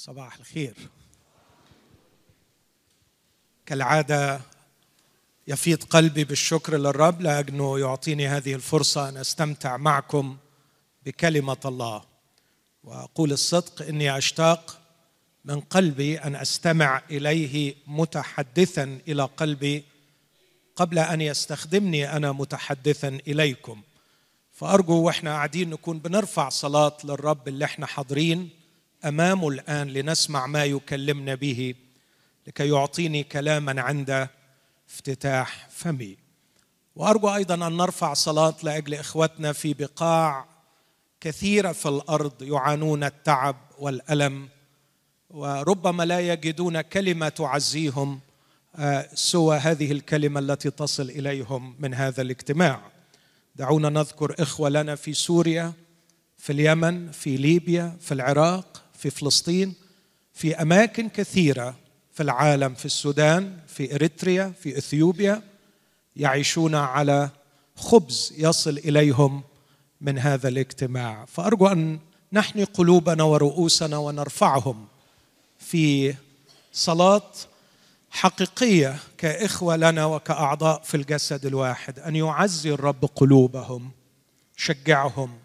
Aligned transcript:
صباح 0.00 0.36
الخير. 0.36 0.74
كالعادة 3.66 4.40
يفيض 5.46 5.84
قلبي 5.84 6.24
بالشكر 6.24 6.76
للرب 6.76 7.20
لاجله 7.20 7.78
يعطيني 7.78 8.28
هذه 8.28 8.54
الفرصة 8.54 9.08
أن 9.08 9.16
أستمتع 9.16 9.76
معكم 9.76 10.36
بكلمة 11.06 11.56
الله. 11.64 12.02
وأقول 12.84 13.32
الصدق 13.32 13.82
إني 13.82 14.18
أشتاق 14.18 14.80
من 15.44 15.60
قلبي 15.60 16.18
أن 16.18 16.36
أستمع 16.36 17.02
إليه 17.10 17.74
متحدثا 17.86 18.98
إلى 19.08 19.22
قلبي 19.22 19.84
قبل 20.76 20.98
أن 20.98 21.20
يستخدمني 21.20 22.16
أنا 22.16 22.32
متحدثا 22.32 23.08
إليكم. 23.08 23.82
فأرجو 24.52 25.02
وإحنا 25.02 25.30
قاعدين 25.30 25.70
نكون 25.70 25.98
بنرفع 25.98 26.48
صلاة 26.48 26.96
للرب 27.04 27.48
اللي 27.48 27.64
إحنا 27.64 27.86
حاضرين. 27.86 28.59
أمامه 29.04 29.48
الآن 29.48 29.88
لنسمع 29.88 30.46
ما 30.46 30.64
يكلمنا 30.64 31.34
به 31.34 31.74
لكي 32.46 32.68
يعطيني 32.68 33.22
كلاما 33.22 33.82
عند 33.82 34.28
افتتاح 34.90 35.68
فمي. 35.70 36.16
وأرجو 36.96 37.34
أيضا 37.34 37.54
أن 37.54 37.76
نرفع 37.76 38.14
صلاة 38.14 38.54
لأجل 38.62 38.94
إخوتنا 38.94 39.52
في 39.52 39.74
بقاع 39.74 40.46
كثيرة 41.20 41.72
في 41.72 41.88
الأرض 41.88 42.42
يعانون 42.42 43.04
التعب 43.04 43.56
والألم 43.78 44.48
وربما 45.30 46.02
لا 46.02 46.20
يجدون 46.20 46.80
كلمة 46.80 47.28
تعزيهم 47.28 48.20
سوى 49.14 49.56
هذه 49.56 49.92
الكلمة 49.92 50.40
التي 50.40 50.70
تصل 50.70 51.10
إليهم 51.10 51.76
من 51.78 51.94
هذا 51.94 52.22
الاجتماع. 52.22 52.80
دعونا 53.56 53.88
نذكر 53.88 54.34
إخوة 54.38 54.68
لنا 54.68 54.94
في 54.94 55.12
سوريا 55.14 55.72
في 56.38 56.52
اليمن 56.52 57.10
في 57.10 57.36
ليبيا 57.36 57.96
في 58.00 58.14
العراق 58.14 58.69
في 59.00 59.10
فلسطين 59.10 59.74
في 60.34 60.54
أماكن 60.62 61.08
كثيرة 61.08 61.74
في 62.12 62.22
العالم 62.22 62.74
في 62.74 62.84
السودان 62.84 63.58
في 63.68 63.94
إريتريا 63.94 64.52
في 64.60 64.78
إثيوبيا 64.78 65.42
يعيشون 66.16 66.74
على 66.74 67.30
خبز 67.76 68.34
يصل 68.38 68.78
إليهم 68.78 69.42
من 70.00 70.18
هذا 70.18 70.48
الاجتماع. 70.48 71.24
فأرجو 71.24 71.66
أن 71.66 71.98
نحني 72.32 72.64
قلوبنا 72.64 73.22
ورؤوسنا 73.22 73.96
ونرفعهم 73.96 74.86
في 75.58 76.14
صلاه 76.72 77.32
حقيقية 78.10 78.96
كإخوة 79.18 79.76
لنا 79.76 80.06
وكأعضاء 80.06 80.82
في 80.82 80.96
الجسد 80.96 81.46
الواحد 81.46 81.98
أن 81.98 82.16
يعزي 82.16 82.70
الرب 82.70 83.04
قلوبهم 83.04 83.90
شجعهم 84.56 85.38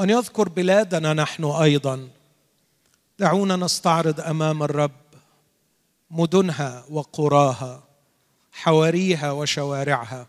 وأن 0.00 0.10
يذكر 0.10 0.48
بلادنا 0.48 1.12
نحن 1.12 1.44
أيضا. 1.44 2.08
دعونا 3.18 3.56
نستعرض 3.56 4.20
أمام 4.20 4.62
الرب 4.62 5.00
مدنها 6.10 6.84
وقراها 6.90 7.82
حواريها 8.52 9.30
وشوارعها 9.30 10.26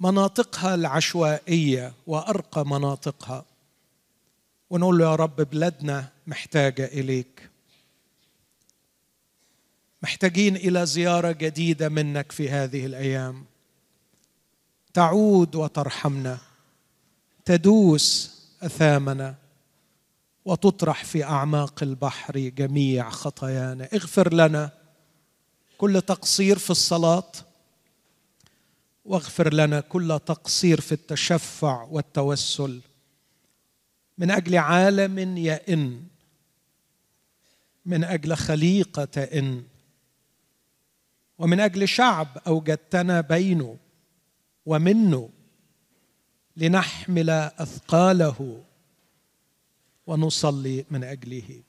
مناطقها 0.00 0.74
العشوائية 0.74 1.92
وأرقى 2.06 2.66
مناطقها. 2.66 3.44
ونقول 4.70 4.98
له 4.98 5.10
يا 5.10 5.14
رب 5.14 5.36
بلادنا 5.36 6.08
محتاجة 6.26 6.84
إليك. 6.84 7.50
محتاجين 10.02 10.56
إلى 10.56 10.86
زيارة 10.86 11.32
جديدة 11.32 11.88
منك 11.88 12.32
في 12.32 12.50
هذه 12.50 12.86
الأيام. 12.86 13.44
تعود 14.94 15.54
وترحمنا. 15.54 16.38
تدوس 17.44 18.39
أثامنا 18.62 19.34
وتطرح 20.44 21.04
في 21.04 21.24
أعماق 21.24 21.82
البحر 21.82 22.38
جميع 22.38 23.10
خطايانا. 23.10 23.88
اغفر 23.94 24.34
لنا 24.34 24.70
كل 25.78 26.02
تقصير 26.02 26.58
في 26.58 26.70
الصلاة 26.70 27.32
واغفر 29.04 29.54
لنا 29.54 29.80
كل 29.80 30.20
تقصير 30.26 30.80
في 30.80 30.92
التشفع 30.92 31.82
والتوسل. 31.82 32.80
من 34.18 34.30
أجل 34.30 34.56
عالم 34.56 35.36
يئن 35.36 36.02
من 37.86 38.04
أجل 38.04 38.36
خليقة 38.36 39.04
تئن 39.04 39.64
ومن 41.38 41.60
أجل 41.60 41.88
شعب 41.88 42.28
أوجدتنا 42.46 43.20
بينه 43.20 43.76
ومنه. 44.66 45.30
لنحمل 46.56 47.30
أثقاله 47.30 48.64
ونصلي 50.06 50.84
من 50.90 51.04
أجله. 51.04 51.62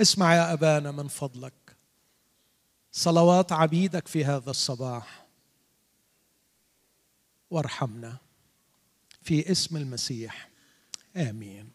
اسمع 0.00 0.34
يا 0.34 0.52
أبانا 0.52 0.90
من 0.90 1.08
فضلك. 1.08 1.76
صلوات 2.92 3.52
عبيدك 3.52 4.08
في 4.08 4.24
هذا 4.24 4.50
الصباح. 4.50 5.26
وارحمنا 7.50 8.16
في 9.22 9.50
اسم 9.52 9.76
المسيح. 9.76 10.48
آمين. 11.16 11.70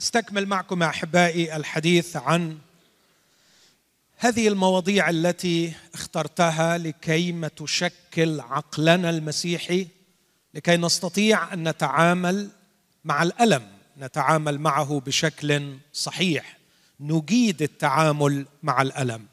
استكمل 0.00 0.46
معكم 0.46 0.82
أحبائي 0.82 1.56
الحديث 1.56 2.16
عن 2.16 2.58
هذه 4.16 4.48
المواضيع 4.48 5.10
التي 5.10 5.72
اخترتها 5.94 6.78
لكيما 6.78 7.48
تشكل 7.48 8.40
عقلنا 8.40 9.10
المسيحي 9.10 9.95
لكي 10.56 10.76
نستطيع 10.76 11.52
أن 11.52 11.68
نتعامل 11.68 12.50
مع 13.04 13.22
الألم 13.22 13.68
نتعامل 13.98 14.58
معه 14.58 15.02
بشكل 15.06 15.76
صحيح. 15.92 16.58
نجيد 17.00 17.62
التعامل 17.62 18.46
مع 18.62 18.82
الألم. 18.82 19.26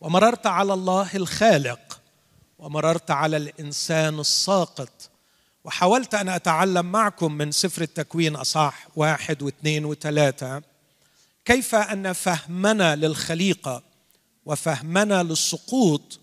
ومررت 0.00 0.46
على 0.46 0.74
الله 0.74 1.16
الخالق 1.16 2.00
ومررت 2.58 3.10
على 3.10 3.36
الإنسان 3.36 4.20
الساقط. 4.20 5.10
وحاولت 5.64 6.14
أن 6.14 6.28
أتعلم 6.28 6.92
معكم 6.92 7.32
من 7.32 7.52
سفر 7.52 7.82
التكوين 7.82 8.36
اصح 8.36 8.86
واحد 8.96 9.42
واثنين 9.42 9.84
وثلاثة 9.84 10.62
كيف 11.44 11.74
أن 11.74 12.12
فهمنا 12.12 12.96
للخليقة 12.96 13.82
وفهمنا 14.44 15.22
للسقوط 15.22 16.20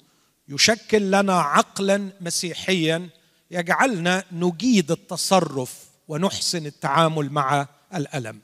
يشكل 0.50 1.12
لنا 1.12 1.41
عقلا 1.41 2.09
مسيحيا 2.22 3.09
يجعلنا 3.52 4.24
نجيد 4.32 4.92
التصرف 4.92 5.86
ونحسن 6.08 6.66
التعامل 6.66 7.30
مع 7.30 7.68
الألم. 7.96 8.40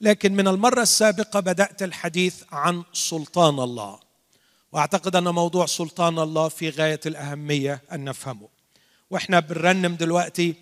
لكن 0.00 0.32
من 0.36 0.48
المرة 0.48 0.82
السابقة 0.82 1.40
بدأت 1.40 1.82
الحديث 1.82 2.42
عن 2.52 2.84
سلطان 2.92 3.60
الله. 3.60 4.00
وأعتقد 4.72 5.16
أن 5.16 5.28
موضوع 5.28 5.66
سلطان 5.66 6.18
الله 6.18 6.48
في 6.48 6.70
غاية 6.70 7.00
الأهمية 7.06 7.82
أن 7.92 8.04
نفهمه. 8.04 8.48
وإحنا 9.10 9.40
بنرنم 9.40 9.94
دلوقتي 9.94 10.54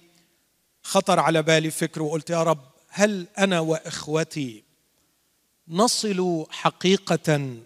خطر 0.82 1.20
على 1.20 1.42
بالي 1.42 1.70
فكر 1.70 2.02
وقلت 2.02 2.30
يا 2.30 2.42
رب 2.42 2.64
هل 2.88 3.26
أنا 3.38 3.60
وإخوتي 3.60 4.64
نصل 5.68 6.46
حقيقة 6.50 7.56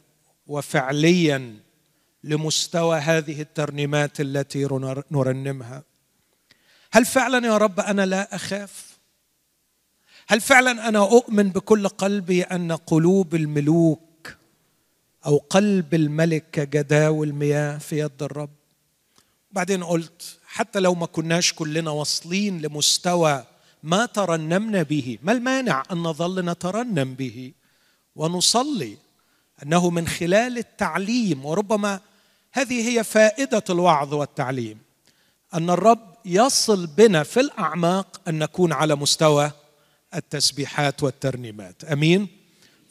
وفعليا 0.46 1.60
لمستوى 2.24 2.98
هذه 2.98 3.40
الترنيمات 3.40 4.20
التي 4.20 4.64
نرنمها؟ 5.10 5.82
هل 6.92 7.04
فعلا 7.04 7.46
يا 7.46 7.56
رب 7.56 7.80
أنا 7.80 8.06
لا 8.06 8.34
أخاف؟ 8.34 8.98
هل 10.28 10.40
فعلا 10.40 10.88
أنا 10.88 10.98
أؤمن 10.98 11.48
بكل 11.48 11.88
قلبي 11.88 12.42
أن 12.42 12.72
قلوب 12.72 13.34
الملوك 13.34 14.36
أو 15.26 15.36
قلب 15.36 15.94
الملك 15.94 16.44
كجداول 16.52 17.32
مياه 17.32 17.78
في 17.78 17.98
يد 17.98 18.22
الرب؟ 18.22 18.50
بعدين 19.52 19.84
قلت 19.84 20.38
حتى 20.46 20.80
لو 20.80 20.94
ما 20.94 21.06
كناش 21.06 21.52
كلنا 21.52 21.90
واصلين 21.90 22.60
لمستوى 22.60 23.44
ما 23.82 24.06
ترنمنا 24.06 24.82
به 24.82 25.18
ما 25.22 25.32
المانع 25.32 25.82
أن 25.92 25.96
نظل 25.96 26.44
نترنم 26.44 27.14
به 27.14 27.52
ونصلي 28.16 28.96
أنه 29.62 29.90
من 29.90 30.08
خلال 30.08 30.58
التعليم 30.58 31.44
وربما 31.44 32.00
هذه 32.52 32.88
هي 32.88 33.04
فائدة 33.04 33.64
الوعظ 33.70 34.14
والتعليم 34.14 34.78
أن 35.54 35.70
الرب 35.70 36.09
يصل 36.24 36.86
بنا 36.86 37.22
في 37.22 37.40
الأعماق 37.40 38.20
أن 38.28 38.38
نكون 38.38 38.72
على 38.72 38.94
مستوى 38.94 39.50
التسبيحات 40.14 41.02
والترنيمات. 41.02 41.84
أمين؟ 41.84 42.28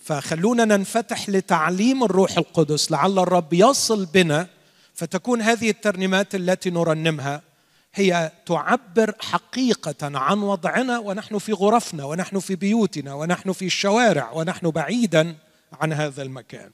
فخلونا 0.03 0.65
ننفتح 0.65 1.29
لتعليم 1.29 2.03
الروح 2.03 2.37
القدس 2.37 2.91
لعل 2.91 3.19
الرب 3.19 3.53
يصل 3.53 4.05
بنا 4.05 4.47
فتكون 4.93 5.41
هذه 5.41 5.69
الترنيمات 5.69 6.35
التي 6.35 6.69
نرنمها 6.69 7.41
هي 7.93 8.31
تعبر 8.45 9.13
حقيقة 9.19 10.17
عن 10.17 10.39
وضعنا 10.39 10.99
ونحن 10.99 11.37
في 11.37 11.53
غرفنا 11.53 12.03
ونحن 12.03 12.39
في 12.39 12.55
بيوتنا 12.55 13.13
ونحن 13.13 13.51
في 13.51 13.65
الشوارع 13.65 14.31
ونحن 14.31 14.69
بعيدا 14.69 15.35
عن 15.73 15.93
هذا 15.93 16.21
المكان. 16.21 16.71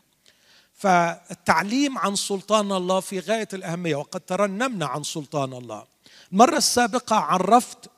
فالتعليم 0.74 1.98
عن 1.98 2.16
سلطان 2.16 2.72
الله 2.72 3.00
في 3.00 3.20
غاية 3.20 3.48
الأهمية 3.54 3.96
وقد 3.96 4.20
ترنمنا 4.20 4.86
عن 4.86 5.04
سلطان 5.04 5.54
الله. 5.54 5.95
المره 6.32 6.58
السابقة 6.58 7.16
عرفت 7.16 7.90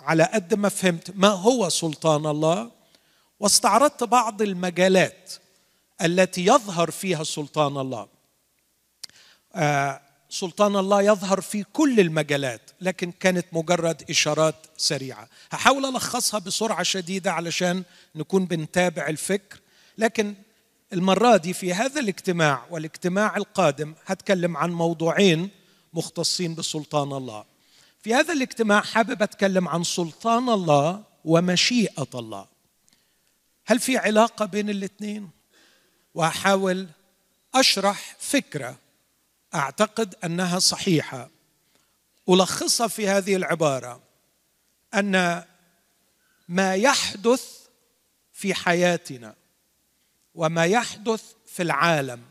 على 0.00 0.22
قد 0.22 0.54
ما 0.54 0.68
فهمت 0.68 1.12
ما 1.16 1.28
هو 1.28 1.68
سلطان 1.68 2.26
الله 2.26 2.70
واستعرضت 3.40 4.04
بعض 4.04 4.42
المجالات 4.42 5.32
التي 6.02 6.46
يظهر 6.46 6.90
فيها 6.90 7.24
سلطان 7.24 7.76
الله. 7.76 8.08
آه 9.54 10.00
سلطان 10.28 10.76
الله 10.76 11.02
يظهر 11.02 11.40
في 11.40 11.62
كل 11.72 12.00
المجالات 12.00 12.70
لكن 12.80 13.12
كانت 13.12 13.46
مجرد 13.52 14.02
إشارات 14.10 14.54
سريعة. 14.76 15.28
هحاول 15.50 15.84
ألخصها 15.84 16.40
بسرعة 16.40 16.82
شديدة 16.82 17.32
علشان 17.32 17.82
نكون 18.14 18.44
بنتابع 18.46 19.06
الفكر 19.08 19.60
لكن 19.98 20.34
المرة 20.92 21.36
دي 21.36 21.52
في 21.52 21.74
هذا 21.74 22.00
الاجتماع 22.00 22.64
والإجتماع 22.70 23.36
القادم 23.36 23.94
هتكلم 24.06 24.56
عن 24.56 24.72
موضوعين 24.72 25.50
مختصين 25.94 26.54
بسلطان 26.54 27.12
الله. 27.12 27.49
في 28.02 28.14
هذا 28.14 28.32
الاجتماع 28.32 28.80
حابب 28.80 29.22
أتكلم 29.22 29.68
عن 29.68 29.84
سلطان 29.84 30.48
الله 30.48 31.04
ومشيئة 31.24 32.08
الله. 32.14 32.46
هل 33.66 33.80
في 33.80 33.96
علاقة 33.96 34.44
بين 34.44 34.70
الاثنين؟ 34.70 35.30
وأحاول 36.14 36.88
أشرح 37.54 38.16
فكرة 38.18 38.78
أعتقد 39.54 40.14
أنها 40.24 40.58
صحيحة. 40.58 41.30
ألخصها 42.28 42.88
في 42.88 43.08
هذه 43.08 43.36
العبارة 43.36 44.02
أن 44.94 45.44
ما 46.48 46.74
يحدث 46.74 47.60
في 48.32 48.54
حياتنا 48.54 49.34
وما 50.34 50.64
يحدث 50.64 51.22
في 51.46 51.62
العالم 51.62 52.22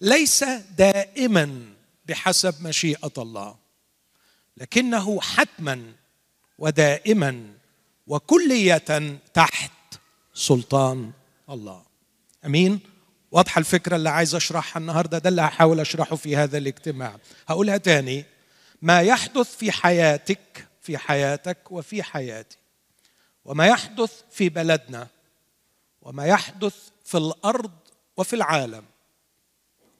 ليس 0.00 0.44
دائما 0.78 1.74
بحسب 2.06 2.62
مشيئة 2.66 3.12
الله. 3.18 3.59
لكنه 4.56 5.20
حتما 5.20 5.92
ودائما 6.58 7.54
وكلية 8.06 9.18
تحت 9.34 9.70
سلطان 10.34 11.12
الله. 11.50 11.82
أمين؟ 12.44 12.80
واضحة 13.30 13.58
الفكرة 13.58 13.96
اللي 13.96 14.10
عايز 14.10 14.34
أشرحها 14.34 14.80
النهارده؟ 14.80 15.18
ده 15.18 15.28
اللي 15.28 15.42
هحاول 15.42 15.80
أشرحه 15.80 16.16
في 16.16 16.36
هذا 16.36 16.58
الاجتماع. 16.58 17.16
هقولها 17.48 17.76
تاني. 17.76 18.24
ما 18.82 19.00
يحدث 19.00 19.56
في 19.56 19.72
حياتك 19.72 20.68
في 20.82 20.98
حياتك 20.98 21.58
وفي 21.70 22.02
حياتي. 22.02 22.56
وما 23.44 23.66
يحدث 23.66 24.12
في 24.30 24.48
بلدنا. 24.48 25.08
وما 26.02 26.26
يحدث 26.26 26.74
في 27.04 27.18
الأرض 27.18 27.72
وفي 28.16 28.36
العالم. 28.36 28.84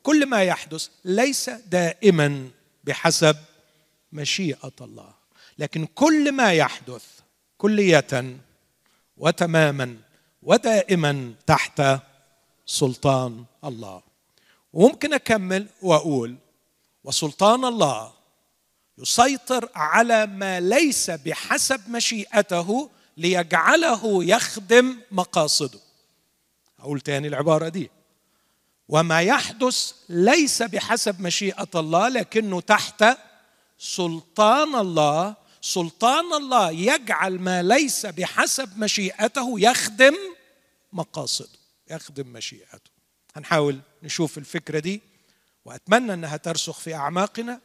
كل 0.02 0.26
ما 0.26 0.42
يحدث 0.42 0.88
ليس 1.04 1.50
دائما 1.50 2.50
بحسب 2.84 3.36
مشيئة 4.12 4.72
الله. 4.80 5.14
لكن 5.58 5.86
كل 5.86 6.32
ما 6.32 6.52
يحدث 6.52 7.04
كلية 7.58 8.36
وتماما 9.16 9.96
ودائما 10.42 11.34
تحت 11.46 11.82
سلطان 12.66 13.44
الله. 13.64 14.02
وممكن 14.72 15.14
أكمل 15.14 15.66
وأقول 15.82 16.36
وسلطان 17.04 17.64
الله 17.64 18.12
يسيطر 18.98 19.68
على 19.74 20.26
ما 20.26 20.60
ليس 20.60 21.10
بحسب 21.10 21.90
مشيئته 21.90 22.90
ليجعله 23.16 24.24
يخدم 24.24 24.96
مقاصده. 25.10 25.80
أقول 26.78 27.00
تاني 27.00 27.28
العبارة 27.28 27.68
دي. 27.68 27.90
وما 28.88 29.20
يحدث 29.20 29.92
ليس 30.08 30.62
بحسب 30.62 31.20
مشيئة 31.20 31.68
الله 31.74 32.08
لكنه 32.08 32.60
تحت 32.60 33.04
سلطان 33.80 34.74
الله 34.74 35.36
سلطان 35.60 36.32
الله 36.32 36.70
يجعل 36.70 37.38
ما 37.38 37.62
ليس 37.62 38.06
بحسب 38.06 38.78
مشيئته 38.78 39.60
يخدم 39.60 40.14
مقاصده 40.92 41.58
يخدم 41.90 42.26
مشيئته. 42.26 42.90
هنحاول 43.36 43.80
نشوف 44.02 44.38
الفكرة 44.38 44.78
دي 44.78 45.00
وأتمنى 45.64 46.14
أنها 46.14 46.36
ترسخ 46.36 46.78
في 46.78 46.94
أعماقنا 46.94 47.60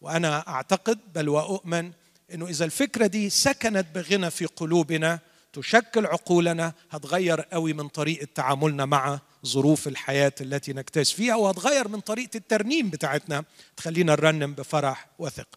وأنا 0.00 0.48
أعتقد 0.48 0.98
بل 1.14 1.28
وأؤمن 1.28 1.92
أنه 2.34 2.46
إذا 2.46 2.64
الفكرة 2.64 3.06
دي 3.06 3.30
سكنت 3.30 3.86
بغنى 3.94 4.30
في 4.30 4.46
قلوبنا 4.46 5.18
تشكل 5.52 6.06
عقولنا 6.06 6.72
هتغير 6.90 7.40
قوي 7.40 7.72
من 7.72 7.88
طريقة 7.88 8.28
تعاملنا 8.34 8.84
مع 8.84 9.20
ظروف 9.46 9.88
الحياة 9.88 10.32
التي 10.40 10.72
نكتاز 10.72 11.10
فيها 11.10 11.36
وهتغير 11.36 11.88
من 11.88 12.00
طريقة 12.00 12.36
الترنيم 12.36 12.90
بتاعتنا 12.90 13.44
تخلينا 13.76 14.12
نرنم 14.12 14.54
بفرح 14.54 15.06
وثق. 15.18 15.48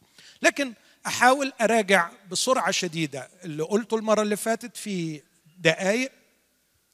لكن 0.42 0.74
أحاول 1.07 1.54
أراجع 1.62 2.10
بسرعة 2.31 2.72
شديدة 2.72 3.30
اللي 3.44 3.63
قلته 3.63 3.98
المرة 3.98 4.22
اللي 4.22 4.36
فاتت 4.36 4.78
في 4.78 5.22
دقائق 5.60 6.12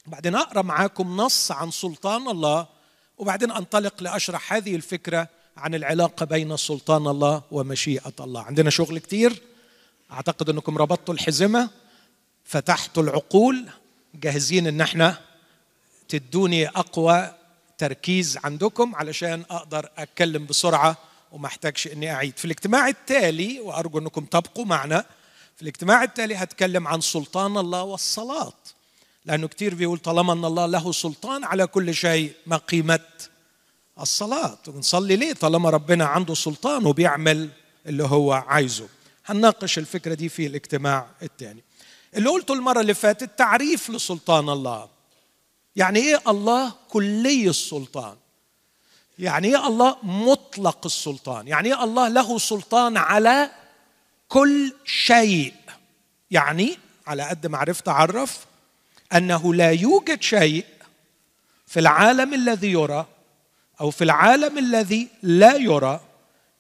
بعدين 0.05 0.35
أقرأ 0.35 0.61
معاكم 0.61 1.17
نص 1.17 1.51
عن 1.51 1.71
سلطان 1.71 2.27
الله 2.27 2.67
وبعدين 3.17 3.51
أنطلق 3.51 4.03
لأشرح 4.03 4.53
هذه 4.53 4.75
الفكرة 4.75 5.27
عن 5.57 5.75
العلاقة 5.75 6.25
بين 6.25 6.57
سلطان 6.57 7.07
الله 7.07 7.41
ومشيئة 7.51 8.13
الله. 8.19 8.41
عندنا 8.43 8.69
شغل 8.69 8.99
كتير 8.99 9.41
أعتقد 10.11 10.49
إنكم 10.49 10.77
ربطتوا 10.77 11.13
الحزمة 11.13 11.69
فتحتوا 12.45 13.03
العقول 13.03 13.65
جاهزين 14.15 14.67
إن 14.67 14.81
إحنا 14.81 15.17
تدوني 16.09 16.67
أقوى 16.67 17.33
تركيز 17.77 18.37
عندكم 18.43 18.95
علشان 18.95 19.43
أقدر 19.49 19.89
أتكلم 19.97 20.45
بسرعة 20.45 20.97
وما 21.31 21.47
احتاجش 21.47 21.87
إني 21.87 22.11
أعيد. 22.11 22.37
في 22.37 22.45
الاجتماع 22.45 22.87
التالي 22.87 23.59
وأرجو 23.59 23.99
أنكم 23.99 24.25
تبقوا 24.25 24.65
معنا 24.65 25.05
في 25.55 25.61
الاجتماع 25.61 26.03
التالي 26.03 26.35
هتكلم 26.35 26.87
عن 26.87 27.01
سلطان 27.01 27.57
الله 27.57 27.83
والصلاة. 27.83 28.53
لأنه 29.25 29.47
كثير 29.47 29.75
بيقول 29.75 29.97
طالما 29.97 30.33
أن 30.33 30.45
الله 30.45 30.65
له 30.65 30.91
سلطان 30.91 31.43
على 31.43 31.67
كل 31.67 31.93
شيء 31.93 32.33
ما 32.45 32.57
قيمة 32.57 32.99
الصلاة. 33.99 34.57
ونصلي 34.67 35.15
ليه؟ 35.15 35.33
طالما 35.33 35.69
ربنا 35.69 36.05
عنده 36.05 36.33
سلطان 36.33 36.85
وبيعمل 36.85 37.49
اللي 37.85 38.03
هو 38.03 38.33
عايزه. 38.33 38.87
هنناقش 39.25 39.77
الفكرة 39.77 40.13
دي 40.13 40.29
في 40.29 40.47
الاجتماع 40.47 41.07
الثاني 41.21 41.63
اللي 42.15 42.29
قلته 42.29 42.53
المرة 42.53 42.81
اللي 42.81 42.93
فاتت 42.93 43.37
تعريف 43.37 43.89
لسلطان 43.89 44.49
الله. 44.49 44.92
يعني 45.75 45.99
إيه 45.99 46.21
الله 46.27 46.73
كلي 46.89 47.49
السلطان؟ 47.49 48.15
يعني 49.19 49.47
إيه 49.47 49.67
الله 49.67 49.97
مطلق 50.03 50.85
السلطان؟ 50.85 51.47
يعني 51.47 51.73
إيه 51.73 51.83
الله 51.83 52.07
له 52.07 52.37
سلطان 52.37 52.97
على 52.97 53.51
كل 54.27 54.73
شيء؟ 54.85 55.53
يعني 56.31 56.77
على 57.07 57.23
قد 57.23 57.47
ما 57.47 57.57
عرفت 57.57 57.87
أعرف 57.87 58.45
أنه 59.13 59.53
لا 59.53 59.71
يوجد 59.71 60.21
شيء 60.21 60.65
في 61.67 61.79
العالم 61.79 62.33
الذي 62.33 62.71
يرى 62.71 63.05
أو 63.81 63.91
في 63.91 64.03
العالم 64.03 64.57
الذي 64.57 65.07
لا 65.23 65.55
يرى 65.55 65.99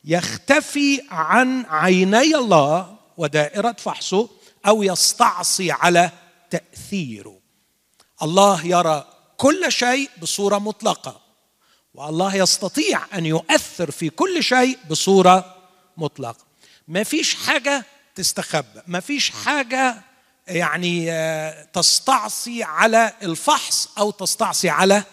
يختفي 0.05 1.01
عن 1.09 1.65
عيني 1.69 2.35
الله 2.35 2.95
ودائرة 3.17 3.71
فحصه 3.71 4.29
أو 4.67 4.83
يستعصي 4.83 5.71
على 5.71 6.11
تأثيره. 6.49 7.42
الله 8.23 8.65
يرى 8.65 9.07
كل 9.37 9.71
شيء 9.71 10.09
بصورة 10.21 10.57
مطلقة 10.57 11.21
والله 11.93 12.35
يستطيع 12.35 13.01
أن 13.13 13.25
يؤثر 13.25 13.91
في 13.91 14.09
كل 14.09 14.43
شيء 14.43 14.77
بصورة 14.89 15.55
مطلقة. 15.97 16.45
ما 16.87 17.03
فيش 17.03 17.35
حاجة 17.35 17.85
تستخبى 18.15 18.81
ما 18.87 18.99
فيش 18.99 19.29
حاجة 19.29 20.01
يعني 20.47 21.11
آه، 21.11 21.63
تستعصي 21.73 22.63
على 22.63 23.13
الفحص 23.23 23.89
أو 23.97 24.11
تستعصي 24.11 24.69
على 24.69 25.03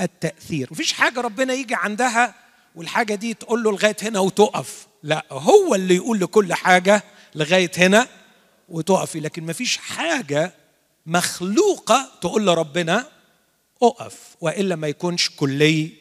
التأثير. 0.00 0.68
مفيش 0.70 0.92
حاجة 0.92 1.20
ربنا 1.20 1.52
يجي 1.52 1.74
عندها 1.74 2.34
والحاجة 2.74 3.14
دي 3.14 3.34
تقول 3.34 3.62
له 3.62 3.72
لغاية 3.72 3.96
هنا 4.02 4.20
وتقف. 4.20 4.86
لا 5.02 5.24
هو 5.30 5.74
اللي 5.74 5.96
يقول 5.96 6.20
لكل 6.20 6.54
حاجة 6.54 7.02
لغاية 7.34 7.70
هنا 7.78 8.08
وتقفي 8.68 9.20
لكن 9.20 9.46
مفيش 9.46 9.76
حاجة 9.76 10.52
مخلوقة 11.08 12.10
تقول 12.20 12.46
لربنا 12.46 13.06
أقف 13.82 14.36
وإلا 14.40 14.76
ما 14.76 14.88
يكونش 14.88 15.30
كلي 15.30 15.92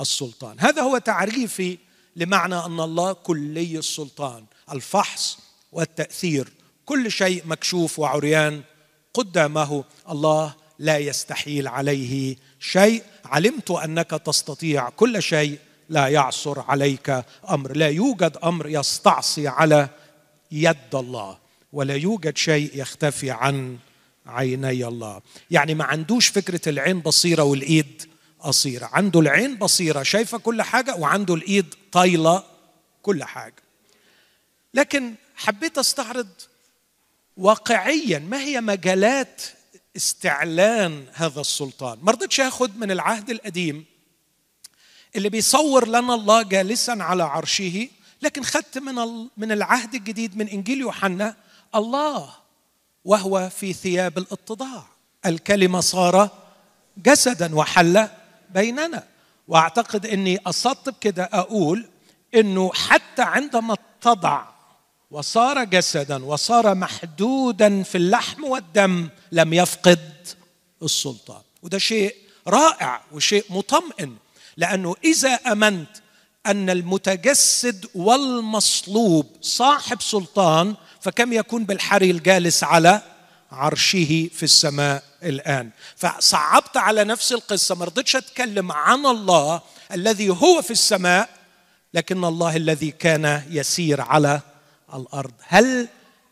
السلطان. 0.00 0.56
هذا 0.60 0.82
هو 0.82 0.98
تعريفي 0.98 1.78
لمعنى 2.16 2.54
أن 2.54 2.80
الله 2.80 3.12
كلي 3.12 3.78
السلطان. 3.78 4.44
الفحص 4.72 5.38
والتأثير 5.72 6.52
كل 6.86 7.12
شيء 7.12 7.42
مكشوف 7.46 7.98
وعريان 7.98 8.62
قدامه 9.14 9.84
الله 10.10 10.54
لا 10.78 10.98
يستحيل 10.98 11.68
عليه 11.68 12.36
شيء. 12.60 13.02
علمت 13.24 13.70
أنك 13.70 14.10
تستطيع 14.10 14.88
كل 14.88 15.22
شيء 15.22 15.58
لا 15.88 16.08
يعصر 16.08 16.60
عليك 16.60 17.24
أمر. 17.50 17.76
لا 17.76 17.88
يوجد 17.88 18.36
أمر 18.44 18.68
يستعصي 18.68 19.48
على 19.48 19.88
يد 20.52 20.94
الله 20.94 21.38
ولا 21.72 21.94
يوجد 21.94 22.36
شيء 22.36 22.70
يختفي 22.74 23.30
عن 23.30 23.78
عيني 24.26 24.88
الله. 24.88 25.22
يعني 25.50 25.74
ما 25.74 25.84
عندوش 25.84 26.28
فكرة 26.28 26.68
العين 26.68 27.00
بصيرة 27.00 27.42
والإيد 27.42 28.08
قصيرة. 28.40 28.90
عنده 28.92 29.20
العين 29.20 29.56
بصيرة 29.56 30.02
شايفة 30.02 30.38
كل 30.38 30.62
حاجة 30.62 30.94
وعنده 30.96 31.34
الإيد 31.34 31.74
طايلة 31.92 32.44
كل 33.02 33.24
حاجة. 33.24 33.62
لكن 34.74 35.14
حبيت 35.36 35.78
أستعرض 35.78 36.28
واقعيا 37.36 38.18
ما 38.18 38.40
هي 38.40 38.60
مجالات 38.60 39.42
استعلان 39.96 41.06
هذا 41.12 41.40
السلطان. 41.40 41.98
ما 42.02 42.12
رضيتش 42.12 42.40
آخذ 42.40 42.70
من 42.76 42.90
العهد 42.90 43.30
القديم 43.30 43.84
اللي 45.16 45.28
بيصور 45.28 45.88
لنا 45.88 46.14
الله 46.14 46.42
جالسا 46.42 46.96
على 47.00 47.22
عرشه 47.22 47.88
لكن 48.22 48.42
خدت 48.42 48.78
من 48.78 49.28
من 49.36 49.52
العهد 49.52 49.94
الجديد 49.94 50.36
من 50.36 50.48
إنجيل 50.48 50.80
يوحنا 50.80 51.36
الله. 51.74 52.43
وهو 53.04 53.50
في 53.50 53.72
ثياب 53.72 54.18
الاتضاع 54.18 54.84
الكلمة 55.26 55.80
صار 55.80 56.30
جسدا 56.98 57.54
وحل 57.54 58.08
بيننا. 58.50 59.04
وأعتقد 59.48 60.06
إني 60.06 60.40
اصدت 60.46 60.94
كده 61.00 61.28
أقول 61.32 61.86
إنه 62.34 62.72
حتى 62.72 63.22
عندما 63.22 63.74
اتضع 63.74 64.44
وصار 65.10 65.64
جسدا 65.64 66.24
وصار 66.24 66.74
محدودا 66.74 67.82
في 67.82 67.98
اللحم 67.98 68.44
والدم 68.44 69.08
لم 69.32 69.52
يفقد 69.52 70.28
السلطان. 70.82 71.42
وده 71.62 71.78
شيء 71.78 72.16
رائع 72.46 73.02
وشيء 73.12 73.44
مطمئن 73.50 74.16
لأنه 74.56 74.94
إذا 75.04 75.34
أمنت 75.34 75.88
أن 76.46 76.70
المتجسد 76.70 77.86
والمصلوب 77.94 79.26
صاحب 79.40 80.02
سلطان 80.02 80.74
فكم 81.04 81.32
يكون 81.32 81.64
بالحري 81.64 82.10
الجالس 82.10 82.64
على 82.64 83.00
عرشه 83.52 84.28
في 84.34 84.42
السماء 84.42 85.02
الآن؟ 85.22 85.70
فصعبت 85.96 86.76
على 86.76 87.04
نفس 87.04 87.32
القصة 87.32 87.74
ما 87.74 87.84
رضيتش 87.84 88.16
أتكلم 88.16 88.72
عن 88.72 89.06
الله 89.06 89.60
الذي 89.92 90.30
هو 90.30 90.62
في 90.62 90.70
السماء 90.70 91.28
لكن 91.94 92.24
الله 92.24 92.56
الذي 92.56 92.90
كان 92.90 93.42
يسير 93.50 94.00
على 94.00 94.40
الأرض. 94.94 95.32
هل 95.46 95.88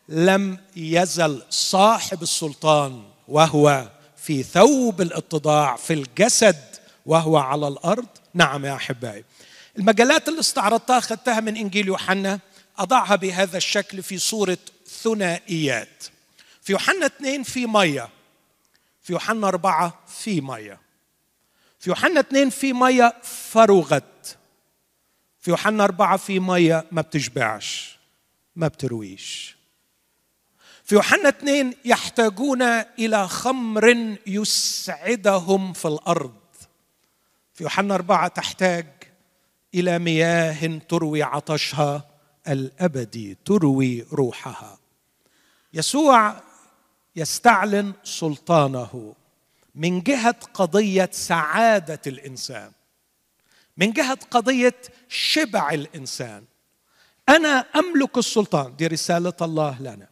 لم 0.09 0.59
يزل 0.77 1.43
صاحب 1.51 2.23
السلطان 2.23 3.03
وهو 3.29 3.89
في 4.17 4.43
ثوب 4.43 5.01
الإتضاع 5.01 5.77
في 5.77 5.93
الجسد 5.93 6.65
وهو 7.07 7.37
على 7.37 7.69
الأرض؟ 7.69 8.07
نعم 8.35 8.65
يا 8.67 8.75
أحبائي. 8.75 9.25
المجالات 9.79 10.29
اللي 10.29 10.41
استعرضتها 10.41 10.99
أخذتها 10.99 11.41
من 11.41 11.57
إنجيل 11.57 11.87
يوحنا 11.87 12.39
أضعها 12.79 13.17
بهذا 13.17 13.57
الشكل 13.57 14.03
في 14.03 14.19
صورة 14.19 14.59
ثنائيات. 14.87 16.05
في 16.63 16.73
يوحنا 16.73 17.07
اثنين 17.07 17.43
في 17.43 17.67
مية. 17.67 18.09
في 19.03 19.13
يوحنا 19.13 19.49
أربعة 19.49 19.99
في 20.07 20.41
مية. 20.41 20.81
في 21.79 21.91
يوحنا 21.91 22.21
اثنين 22.21 22.51
في 22.51 22.73
مية 22.73 23.15
فرغت. 23.23 24.39
في 25.41 25.51
يوحنا 25.51 25.85
أربعة 25.85 26.17
في 26.17 26.41
مية 26.41 26.87
ما 26.93 27.03
بتشبعش 27.03 27.99
ما 28.57 28.69
بترويش. 28.69 29.57
في 30.85 30.95
يوحنا 30.95 31.29
اثنين 31.29 31.75
يحتاجون 31.85 32.63
إلى 32.99 33.29
خمر 33.29 34.17
يسعدهم 34.27 35.73
في 35.73 35.89
الأرض. 35.89 36.35
في 37.55 37.63
يوحنا 37.63 37.95
أربعة 37.95 38.29
تحتاج 38.29 38.87
إلى 39.75 39.99
مياه 39.99 40.81
تروي 40.89 41.23
عطشها. 41.23 42.12
الأبدي 42.49 43.37
تروي 43.45 44.07
روحها. 44.13 44.79
يسوع 45.75 46.35
يستعلن 47.17 47.93
سلطانه 48.05 49.15
من 49.75 50.01
جهة 50.01 50.37
قضية 50.55 51.11
سعادة 51.13 52.01
الإنسان 52.07 52.73
من 53.77 53.93
جهة 53.93 54.19
قضية 54.31 54.75
شبع 55.09 55.71
الإنسان. 55.71 56.45
أنا 57.29 57.59
أملك 57.77 58.19
السلطان 58.19 58.77
دي 58.77 58.87
رسالة 58.87 59.33
الله 59.43 59.77
لنا. 59.81 60.07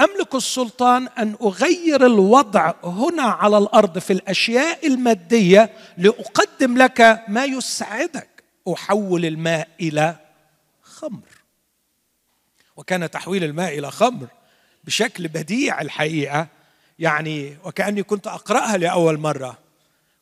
أملك 0.00 0.34
السلطان 0.34 1.08
أن 1.08 1.36
أغير 1.42 2.06
الوضع 2.06 2.74
هنا 2.84 3.22
على 3.22 3.58
الأرض 3.58 3.98
في 3.98 4.12
الأشياء 4.12 4.86
المادية 4.86 5.72
لأقدم 5.98 6.78
لك 6.78 7.24
ما 7.28 7.44
يسعدك. 7.44 8.28
أحول 8.68 9.24
الماء 9.24 9.68
إلى 9.80 10.16
خمر. 10.82 11.41
وكان 12.76 13.10
تحويل 13.10 13.44
الماء 13.44 13.78
إلى 13.78 13.90
خمر 13.90 14.26
بشكل 14.84 15.28
بديع 15.28 15.80
الحقيقة. 15.80 16.46
يعني 16.98 17.56
وكأني 17.64 18.02
كنت 18.02 18.26
أقرأها 18.26 18.76
لأول 18.76 19.18
مرة. 19.18 19.58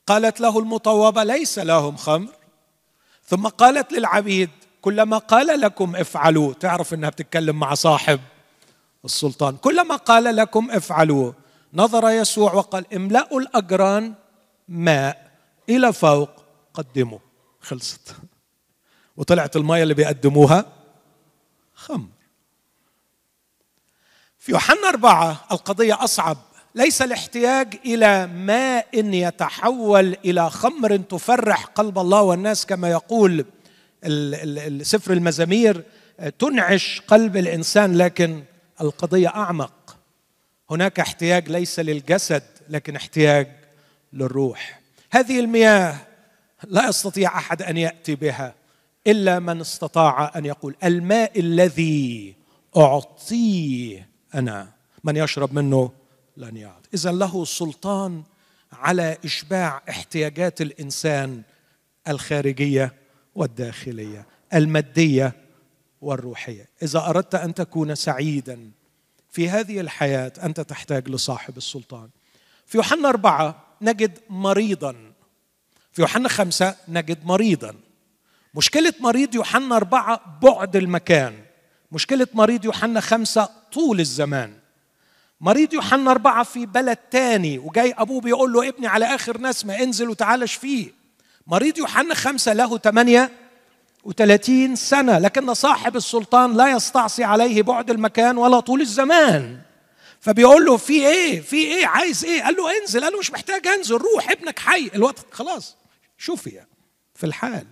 قالت 0.07 0.41
له 0.41 0.59
المطوبة 0.59 1.25
ليس 1.25 1.59
لهم 1.59 1.97
خمر. 1.97 2.29
ثم 3.25 3.47
قالت 3.47 3.93
للعبيد 3.93 4.51
كلما 4.81 5.19
قال 5.19 5.61
لكم 5.61 5.97
افعلوا. 5.97 6.53
تعرف 6.53 6.95
إنها 6.95 7.11
بتتكلم 7.11 7.59
مع 7.59 7.75
صاحب 7.75 8.21
السلطان. 9.05 9.57
كلما 9.57 9.97
قال 9.97 10.37
لكم 10.37 10.71
افعلوا. 10.71 11.33
نظر 11.75 12.11
يسوع 12.11 12.53
وقال 12.53 12.95
املأوا 12.95 13.41
الأجران 13.41 14.15
ماء 14.69 15.31
إلى 15.69 15.93
فوق 15.93 16.31
قدموا. 16.75 17.19
خلصت. 17.61 18.15
وطلعت 19.17 19.57
المية 19.57 19.83
اللي 19.83 19.95
بيقدموها 19.95 20.65
خمر. 21.75 22.09
في 24.41 24.53
يوحنا 24.53 24.89
أربعة 24.89 25.45
القضية 25.53 26.05
أصعب. 26.05 26.37
ليس 26.75 27.03
الاحتياج 27.03 27.75
إلى 27.85 28.27
ماء 28.27 28.89
يتحول 28.95 30.17
إلى 30.25 30.51
خمر 30.51 30.97
تفرح 30.97 31.65
قلب 31.65 31.99
الله 31.99 32.23
والناس 32.23 32.67
كما 32.67 32.91
يقول 32.91 33.45
سفر 34.83 35.13
المزامير 35.13 35.85
تنعش 36.39 37.03
قلب 37.09 37.37
الإنسان 37.37 37.97
لكن 37.97 38.43
القضية 38.81 39.29
أعمق. 39.29 39.97
هناك 40.71 41.01
احتياج 41.01 41.49
ليس 41.49 41.81
للجسد 41.81 42.43
لكن 42.69 42.97
احتياج 42.97 43.49
للروح. 44.13 44.81
هذه 45.11 45.41
المياه 45.41 45.97
لا 46.69 46.89
يستطيع 46.89 47.39
أحد 47.39 47.63
أن 47.63 47.77
يأتي 47.77 48.15
بها 48.15 48.55
إلا 49.07 49.39
من 49.39 49.61
استطاع 49.61 50.33
أن 50.37 50.47
يقول 50.47 50.77
الماء 50.85 51.41
الذي 51.41 52.35
أعطيه 52.77 54.10
أنا. 54.35 54.73
من 55.05 55.17
يشرب 55.17 55.55
منه 55.55 55.93
لن 56.37 56.57
يعد. 56.57 56.87
إذا 56.95 57.13
له 57.13 57.45
سلطان 57.45 58.23
على 58.73 59.19
إشباع 59.25 59.83
احتياجات 59.89 60.61
الإنسان 60.61 61.43
الخارجية 62.09 62.95
والداخلية 63.35 64.27
المادية 64.55 65.33
والروحية. 66.01 66.69
إذا 66.83 66.99
أردت 66.99 67.35
أن 67.35 67.55
تكون 67.55 67.95
سعيدا 67.95 68.71
في 69.31 69.49
هذه 69.49 69.81
الحياة 69.81 70.33
أنت 70.43 70.61
تحتاج 70.61 71.09
لصاحب 71.09 71.57
السلطان. 71.57 72.09
في 72.67 72.79
يوحنا 72.79 73.09
أربعة 73.09 73.67
نجد 73.83 74.19
مريضا. 74.31 75.13
في 75.93 76.03
يوحنا 76.03 76.29
خمسة 76.29 76.77
نجد 76.89 77.25
مريضا. 77.25 77.75
مشكلة 78.55 78.95
مريض 79.01 79.35
يوحنا 79.35 79.77
أربعة 79.77 80.39
بعد 80.43 80.77
المكان. 80.77 81.35
مشكلة 81.93 82.27
مريض 82.35 82.65
يوحنا 82.65 83.01
خمسة 83.01 83.49
طول 83.73 84.01
الزمان. 84.01 84.53
مريض 85.41 85.75
يوحنا 85.75 86.11
أربعة 86.11 86.45
في 86.45 86.67
بلد 86.67 86.97
تاني 86.97 87.59
وجاي 87.59 87.95
أبوه 87.99 88.21
بيقول 88.21 88.53
له 88.53 88.69
ابني 88.69 88.87
على 88.87 89.05
آخر 89.05 89.41
نسمة 89.41 89.83
انزل 89.83 90.09
وتعالش 90.09 90.55
فيه. 90.55 90.93
مريض 91.47 91.79
يوحنا 91.79 92.15
خمسة 92.15 92.53
له 92.53 92.79
ثمانية 92.79 93.31
وثلاثين 94.05 94.77
سنة 94.77 95.19
لكن 95.19 95.55
صاحب 95.55 95.97
السلطان 95.97 96.57
لا 96.57 96.69
يستعصي 96.69 97.25
عليه 97.25 97.63
بعد 97.63 97.91
المكان 97.91 98.39
ولا 98.39 98.61
طول 98.61 98.81
الزمان. 98.81 99.61
فبيقول 100.21 100.65
له 100.65 100.77
في 100.77 101.09
إيه؟ 101.09 101.41
في 101.41 101.57
إيه؟ 101.57 101.87
عايز 101.87 102.25
إيه؟ 102.25 102.43
قال 102.43 102.57
له 102.57 102.81
انزل 102.81 103.05
قال 103.05 103.13
له 103.13 103.19
مش 103.19 103.31
محتاج 103.31 103.67
انزل 103.67 103.97
روح 103.97 104.31
ابنك 104.31 104.59
حي. 104.59 104.91
الوقت 104.95 105.27
خلاص 105.33 105.77
شوفي 106.19 106.61
في 107.15 107.27
الحال. 107.27 107.67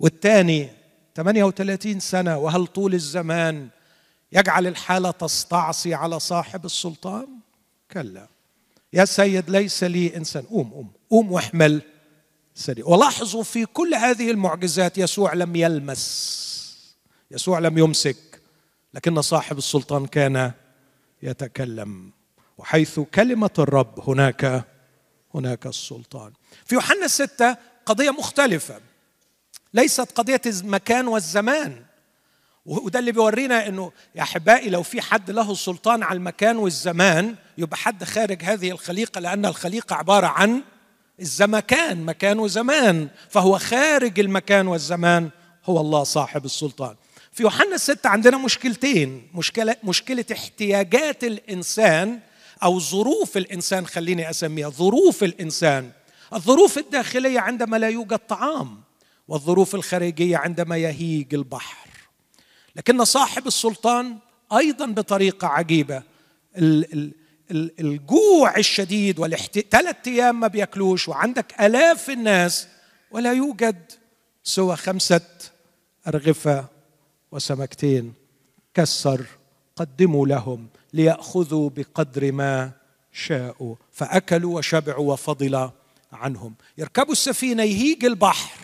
والثاني 0.00 0.70
38 1.14 2.00
سنة 2.00 2.38
وهل 2.38 2.66
طول 2.66 2.94
الزمان 2.94 3.68
يجعل 4.32 4.66
الحالة 4.66 5.10
تستعصي 5.10 5.94
على 5.94 6.20
صاحب 6.20 6.64
السلطان؟ 6.64 7.26
كلا. 7.92 8.28
يا 8.92 9.04
سيد 9.04 9.50
ليس 9.50 9.84
لي 9.84 10.16
إنسان. 10.16 10.42
قوم 10.42 10.70
قوم 10.70 10.90
قوم 11.10 11.32
واحمل 11.32 11.82
سريع 12.54 12.86
ولاحظوا 12.86 13.42
في 13.42 13.66
كل 13.66 13.94
هذه 13.94 14.30
المعجزات 14.30 14.98
يسوع 14.98 15.32
لم 15.32 15.56
يلمس 15.56 16.44
يسوع 17.30 17.58
لم 17.58 17.78
يمسك 17.78 18.40
لكن 18.94 19.22
صاحب 19.22 19.58
السلطان 19.58 20.06
كان 20.06 20.52
يتكلم. 21.22 22.10
وحيث 22.58 23.00
كلمة 23.00 23.50
الرب 23.58 24.08
هناك 24.08 24.64
هناك 25.34 25.66
السلطان. 25.66 26.32
في 26.64 26.74
يوحنا 26.74 27.04
الستة 27.04 27.56
قضية 27.86 28.10
مختلفة. 28.10 28.80
ليست 29.74 30.12
قضية 30.14 30.40
المكان 30.46 31.08
والزمان. 31.08 31.76
وده 32.66 32.98
اللي 32.98 33.12
بيورينا 33.12 33.68
إنه 33.68 33.92
يا 34.14 34.22
أحبائي 34.22 34.70
لو 34.70 34.82
في 34.82 35.00
حد 35.00 35.30
له 35.30 35.52
السلطان 35.52 36.02
على 36.02 36.16
المكان 36.16 36.56
والزمان 36.56 37.34
يبقى 37.58 37.76
حد 37.76 38.04
خارج 38.04 38.42
هذه 38.42 38.70
الخليقة 38.70 39.20
لأن 39.20 39.46
الخليقة 39.46 39.96
عبارة 39.96 40.26
عن 40.26 40.62
الزمكان 41.20 42.04
مكان 42.04 42.38
وزمان. 42.38 43.08
فهو 43.30 43.58
خارج 43.58 44.20
المكان 44.20 44.66
والزمان 44.66 45.30
هو 45.64 45.80
الله 45.80 46.04
صاحب 46.04 46.44
السلطان. 46.44 46.96
في 47.32 47.42
يوحنا 47.42 47.74
الستة 47.74 48.08
عندنا 48.08 48.38
مشكلتين 48.38 49.28
مشكلة, 49.34 49.76
مشكلة 49.84 50.24
احتياجات 50.32 51.24
الإنسان 51.24 52.20
أو 52.62 52.80
ظروف 52.80 53.36
الإنسان 53.36 53.86
خليني 53.86 54.30
أسميها 54.30 54.68
ظروف 54.68 55.24
الإنسان. 55.24 55.90
الظروف 56.32 56.78
الداخلية 56.78 57.40
عندما 57.40 57.76
لا 57.76 57.88
يوجد 57.88 58.18
طعام. 58.18 58.83
والظروف 59.28 59.74
الخارجية 59.74 60.36
عندما 60.36 60.76
يهيج 60.76 61.34
البحر. 61.34 61.88
لكن 62.76 63.04
صاحب 63.04 63.46
السلطان 63.46 64.18
أيضا 64.52 64.86
بطريقة 64.86 65.48
عجيبة. 65.48 66.02
الجوع 67.50 68.56
الشديد 68.56 69.18
والاحت... 69.18 69.58
ثلاث 69.58 69.96
أيام 70.06 70.40
ما 70.40 70.46
بياكلوش 70.46 71.08
وعندك 71.08 71.60
آلاف 71.60 72.10
الناس 72.10 72.68
ولا 73.10 73.32
يوجد 73.32 73.92
سوى 74.42 74.76
خمسة 74.76 75.20
أرغفة 76.08 76.66
وسمكتين 77.32 78.12
كسر 78.74 79.26
قدموا 79.76 80.26
لهم 80.26 80.68
ليأخذوا 80.92 81.70
بقدر 81.70 82.32
ما 82.32 82.70
شاءوا. 83.12 83.76
فأكلوا 83.92 84.58
وشبعوا 84.58 85.12
وفضل 85.12 85.70
عنهم. 86.12 86.54
يركبوا 86.78 87.12
السفينة 87.12 87.62
يهيج 87.62 88.04
البحر. 88.04 88.63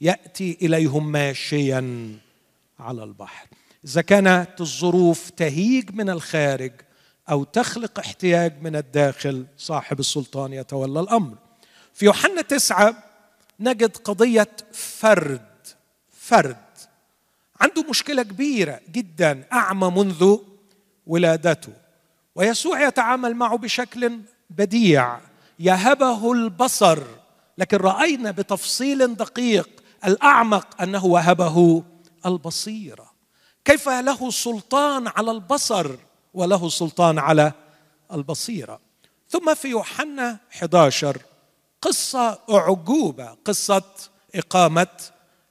يأتي 0.00 0.58
إليهم 0.62 1.12
ماشيا 1.12 2.08
على 2.78 3.04
البحر. 3.04 3.46
إذا 3.84 4.02
كانت 4.02 4.60
الظروف 4.60 5.30
تهيج 5.30 5.94
من 5.94 6.10
الخارج 6.10 6.72
أو 7.30 7.44
تخلق 7.44 7.98
احتياج 7.98 8.62
من 8.62 8.76
الداخل 8.76 9.46
صاحب 9.58 10.00
السلطان 10.00 10.52
يتولى 10.52 11.00
الأمر. 11.00 11.36
في 11.94 12.04
يوحنا 12.04 12.42
تسعة 12.42 12.96
نجد 13.60 13.96
قضية 13.96 14.56
فرد 14.72 15.48
فرد. 16.12 16.56
عنده 17.60 17.82
مشكلة 17.90 18.22
كبيرة 18.22 18.80
جدا 18.92 19.44
أعمى 19.52 19.90
منذ 19.90 20.36
ولادته. 21.06 21.72
ويسوع 22.34 22.86
يتعامل 22.86 23.34
معه 23.34 23.56
بشكل 23.56 24.18
بديع. 24.50 25.18
يهبه 25.58 26.32
البصر 26.32 27.02
لكن 27.58 27.76
رأينا 27.76 28.30
بتفصيل 28.30 29.14
دقيق 29.14 29.83
الأعمق 30.06 30.82
أنه 30.82 31.04
وهبه 31.04 31.82
البصيره 32.26 33.14
كيف 33.64 33.88
له 33.88 34.30
سلطان 34.30 35.08
على 35.08 35.30
البصر 35.30 35.90
وله 36.34 36.68
سلطان 36.68 37.18
على 37.18 37.52
البصيره 38.12 38.80
ثم 39.28 39.54
في 39.54 39.68
يوحنا 39.68 40.38
11 40.56 41.18
قصة 41.82 42.38
أعجوبة 42.50 43.36
قصة 43.44 43.82
إقامة 44.34 44.86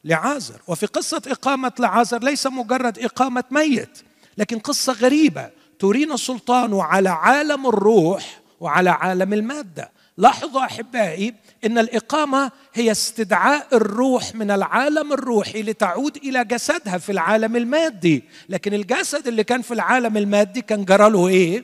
لعازر. 0.03 0.62
وفي 0.67 0.86
قصة 0.86 1.22
إقامة 1.27 1.72
لعازر 1.79 2.24
ليس 2.24 2.48
مجرد 2.48 3.00
إقامة 3.00 3.43
ميت 3.51 4.03
لكن 4.38 4.60
قصة 4.60 4.93
غريبة 4.93 5.50
ترينا 5.79 6.17
سلطانه 6.17 6.83
على 6.83 7.10
عالم 7.10 7.67
الروح 7.67 8.41
وعلى 8.60 8.89
عالم 8.89 9.33
المادة. 9.33 9.91
لاحظوا 10.17 10.65
أحبائي 10.65 11.33
إن 11.65 11.77
الإقامة 11.77 12.51
هي 12.74 12.91
استدعاء 12.91 13.67
الروح 13.74 14.36
من 14.36 14.51
العالم 14.51 15.13
الروحي 15.13 15.63
لتعود 15.63 16.17
إلى 16.17 16.46
جسدها 16.46 16.98
في 16.98 17.12
العالم 17.12 17.55
المادي. 17.55 18.24
لكن 18.50 18.74
الجسد 18.74 19.27
اللي 19.27 19.43
كان 19.43 19.62
في 19.62 19.74
العالم 19.74 20.17
المادي 20.17 20.62
كان 20.62 20.86
جرى 20.86 21.10
له 21.10 21.27
إيه؟ 21.27 21.63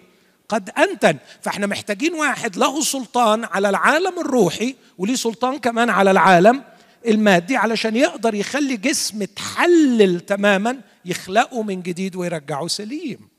قد 0.50 0.70
أنتن. 0.77 1.18
فإحنا 1.41 1.68
محتاجين 1.68 2.13
واحد 2.13 2.58
له 2.58 2.82
سلطان 2.82 3.46
على 3.46 3.70
العالم 3.70 4.20
الروحي 4.20 4.75
وليه 4.98 5.15
سلطان 5.15 5.58
كمان 5.58 5.89
على 5.89 6.12
العالم 6.12 6.63
المادي 7.08 7.58
علشان 7.58 7.96
يقدر 7.96 8.34
يخلي 8.34 8.77
جسم 8.77 9.24
تحلل 9.24 10.20
تماما 10.20 10.77
يخلقه 11.06 11.63
من 11.63 11.82
جديد 11.82 12.15
ويرجعه 12.15 12.68
سليم. 12.68 13.38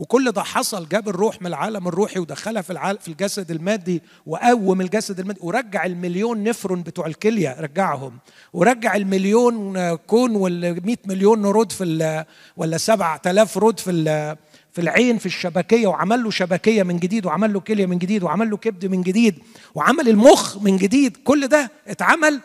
وكل 0.00 0.32
ده 0.32 0.42
حصل 0.42 0.88
جاب 0.88 1.08
الروح 1.08 1.42
من 1.42 1.46
العالم 1.46 1.88
الروحي 1.88 2.18
ودخلها 2.20 2.62
في 2.62 2.70
العالم 2.70 2.98
في 2.98 3.08
الجسد 3.08 3.50
المادي 3.50 4.02
وقوم 4.26 4.80
الجسد 4.80 5.20
المادي 5.20 5.40
ورجع 5.42 5.84
المليون 5.86 6.42
نفرون 6.44 6.82
بتوع 6.82 7.06
الكلية 7.06 7.56
رجعهم 7.60 8.18
ورجع 8.52 8.96
المليون 8.96 9.94
كون 9.94 10.36
وال 10.36 10.86
100 10.86 10.96
مليون 11.06 11.46
رود 11.46 11.72
في 11.72 12.24
ولا 12.56 12.76
7000 12.78 13.56
رود 13.56 13.80
في 13.80 14.36
في 14.72 14.80
العين 14.80 15.18
في 15.18 15.26
الشبكية 15.26 15.86
وعمل 15.86 16.22
له 16.24 16.30
شبكية 16.30 16.82
من 16.82 16.98
جديد 16.98 17.26
وعمل 17.26 17.52
له 17.52 17.60
كلية 17.60 17.86
من 17.86 17.98
جديد 17.98 18.22
وعمل 18.22 18.50
له 18.50 18.56
كبد 18.56 18.86
من 18.86 19.02
جديد 19.02 19.38
وعمل 19.74 20.08
المخ 20.08 20.56
من 20.58 20.76
جديد 20.76 21.16
كل 21.24 21.46
ده 21.48 21.70
اتعمل. 21.88 22.40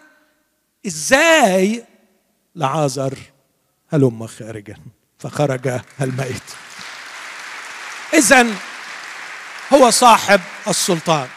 إزاي؟ 0.88 1.84
لعازر 2.56 3.18
هلم 3.90 4.28
خارجا 4.28 4.76
فخرج 5.18 5.80
الميت. 6.02 6.65
اذا 8.14 8.48
هو 9.74 9.90
صاحب 9.90 10.42
السلطان. 10.68 11.28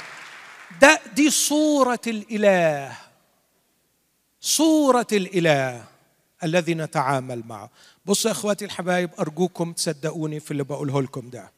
ده 0.80 1.00
دي 1.14 1.30
صورة 1.30 2.00
الإله 2.06 2.92
صورة 4.40 5.06
الإله 5.12 5.84
الذي 6.44 6.74
نتعامل 6.74 7.42
معه. 7.48 7.70
بصوا 8.06 8.30
يا 8.30 8.36
أخواتي 8.36 8.64
الحبايب 8.64 9.10
أرجوكم 9.20 9.72
تصدقوني 9.72 10.40
في 10.40 10.50
اللي 10.50 10.64
بقوله 10.64 11.02
لكم 11.02 11.30
ده. 11.30 11.50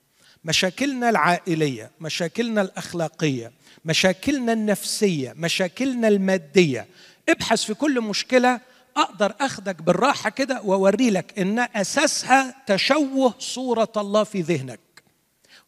مشاكلنا 0.44 1.11
العائلية 1.11 1.90
مشاكلنا 2.01 2.61
الأخلاقية 2.62 3.53
مشاكلنا 3.85 4.53
النفسية 4.53 5.35
مشاكلنا 5.37 6.09
المادية. 6.09 6.87
ابحث 7.29 7.64
في 7.64 7.75
كل 7.75 8.01
مشكلة 8.01 8.61
أقدر 8.96 9.35
أخدك 9.40 9.83
بالراحة 9.83 10.31
كده 10.31 10.61
وأوري 10.62 11.11
لك 11.11 11.38
إن 11.38 11.59
أساسها 11.59 12.55
تشوه 12.66 13.35
صورة 13.38 13.92
الله 13.96 14.25
في 14.25 14.40
ذهنك. 14.40 14.81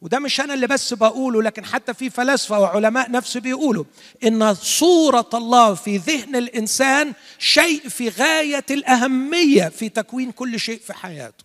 وده 0.02 0.18
مش 0.18 0.40
أنا 0.40 0.54
اللي 0.54 0.66
بس 0.66 0.94
بقوله 0.94 1.42
لكن 1.42 1.64
حتى 1.64 1.94
في 1.94 2.10
فلاسفة 2.10 2.60
وعلماء 2.60 3.10
نفس 3.10 3.36
بيقولوا 3.36 3.84
إن 4.24 4.54
صورة 4.54 5.30
الله 5.34 5.74
في 5.74 5.96
ذهن 5.96 6.36
الإنسان 6.36 7.12
شيء 7.38 7.88
في 7.88 8.08
غاية 8.08 8.64
الأهمية 8.70 9.68
في 9.68 9.88
تكوين 9.88 10.32
كل 10.32 10.60
شيء 10.60 10.78
في 10.78 10.92
حياته. 10.92 11.44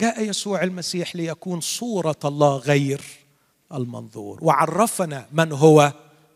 جاء 0.00 0.22
يسوع 0.22 0.62
المسيح 0.62 1.16
ليكون 1.16 1.60
صورة 1.60 2.18
الله 2.24 2.56
غير 2.56 3.00
المنظور 3.74 4.38
وعرفنا 4.42 5.26
من 5.32 5.52
هو 5.52 5.92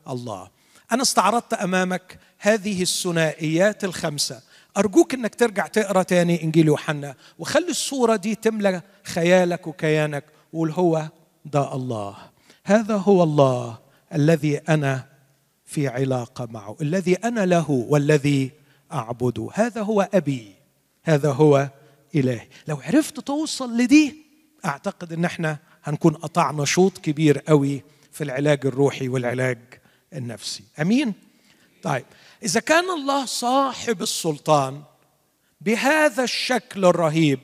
الله. 0.09 0.51
أنا 0.93 1.03
استعرضت 1.03 1.55
أمامك 1.55 2.19
هذه 2.39 2.83
الثنائيات 2.83 3.85
الخمسة. 3.85 4.41
أرجوك 4.77 5.15
أنك 5.15 5.35
ترجع 5.35 5.67
تقرأ 5.67 6.03
تاني 6.03 6.43
إنجيل 6.43 6.67
يوحنا 6.67 7.15
وخلي 7.39 7.71
الصورة 7.71 8.17
دي 8.17 8.35
تملى 8.35 8.83
خيالك 9.05 9.67
وكيانك 9.67 10.25
وقول 10.53 10.71
هو 10.71 11.09
ده 11.45 11.75
الله. 11.75 12.17
هذا 12.65 12.97
هو 12.97 13.23
الله 13.23 13.79
الذي 14.15 14.59
أنا 14.59 15.07
في 15.65 15.89
علاقة 15.89 16.49
معه 16.51 16.77
الذي 16.81 17.15
أنا 17.15 17.47
له 17.47 17.71
والذي 17.71 18.51
أعبده. 18.93 19.49
هذا 19.55 19.83
هو 19.83 20.09
أبي 20.15 20.55
هذا 21.03 21.33
هو 21.33 21.69
إلهي. 22.15 22.49
لو 22.69 22.77
عرفت 22.77 23.21
توصل 23.21 23.77
لدي 23.77 24.17
أعتقد 24.65 25.13
أن 25.13 25.25
إحنا 25.25 25.59
هنكون 25.85 26.15
قطعنا 26.15 26.65
شوط 26.65 26.99
كبير 26.99 27.39
قوي 27.39 27.83
في 28.13 28.25
العلاج 28.25 28.67
الروحي 28.67 29.09
والعلاج 29.09 29.59
النفسي. 30.13 30.65
أمين؟ 30.81 31.15
طيب 31.83 32.05
إذا 32.45 32.61
كان 32.61 32.91
الله 32.91 33.25
صاحب 33.25 34.03
السلطان 34.03 34.83
بهذا 35.61 36.25
الشكل 36.25 36.85
الرهيب 36.85 37.41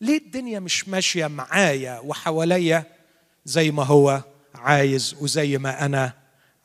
ليه 0.00 0.18
الدنيا 0.18 0.60
مش 0.60 0.88
ماشية 0.88 1.26
معايا 1.26 1.98
وحواليا 1.98 2.84
زي 3.44 3.70
ما 3.70 3.82
هو 3.82 4.22
عايز 4.54 5.16
وزي 5.20 5.58
ما 5.58 5.84
أنا 5.84 6.12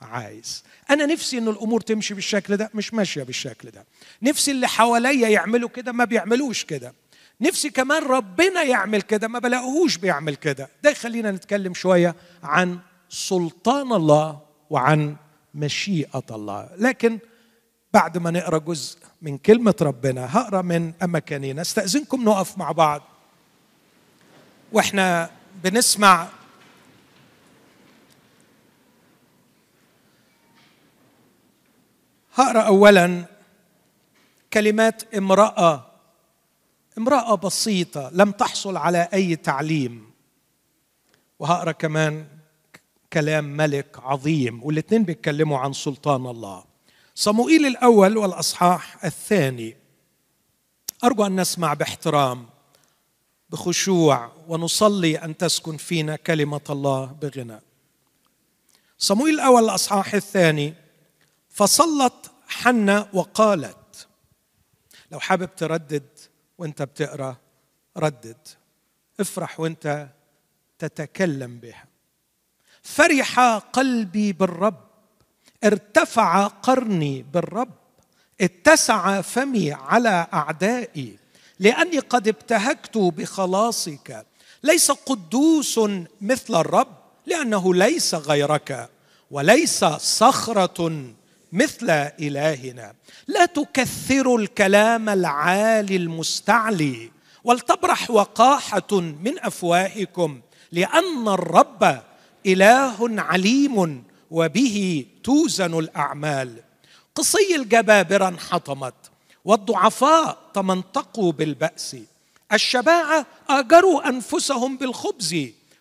عايز؟ 0.01 0.63
أنا 0.89 1.05
نفسي 1.05 1.37
إن 1.37 1.47
الأمور 1.47 1.81
تمشي 1.81 2.13
بالشكل 2.13 2.57
ده 2.57 2.69
مش 2.73 2.93
ماشية 2.93 3.23
بالشكل 3.23 3.69
ده. 3.69 3.85
نفسي 4.21 4.51
اللي 4.51 4.67
حواليا 4.67 5.27
يعملوا 5.29 5.69
كده 5.69 5.91
ما 5.91 6.05
بيعملوش 6.05 6.63
كده. 6.63 6.93
نفسي 7.41 7.69
كمان 7.69 8.03
ربنا 8.03 8.63
يعمل 8.63 9.01
كده 9.01 9.27
ما 9.27 9.39
بلاقوهوش 9.39 9.97
بيعمل 9.97 10.35
كده. 10.35 10.69
ده 10.83 10.89
يخلينا 10.89 11.31
نتكلم 11.31 11.73
شوية 11.73 12.15
عن 12.43 12.79
سلطان 13.09 13.93
الله 13.93 14.39
وعن 14.69 15.15
مشيئة 15.55 16.23
الله. 16.31 16.69
لكن 16.77 17.19
بعد 17.93 18.17
ما 18.17 18.31
نقرأ 18.31 18.57
جزء 18.57 18.99
من 19.21 19.37
كلمة 19.37 19.75
ربنا 19.81 20.37
هقرأ 20.37 20.61
من 20.61 20.93
اماكننا 21.03 21.61
أستأذنكم 21.61 22.23
نقف 22.23 22.57
مع 22.57 22.71
بعض. 22.71 23.01
وإحنا 24.71 25.29
بنسمع 25.63 26.27
هقرأ 32.33 32.61
اولا 32.61 33.25
كلمات 34.53 35.13
امرأة. 35.13 35.85
امرأة 36.97 37.35
بسيطة 37.35 38.09
لم 38.13 38.31
تحصل 38.31 38.77
على 38.77 39.09
أي 39.13 39.35
تعليم. 39.35 40.11
وهقرأ 41.39 41.71
كمان 41.71 42.27
كلام 43.13 43.57
ملك 43.57 43.99
عظيم 43.99 44.63
والاثنين 44.63 45.03
بيتكلموا 45.03 45.57
عن 45.57 45.73
سلطان 45.73 46.25
الله. 46.25 46.72
صموئيل 47.15 47.65
الأول 47.65 48.17
والأصحاح 48.17 49.05
الثاني. 49.05 49.77
أرجو 51.03 51.25
أن 51.25 51.41
نسمع 51.41 51.73
باحترام 51.73 52.49
بخشوع 53.49 54.31
ونصلي 54.47 55.17
أن 55.17 55.37
تسكن 55.37 55.77
فينا 55.77 56.15
كلمة 56.15 56.61
الله 56.69 57.05
بغنى 57.05 57.59
صمويل 58.97 59.33
الأول 59.33 59.63
الاصحاح 59.63 60.13
الثاني 60.13 60.73
فصلت 61.49 62.31
حنة 62.47 63.07
وقالت. 63.13 64.07
لو 65.11 65.19
حابب 65.19 65.55
تردد 65.55 66.09
وأنت 66.57 66.81
بتقرأ 66.81 67.35
ردد. 67.97 68.47
افرح 69.19 69.59
وأنت 69.59 70.09
تتكلم 70.79 71.59
بها. 71.59 71.85
فرح 72.83 73.39
قلبي 73.57 74.33
بالرب. 74.33 74.92
ارتفع 75.63 76.47
قرني 76.47 77.25
بالرب 77.33 77.69
اتسع 78.41 79.21
فمي 79.21 79.71
على 79.71 80.27
أعدائي 80.33 81.17
لأني 81.59 81.99
قد 81.99 82.27
ابتهجت 82.27 82.97
بخلاصك. 82.97 84.25
ليس 84.63 84.91
قدوس 84.91 85.79
مثل 86.21 86.55
الرب 86.55 86.87
لأنه 87.25 87.73
ليس 87.73 88.15
غيرك 88.15 88.89
وليس 89.31 89.85
صخرة 89.85 91.03
مثل 91.53 91.89
إلهنا. 92.19 92.93
لا 93.27 93.45
تكثروا 93.45 94.39
الكلام 94.39 95.09
العالي 95.09 95.95
المستعلي 95.95 97.11
ولتبرح 97.43 98.11
وقاحة 98.11 98.91
من 98.99 99.39
أفواهكم 99.39 100.41
لأن 100.71 101.27
الرب 101.27 102.01
إله 102.45 103.21
عليم 103.21 104.03
وبه 104.33 105.05
توزن 105.23 105.79
الأعمال. 105.79 106.49
قصي 107.15 107.55
الجبابرة 107.55 108.27
انحطمت 108.27 108.93
والضعفاء 109.45 110.37
تمنطقوا 110.53 111.31
بالبأس. 111.31 111.97
الشباعة 112.53 113.25
آجروا 113.49 114.09
أنفسهم 114.09 114.77
بالخبز 114.77 115.35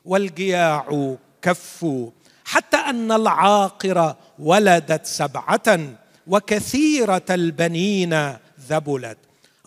والجياع 0.04 1.16
كفوا. 1.42 2.10
حتى 2.44 2.76
أن 2.76 3.12
العاقره 3.12 4.16
ولدت 4.38 5.06
سبعة 5.06 5.78
وكثيرة 6.26 7.26
البنين 7.30 8.36
ذبلت. 8.68 9.18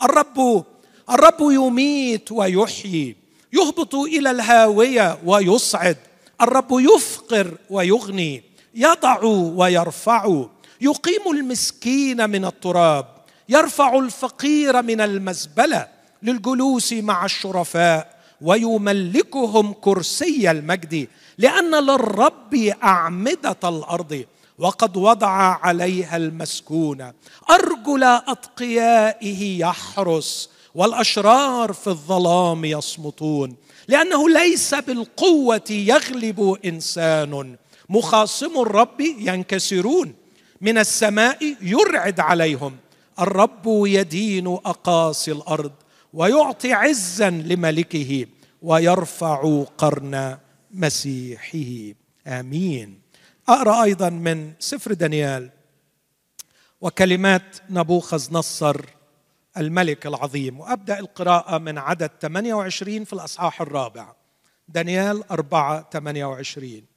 الرب 0.04 0.66
الرب 1.10 1.42
يميت 1.42 2.32
ويحيي 2.32 3.16
يهبط 3.54 3.96
إلى 3.96 4.32
الهاوية 4.32 5.20
ويصعد. 5.26 5.98
الرب 6.42 6.68
يفقر 6.72 7.58
ويغني. 7.70 8.55
يضع 8.76 9.24
ويرفع. 9.56 10.46
يقيم 10.82 11.32
المسكين 11.32 12.30
من 12.30 12.46
التراب. 12.46 13.08
يرفع 13.50 14.00
الفقير 14.00 14.82
من 14.82 15.02
المزبلة 15.02 15.88
للجلوس 16.24 16.94
مع 16.94 17.26
الشرفاء. 17.26 18.16
ويملكهم 18.42 19.74
كرسي 19.74 20.52
المجد. 20.52 21.08
لأن 21.38 21.76
للرب 21.76 22.56
أعمدة 22.84 23.58
الأرض. 23.64 24.24
وقد 24.60 24.98
وضع 24.98 25.60
عليها 25.62 26.18
المسكون. 26.18 27.12
أرجل 27.50 28.04
أتقيائه 28.04 29.60
يحرس. 29.60 30.50
والأشرار 30.76 31.74
في 31.74 31.88
الظلام 31.88 32.66
يصمتون. 32.66 33.56
لأنه 33.88 34.30
ليس 34.30 34.76
بالقوة 34.76 35.62
يغلب 35.70 36.58
إنسان. 36.66 37.56
مخاصم 37.90 38.62
الرب 38.62 39.02
ينكسرون. 39.02 40.14
من 40.62 40.78
السماء 40.78 41.56
يرعد 41.62 42.20
عليهم. 42.20 42.78
الرب 43.20 43.64
يدين 43.68 44.48
أقاصي 44.48 45.32
الأرض 45.32 45.72
ويعطي 46.14 46.74
عزا 46.74 47.30
لملكه 47.30 48.26
ويرفع 48.62 49.64
قرن 49.78 50.38
مسيحه. 50.72 51.94
آمين. 52.28 53.02
أقرأ 53.50 53.84
أيضا 53.84 54.10
من 54.10 54.54
سفر 54.60 54.94
دانيال 54.94 55.50
وكلمات 56.82 57.58
نبوخذ 57.70 58.34
نصر 58.34 58.82
الملك 59.58 60.08
العظيم. 60.08 60.60
وأبدأ 60.60 61.00
القراءة 61.00 61.58
من 61.58 61.78
عدد 61.78 62.12
28 62.22 63.04
في 63.04 63.14
الأصحاح 63.14 63.62
الرابع. 63.62 64.14
دانيال 64.68 65.32
4 65.32 65.90
28 65.92 66.95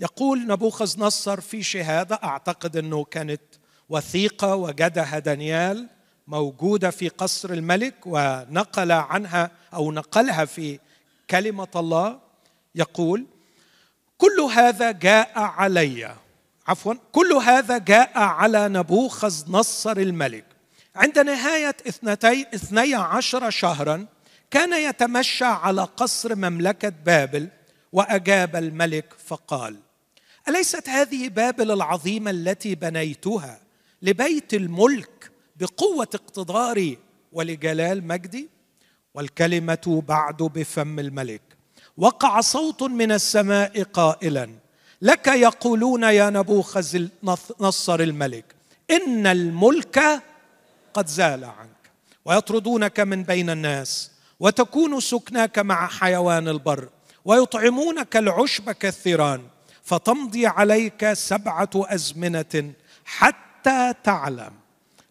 يقول 0.00 0.46
نبوخذ 0.46 1.00
نصر 1.00 1.40
في 1.40 1.62
شهادة 1.62 2.20
أعتقد 2.24 2.76
أنه 2.76 3.04
كانت 3.04 3.40
وثيقة 3.88 4.54
وجدها 4.54 5.18
دانيال 5.18 5.88
موجودة 6.26 6.90
في 6.90 7.08
قصر 7.08 7.50
الملك 7.50 7.94
ونقل 8.06 8.92
عنها 8.92 9.50
أو 9.74 9.92
نقلها 9.92 10.44
في 10.44 10.78
كلمة 11.30 11.68
الله. 11.76 12.18
يقول 12.74 13.26
كل 14.18 14.40
هذا 14.40 14.90
جاء 14.90 15.38
علي. 15.38 16.16
عفوا 16.66 16.94
كل 17.12 17.32
هذا 17.32 17.78
جاء 17.78 18.18
على 18.18 18.68
نبوخذ 18.68 19.52
نصر 19.52 19.96
الملك. 19.96 20.44
عند 20.96 21.18
نهاية 21.18 21.76
اثنتي 21.88 22.46
اثني 22.54 22.94
عشر 22.94 23.50
شهرا 23.50 24.06
كان 24.50 24.72
يتمشى 24.72 25.44
على 25.44 25.82
قصر 25.82 26.34
مملكة 26.34 26.88
بابل 26.88 27.48
وأجاب 27.92 28.56
الملك 28.56 29.14
فقال 29.26 29.76
أليست 30.50 30.88
هذه 30.88 31.28
بابل 31.28 31.70
العظيمة 31.70 32.30
التي 32.30 32.74
بنيتها 32.74 33.60
لبيت 34.02 34.54
الملك 34.54 35.30
بقوة 35.56 36.08
اقتداري 36.14 36.98
ولجلال 37.32 38.06
مجدي 38.06 38.48
والكلمة 39.14 40.02
بعد 40.08 40.36
بفم 40.36 40.98
الملك. 40.98 41.42
وقع 41.96 42.40
صوت 42.40 42.82
من 42.82 43.12
السماء 43.12 43.82
قائلا 43.82 44.50
لك 45.02 45.26
يقولون 45.26 46.02
يا 46.02 46.30
نبوخذ 46.30 47.06
نصر 47.60 48.00
الملك 48.00 48.44
إن 48.90 49.26
الملك 49.26 50.22
قد 50.94 51.06
زال 51.06 51.44
عنك 51.44 51.90
ويطردونك 52.24 53.00
من 53.00 53.22
بين 53.22 53.50
الناس 53.50 54.10
وتكون 54.40 55.00
سكناك 55.00 55.58
مع 55.58 55.86
حيوان 55.86 56.48
البر 56.48 56.88
ويطعمونك 57.24 58.16
العشب 58.16 58.70
كالثيران 58.70 59.42
فتمضي 59.90 60.46
عليك 60.46 61.12
سبعة 61.12 61.70
أزمنة 61.74 62.72
حتى 63.04 63.94
تعلم 64.04 64.52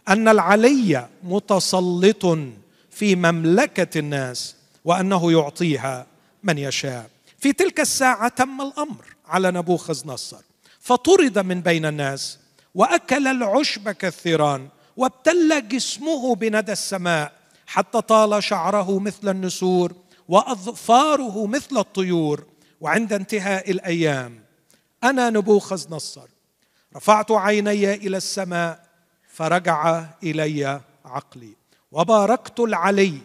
أن 0.10 0.28
العلي 0.28 1.08
متسلط 1.24 2.26
في 2.92 3.16
مملكة 3.16 4.00
الناس 4.00 4.56
وأنه 4.86 5.32
يعطيها 5.32 6.06
من 6.44 6.58
يشاء. 6.58 7.10
في 7.40 7.54
تلك 7.54 7.80
الساعة 7.80 8.28
تم 8.28 8.62
الأمر 8.62 9.06
على 9.28 9.52
نبوخذ 9.52 10.08
نصر 10.08 10.38
فطرد 10.80 11.40
من 11.40 11.62
بين 11.62 11.86
الناس 11.86 12.40
وأكل 12.76 13.28
العشب 13.28 13.90
كالثيران 13.90 14.68
وابتل 14.98 15.68
جسمه 15.68 16.36
بندى 16.36 16.72
السماء 16.72 17.32
حتى 17.68 18.02
طال 18.02 18.44
شعره 18.44 19.00
مثل 19.00 19.30
النسور 19.30 19.94
وأظفاره 20.28 21.48
مثل 21.48 21.78
الطيور. 21.78 22.44
وعند 22.82 23.14
انتهاء 23.14 23.72
الأيام 23.72 24.49
أنا 25.04 25.30
نبوخذ 25.30 25.96
نصر. 25.96 26.28
رفعت 26.96 27.32
عيني 27.32 27.94
إلى 27.94 28.18
السماء 28.18 28.86
فرجع 29.28 30.06
إلي 30.24 30.82
عقلي. 31.06 31.54
وباركت 31.92 32.60
العلي 32.60 33.18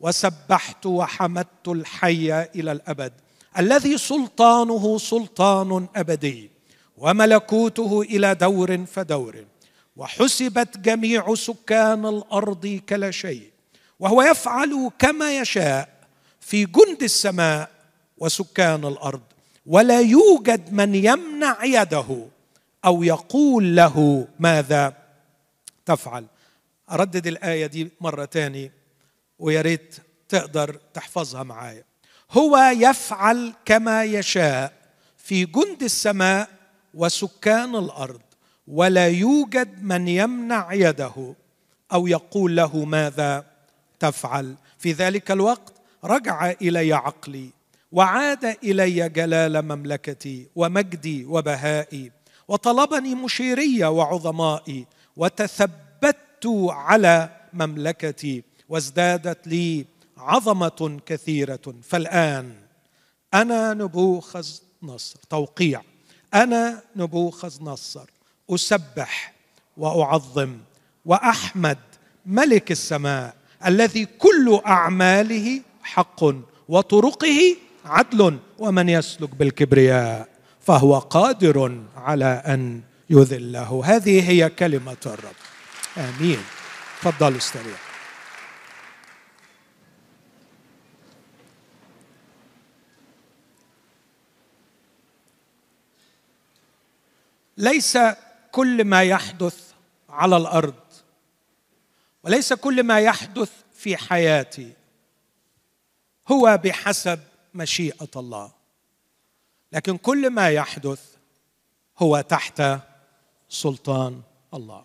وسبحت 0.00 0.86
وحمدت 0.86 1.68
الحي 1.68 2.42
إلى 2.42 2.72
الأبد. 2.72 3.12
الذي 3.58 3.98
سلطانه 3.98 4.98
سلطان 4.98 5.88
أبدي 5.96 6.50
وملكوته 6.96 8.02
إلى 8.02 8.34
دور 8.34 8.86
فدور. 8.86 9.44
وحسبت 9.96 10.78
جميع 10.78 11.34
سكان 11.34 12.06
الأرض 12.06 12.80
كلا 12.88 13.10
شيء 13.10 13.50
وهو 14.00 14.22
يفعل 14.22 14.90
كما 14.98 15.38
يشاء 15.38 15.88
في 16.40 16.64
جند 16.64 17.02
السماء 17.02 17.70
وسكان 18.18 18.84
الأرض. 18.84 19.20
ولا 19.66 20.00
يوجد 20.00 20.72
من 20.72 20.94
يمنع 20.94 21.64
يده 21.64 22.26
أو 22.84 23.02
يقول 23.02 23.76
له 23.76 24.28
ماذا 24.38 24.94
تفعل. 25.86 26.26
أردد 26.90 27.26
الآية 27.26 27.66
دي 27.66 27.88
مرة 28.00 28.24
تاني 28.24 28.72
ويا 29.38 29.60
ريت 29.62 29.96
تقدر 30.28 30.78
تحفظها 30.94 31.42
معايا. 31.42 31.84
هو 32.30 32.56
يفعل 32.76 33.52
كما 33.64 34.04
يشاء 34.04 34.72
في 35.16 35.44
جند 35.44 35.82
السماء 35.82 36.48
وسكان 36.94 37.76
الأرض 37.76 38.20
ولا 38.68 39.08
يوجد 39.08 39.82
من 39.82 40.08
يمنع 40.08 40.72
يده 40.72 41.34
أو 41.92 42.06
يقول 42.06 42.56
له 42.56 42.84
ماذا 42.84 43.44
تفعل. 44.00 44.54
في 44.78 44.92
ذلك 44.92 45.30
الوقت 45.30 45.72
رجع 46.04 46.50
إلي 46.50 46.92
عقلي. 46.92 47.50
وعاد 47.92 48.44
إلي 48.44 49.08
جلال 49.08 49.62
مملكتي 49.62 50.46
ومجدي 50.56 51.24
وبهائي 51.24 52.12
وطلبني 52.48 53.14
مشيري 53.14 53.84
وعظمائي 53.84 54.86
وتثبت 55.16 56.46
على 56.68 57.30
مملكتي 57.52 58.42
وازدادت 58.68 59.46
لي 59.46 59.86
عظمة 60.18 61.00
كثيرة. 61.06 61.74
فالآن 61.82 62.54
أنا 63.34 63.74
نبوخذ 63.74 64.46
نصر 64.82 65.18
توقيع. 65.30 65.82
أنا 66.34 66.82
نبوخذ 66.96 67.62
نصر. 67.64 68.10
أسبح 68.50 69.32
وأعظم 69.76 70.58
وأحمد 71.04 71.78
ملك 72.26 72.70
السماء 72.70 73.34
الذي 73.66 74.04
كل 74.04 74.60
أعماله 74.66 75.60
حق 75.82 76.24
وطرقه 76.68 77.56
عدل 77.84 78.38
ومن 78.58 78.88
يسلك 78.88 79.34
بالكبرياء 79.34 80.28
فهو 80.60 80.98
قادر 80.98 81.84
على 81.96 82.42
أن 82.46 82.80
يذله. 83.10 83.82
هذه 83.84 84.30
هي 84.30 84.50
كلمة 84.50 84.96
الرب. 85.06 85.34
آمين. 85.98 86.38
تفضل 87.02 87.36
استريح 87.36 87.80
ليس 97.56 97.98
كل 98.52 98.84
ما 98.84 99.02
يحدث 99.02 99.72
على 100.08 100.36
الأرض 100.36 100.74
وليس 102.22 102.52
كل 102.52 102.82
ما 102.82 103.00
يحدث 103.00 103.50
في 103.74 103.96
حياتي 103.96 104.72
هو 106.28 106.60
بحسب 106.64 107.20
مشيئة 107.54 108.08
الله. 108.16 108.52
لكن 109.72 109.96
كل 109.96 110.30
ما 110.30 110.50
يحدث 110.50 111.16
هو 111.98 112.20
تحت 112.20 112.62
سلطان 113.48 114.22
الله. 114.54 114.84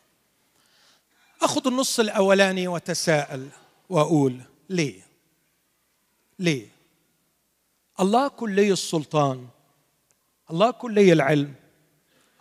أخذ 1.42 1.68
النص 1.68 2.00
الأولاني 2.00 2.68
وتساءل 2.68 3.50
وأقول 3.90 4.42
ليه؟ 4.70 5.02
ليه؟ 6.40 6.68
الله 8.00 8.28
كلي 8.28 8.72
السلطان 8.72 9.48
الله 10.52 10.72
كلي 10.72 11.14
العلم 11.14 11.56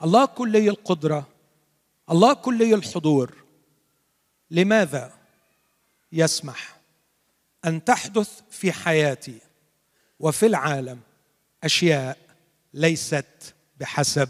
الله 0.03 0.25
كلي 0.25 0.69
القدرة 0.69 1.27
الله 2.11 2.35
كلي 2.35 2.75
الحضور. 2.75 3.35
لماذا 4.51 5.13
يسمح 6.13 6.77
أن 7.65 7.85
تحدث 7.85 8.41
في 8.51 8.73
حياتي 8.73 9.39
وفي 10.21 10.47
العالم 10.47 11.01
أشياء 11.65 12.19
ليست 12.75 13.55
بحسب 13.81 14.29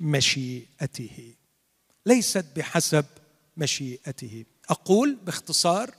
مشيئته. 0.00 1.34
ليست 2.06 2.46
بحسب 2.56 3.04
مشيئته. 3.56 4.44
أقول 4.68 5.14
باختصار 5.14 5.94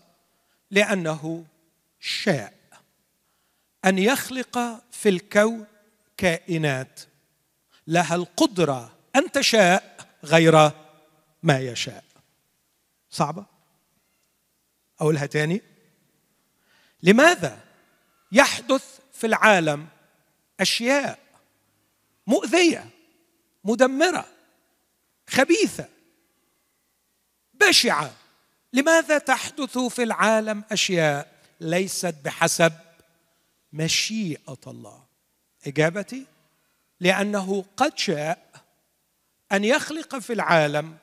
لأنه 0.71 1.45
شاء. 1.99 2.53
أن 3.85 3.97
يخلق 3.97 4.83
في 4.91 5.09
الكون 5.09 5.65
كائنات 6.17 6.99
لها 7.87 8.15
القدرة 8.15 8.97
أن 9.15 9.31
تشاء 9.31 10.07
غير 10.23 10.71
ما 11.43 11.59
يشاء. 11.59 12.03
صعبة؟ 13.09 13.45
أقولها 14.99 15.25
تاني. 15.25 15.61
لماذا 17.03 17.64
يحدث 18.35 18.99
في 19.13 19.27
العالم 19.27 19.87
أشياء 20.59 21.19
مؤذية 22.27 22.89
مدمرة 23.63 24.25
خبيثة 25.29 25.89
بشعة. 27.53 28.11
لماذا 28.73 29.17
تحدث 29.17 29.77
في 29.77 30.03
العالم 30.03 30.63
أشياء 30.71 31.31
ليست 31.59 32.15
بحسب 32.23 32.73
مشيئة 33.73 34.59
الله؟ 34.67 35.03
إجابتي 35.67 36.25
لأنه 36.99 37.65
قد 37.77 37.97
شاء 37.97 38.49
أن 39.51 39.63
يخلق 39.63 40.15
في 40.15 40.33
العالم 40.33 40.97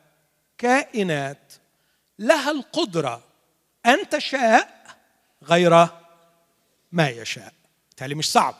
كائنات 0.59 1.53
لها 2.18 2.51
القدرة 2.51 3.25
أن 3.87 4.09
تشاء 4.09 4.97
غير 5.42 6.01
ما 6.92 7.09
يشاء. 7.09 7.55
بالتالي 7.88 8.14
مش 8.14 8.33
صعب. 8.33 8.55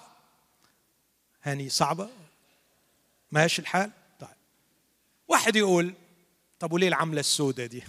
هاني 1.43 1.69
صعبه 1.69 2.11
ماشي 3.31 3.63
الحال؟ 3.63 3.91
طيب. 4.21 4.29
واحد 5.29 5.57
يقول 5.57 5.95
طب 6.59 6.73
وليه 6.73 6.89
العملة 6.89 7.21
السوداء 7.21 7.67
دي؟ 7.67 7.85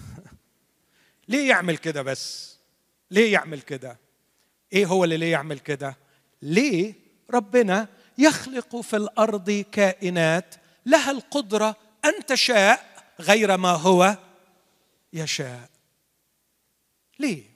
ليه 1.30 1.50
يعمل 1.50 1.78
كده 1.78 2.02
بس؟ 2.02 2.56
ليه 3.12 3.34
يعمل 3.34 3.62
كده؟ 3.62 3.98
إيه 4.74 4.86
هو 4.86 5.04
اللي 5.04 5.18
ليه 5.18 5.32
يعمل 5.32 5.60
كده؟ 5.60 5.98
ليه 6.42 6.94
ربنا 7.30 7.88
يخلق 8.18 8.76
في 8.82 8.96
الأرض 8.96 9.52
كائنات 9.72 10.56
لها 10.86 11.12
القدرة 11.12 11.76
أن 12.06 12.26
تشاء 12.26 13.06
غير 13.20 13.58
ما 13.58 13.72
هو 13.72 14.18
يشاء؟ 15.14 15.70
ليه؟ 17.20 17.53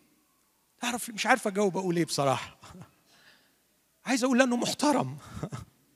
تعرف 0.82 1.10
مش 1.10 1.26
عارف 1.26 1.48
أجاوب 1.48 1.78
أقول 1.78 1.98
إيه 1.98 2.06
بصراحة. 2.06 2.58
عايز 4.06 4.24
أقول 4.24 4.40
لأنه 4.40 4.56
محترم. 4.56 5.18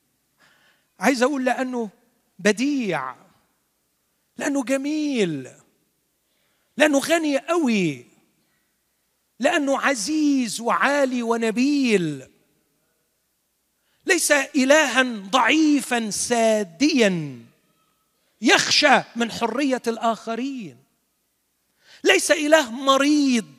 عايز 1.00 1.22
أقول 1.22 1.44
لأنه 1.44 1.90
بديع. 2.38 3.14
لأنه 4.36 4.64
جميل. 4.64 5.50
لأنه 6.76 6.98
غني 6.98 7.38
قوي. 7.38 8.06
لأنه 9.38 9.80
عزيز 9.80 10.60
وعالي 10.60 11.22
ونبيل. 11.22 12.28
ليس 14.06 14.32
الها 14.32 15.02
ضعيفا 15.02 16.10
ساديا 16.10 17.42
يخشى 18.40 19.02
من 19.16 19.30
حرية 19.30 19.82
الآخرين. 19.86 20.76
ليس 22.04 22.30
إله 22.30 22.70
مريض 22.70 23.54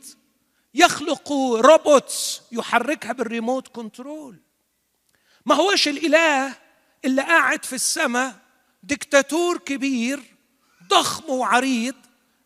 يخلق 0.73 1.31
robots 1.55 2.41
يحركها 2.51 3.11
بال 3.11 3.25
remote 3.25 3.67
control. 3.67 4.39
ما 5.45 5.55
هوش 5.55 5.87
الإله 5.87 6.55
اللي 7.05 7.21
قاعد 7.21 7.65
في 7.65 7.73
السماء 7.73 8.39
دكتاتور 8.83 9.57
كبير 9.57 10.23
ضخم 10.87 11.29
وعريض 11.29 11.95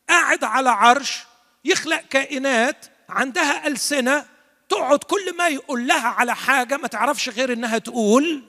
قاعد 0.10 0.44
على 0.44 0.70
عرش 0.70 1.24
يخلق 1.66 2.02
كائنات 2.02 2.86
عندها 3.10 3.68
ألسنة 3.68 4.26
تقعد 4.70 5.00
كل 5.00 5.38
ما 5.38 5.48
يقول 5.48 5.88
لها 5.88 6.08
على 6.08 6.36
حاجة 6.36 6.78
ما 6.78 6.88
تعرفش 6.88 7.30
غير 7.30 7.54
إنها 7.54 7.78
تقول 7.78 8.44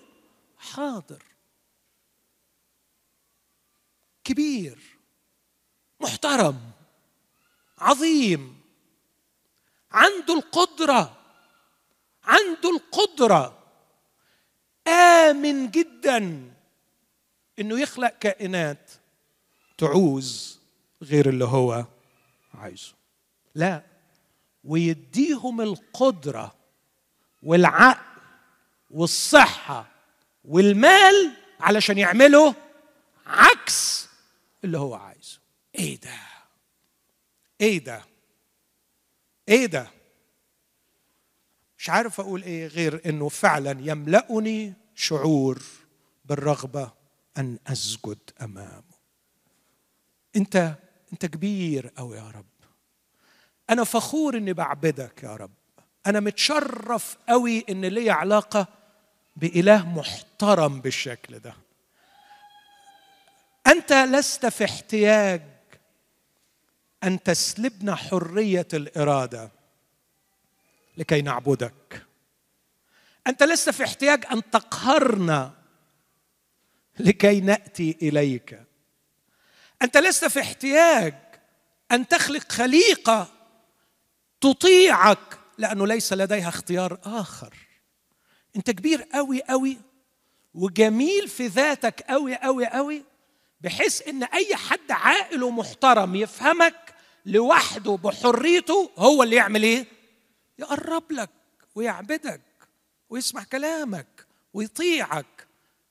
حاضر. 0.58 1.22
كبير 4.24 4.98
محترم 6.00 6.60
عظيم 7.78 8.57
عنده 9.92 10.34
القدرة 10.34 11.16
عنده 12.24 12.70
القدرة. 12.76 13.58
آمن 14.88 15.70
جدا 15.70 16.52
إنه 17.58 17.80
يخلق 17.80 18.18
كائنات 18.18 18.90
تعوز 19.78 20.58
غير 21.02 21.28
اللي 21.28 21.44
هو 21.44 21.84
عايزه. 22.54 22.92
لا 23.54 23.82
ويديهم 24.64 25.60
القدرة 25.60 26.54
والعقل 27.42 28.20
والصحة 28.90 29.86
والمال 30.44 31.32
علشان 31.60 31.98
يعملوا 31.98 32.52
عكس 33.26 34.08
اللي 34.64 34.78
هو 34.78 34.94
عايزه. 34.94 35.38
إيه 35.74 36.00
ده؟ 36.00 36.18
إيه 37.60 37.78
ده؟ 37.78 38.04
إيه 39.48 39.66
ده؟ 39.66 39.90
مش 41.78 41.90
عارف 41.90 42.20
أقول 42.20 42.42
إيه 42.42 42.66
غير 42.66 43.00
إنه 43.06 43.28
فعلا 43.28 43.76
يملأني 43.80 44.74
شعور 44.94 45.62
بالرغبة 46.24 46.92
أن 47.38 47.58
أسجد 47.66 48.18
أمامه. 48.42 48.82
أنت 50.36 50.74
أنت 51.12 51.26
كبير 51.26 51.92
قوي 51.96 52.16
يا 52.16 52.30
رب. 52.30 52.44
أنا 53.70 53.84
فخور 53.84 54.36
إني 54.36 54.52
بعبدك 54.52 55.22
يا 55.22 55.36
رب. 55.36 55.50
أنا 56.06 56.20
متشرف 56.20 57.16
قوي 57.28 57.64
إن 57.68 57.84
لي 57.84 58.10
علاقة 58.10 58.66
بإله 59.36 59.88
محترم 59.88 60.80
بالشكل 60.80 61.38
ده. 61.38 61.54
أنت 63.66 63.92
لست 63.92 64.46
في 64.46 64.64
احتياج 64.64 65.42
أن 67.04 67.22
تسلبنا 67.22 67.94
حرية 67.94 68.68
الإرادة 68.74 69.50
لكي 70.96 71.22
نعبدك. 71.22 72.06
أنت 73.26 73.42
لست 73.42 73.70
في 73.70 73.84
احتياج 73.84 74.24
أن 74.32 74.50
تقهرنا 74.50 75.52
لكي 76.98 77.40
نأتي 77.40 77.96
إليك. 78.02 78.62
أنت 79.82 79.96
لست 79.96 80.24
في 80.24 80.40
احتياج 80.40 81.14
أن 81.92 82.08
تخلق 82.08 82.52
خليقة 82.52 83.32
تطيعك 84.40 85.38
لأنه 85.58 85.86
ليس 85.86 86.12
لديها 86.12 86.48
اختيار 86.48 86.98
آخر. 87.04 87.54
أنت 88.56 88.70
كبير 88.70 89.02
قوي 89.02 89.42
قوي 89.42 89.78
وجميل 90.54 91.28
في 91.28 91.46
ذاتك 91.46 92.02
قوي 92.02 92.36
قوي 92.36 92.66
قوي 92.66 93.04
بحيث 93.60 94.08
إن 94.08 94.24
أي 94.24 94.56
حد 94.56 94.90
عاقل 94.90 95.42
ومحترم 95.42 96.14
يفهمك 96.14 96.87
لوحده 97.28 97.98
بحريته 98.04 98.90
هو 98.98 99.22
اللي 99.22 99.36
يعمل 99.36 99.62
إيه؟ 99.62 99.86
يقرب 100.58 101.12
لك 101.12 101.30
ويعبدك 101.74 102.40
ويسمع 103.10 103.42
كلامك 103.42 104.26
ويطيعك. 104.54 105.46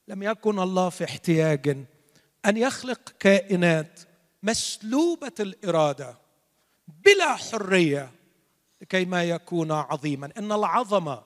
لم 0.07 0.23
يكن 0.23 0.59
الله 0.59 0.89
في 0.89 1.03
احتياج 1.03 1.85
أن 2.45 2.57
يخلق 2.57 3.13
كائنات 3.19 3.99
مسلوبة 4.43 5.31
الإرادة 5.39 6.17
بلا 7.05 7.35
حرية 7.35 8.11
لكي 8.81 9.05
ما 9.05 9.23
يكون 9.23 9.71
عظيما. 9.71 10.31
إن 10.37 10.51
العظمة 10.51 11.23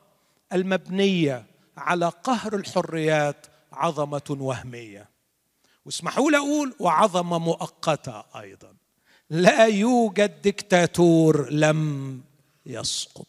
المبنية 0.53 1.45
على 1.77 2.09
قهر 2.23 2.55
الحريات 2.55 3.47
عظمة 3.71 4.37
وهمية. 4.39 5.09
واسمحوا 5.85 6.31
لي 6.31 6.37
أقول 6.37 6.75
وعظمة 6.79 7.39
مؤقتة 7.39 8.23
أيضا. 8.35 8.80
لا 9.31 9.65
يوجد 9.65 10.41
دكتاتور 10.41 11.49
لم 11.49 12.21
يسقط. 12.65 13.27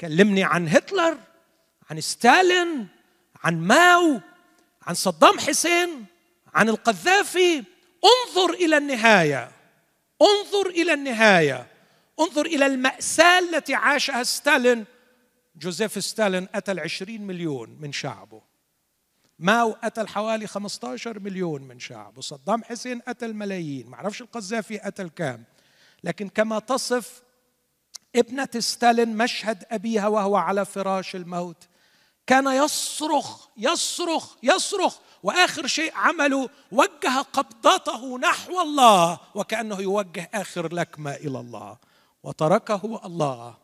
كلمني 0.00 0.44
عن 0.44 0.68
هتلر 0.68 1.18
عن 1.90 2.00
ستالين 2.00 2.88
عن 3.44 3.60
ماو 3.60 4.20
عن 4.82 4.94
صدام 4.94 5.38
حسين 5.38 6.04
عن 6.54 6.68
القذافي. 6.68 7.64
انظر 8.04 8.54
إلى 8.54 8.76
النهاية. 8.76 9.50
انظر 10.22 10.70
إلى 10.70 10.92
النهاية. 10.92 11.66
انظر 12.20 12.46
إلى 12.46 12.66
المأساة 12.66 13.38
التي 13.38 13.74
عاشها 13.74 14.22
ستالين. 14.22 14.84
جوزيف 15.56 16.04
ستالين 16.04 16.46
قتل 16.46 16.80
عشرين 16.80 17.26
مليون 17.26 17.76
من 17.80 17.92
شعبه. 17.92 18.47
ماو 19.38 19.76
قتل 19.84 20.08
حوالي 20.08 20.46
15 20.46 21.18
مليون 21.18 21.62
من 21.62 21.78
شعبه 21.78 22.20
صدام 22.20 22.64
حسين 22.64 23.00
قتل 23.00 23.34
ملايين 23.34 23.86
ما 23.86 23.94
أعرفش 23.94 24.22
القذافي 24.22 24.78
قتل 24.78 25.08
كام 25.08 25.44
لكن 26.04 26.28
كما 26.28 26.58
تصف 26.58 27.22
ابنة 28.16 28.48
ستالين 28.58 29.16
مشهد 29.16 29.64
أبيها 29.70 30.08
وهو 30.08 30.36
على 30.36 30.64
فراش 30.64 31.16
الموت 31.16 31.68
كان 32.28 32.46
يصرخ 32.46 33.48
يصرخ 33.56 34.36
يصرخ. 34.42 34.98
وآخر 35.22 35.66
شيء 35.66 35.92
عمله 35.94 36.48
وجه 36.72 37.20
قبضته 37.32 38.18
نحو 38.18 38.60
الله 38.60 39.20
وكأنه 39.34 39.80
يوجه 39.80 40.30
آخر 40.34 40.74
لكمة 40.74 41.14
إلى 41.14 41.40
الله. 41.40 41.78
وتركه 42.22 43.00
الله 43.04 43.56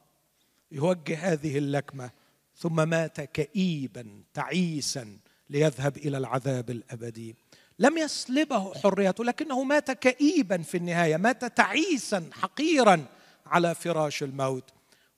يوجه 0.72 1.32
هذه 1.32 1.58
اللكمة 1.58 2.10
ثم 2.56 2.88
مات 2.88 3.20
كئيبا 3.20 4.22
تعيسا. 4.34 5.18
ليذهب 5.50 5.96
إلى 5.96 6.18
العذاب 6.18 6.70
الأبدي. 6.70 7.36
لم 7.78 7.98
يسلبه 7.98 8.74
حريته 8.74 9.24
لكنه 9.24 9.62
مات 9.62 9.90
كئيبا 9.90 10.62
في 10.62 10.76
النهاية 10.76 11.16
مات 11.16 11.44
تعيسا 11.44 12.30
حقيرا 12.32 13.06
على 13.46 13.74
فراش 13.74 14.22
الموت. 14.22 14.64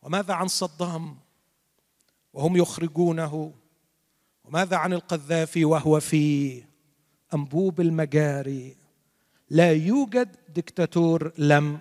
وماذا 0.03 0.35
عن 0.35 0.49
صدام؟ 0.49 1.17
وهم 2.33 2.57
يخرجونه. 2.57 3.53
وماذا 4.45 4.77
عن 4.77 4.93
القذافي 4.93 5.65
وهو 5.65 6.01
في 6.01 6.62
أنبوب 7.35 7.81
المجاري؟ 7.81 8.77
لا 9.51 9.73
يوجد 9.73 10.37
دكتاتور 10.49 11.33
لم 11.39 11.81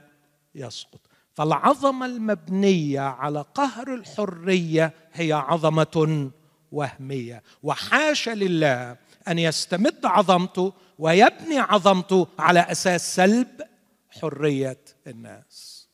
يسقط. 0.55 0.99
فالعظمة 1.33 2.05
المبنية 2.05 2.99
على 2.99 3.45
قهر 3.55 3.93
الحرية 3.93 4.93
هي 5.13 5.33
عظمة 5.33 6.31
وهمية. 6.75 7.43
وحاشا 7.63 8.31
لله 8.31 8.97
أن 9.27 9.39
يستمد 9.39 10.05
عظمته 10.05 10.73
ويبني 10.99 11.59
عظمته 11.59 12.27
على 12.39 12.59
أساس 12.59 13.15
سلب 13.15 13.61
حرية 14.09 14.81
الناس. 15.07 15.87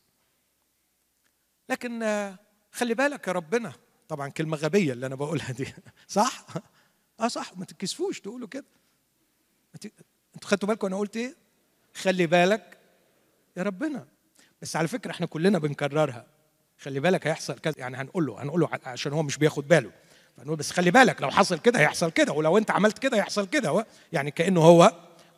لكن 1.68 2.00
خلي 2.72 2.94
بالك 2.94 3.28
يا 3.28 3.32
ربنا 3.32 3.72
طبعا 4.08 4.28
كلمة 4.28 4.56
غبية 4.56 4.92
اللي 4.92 5.06
أنا 5.06 5.14
بقولها 5.14 5.52
دي. 5.52 5.74
صح؟ 6.08 6.46
آه 7.20 7.28
صح 7.28 7.56
ما 7.56 7.64
تتكسفوش 7.64 8.20
تقولوا 8.20 8.48
كده. 8.48 8.64
أنتوا 10.34 10.50
خدتوا 10.50 10.68
بالكم 10.68 10.86
أنا 10.86 10.96
قلت 10.96 11.16
إيه؟ 11.16 11.36
خلي 11.94 12.26
بالك 12.26 12.78
يا 13.56 13.62
ربنا. 13.62 14.06
بس 14.62 14.76
على 14.76 14.88
فكرة 14.88 15.10
إحنا 15.10 15.26
كلنا 15.26 15.58
بنكررها. 15.58 16.26
خلي 16.78 17.00
بالك 17.00 17.26
هيحصل 17.26 17.58
كذا 17.58 17.74
يعني 17.78 17.96
هنقول 17.96 18.26
له 18.26 18.42
هنقول 18.42 18.60
له 18.60 18.68
عشان 18.84 19.12
هو 19.12 19.22
مش 19.22 19.36
بياخد 19.36 19.68
باله. 19.68 19.92
فنقول 20.36 20.56
بس 20.56 20.70
خلي 20.70 20.90
بالك 20.90 21.22
لو 21.22 21.30
حصل 21.30 21.58
كده 21.58 21.80
هيحصل 21.80 22.10
كده 22.10 22.32
ولو 22.32 22.58
انت 22.58 22.70
عملت 22.70 22.98
كده 22.98 23.16
هيحصل 23.16 23.46
كده 23.46 23.86
يعني 24.12 24.30
كأنه 24.30 24.60
هو. 24.60 24.92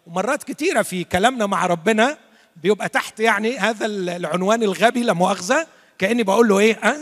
ومرات 0.06 0.42
كتيرة 0.42 0.82
في 0.82 1.04
كلامنا 1.04 1.46
مع 1.46 1.66
ربنا 1.66 2.18
بيبقى 2.62 2.88
تحت 2.88 3.20
يعني 3.20 3.58
هذا 3.58 3.86
العنوان 3.86 4.62
الغبي 4.62 5.02
لا 5.02 5.12
مؤاخذة 5.12 5.66
كأني 5.98 6.22
بقول 6.22 6.48
له 6.48 6.58
إيه 6.58 6.74
أه؟ 6.76 6.96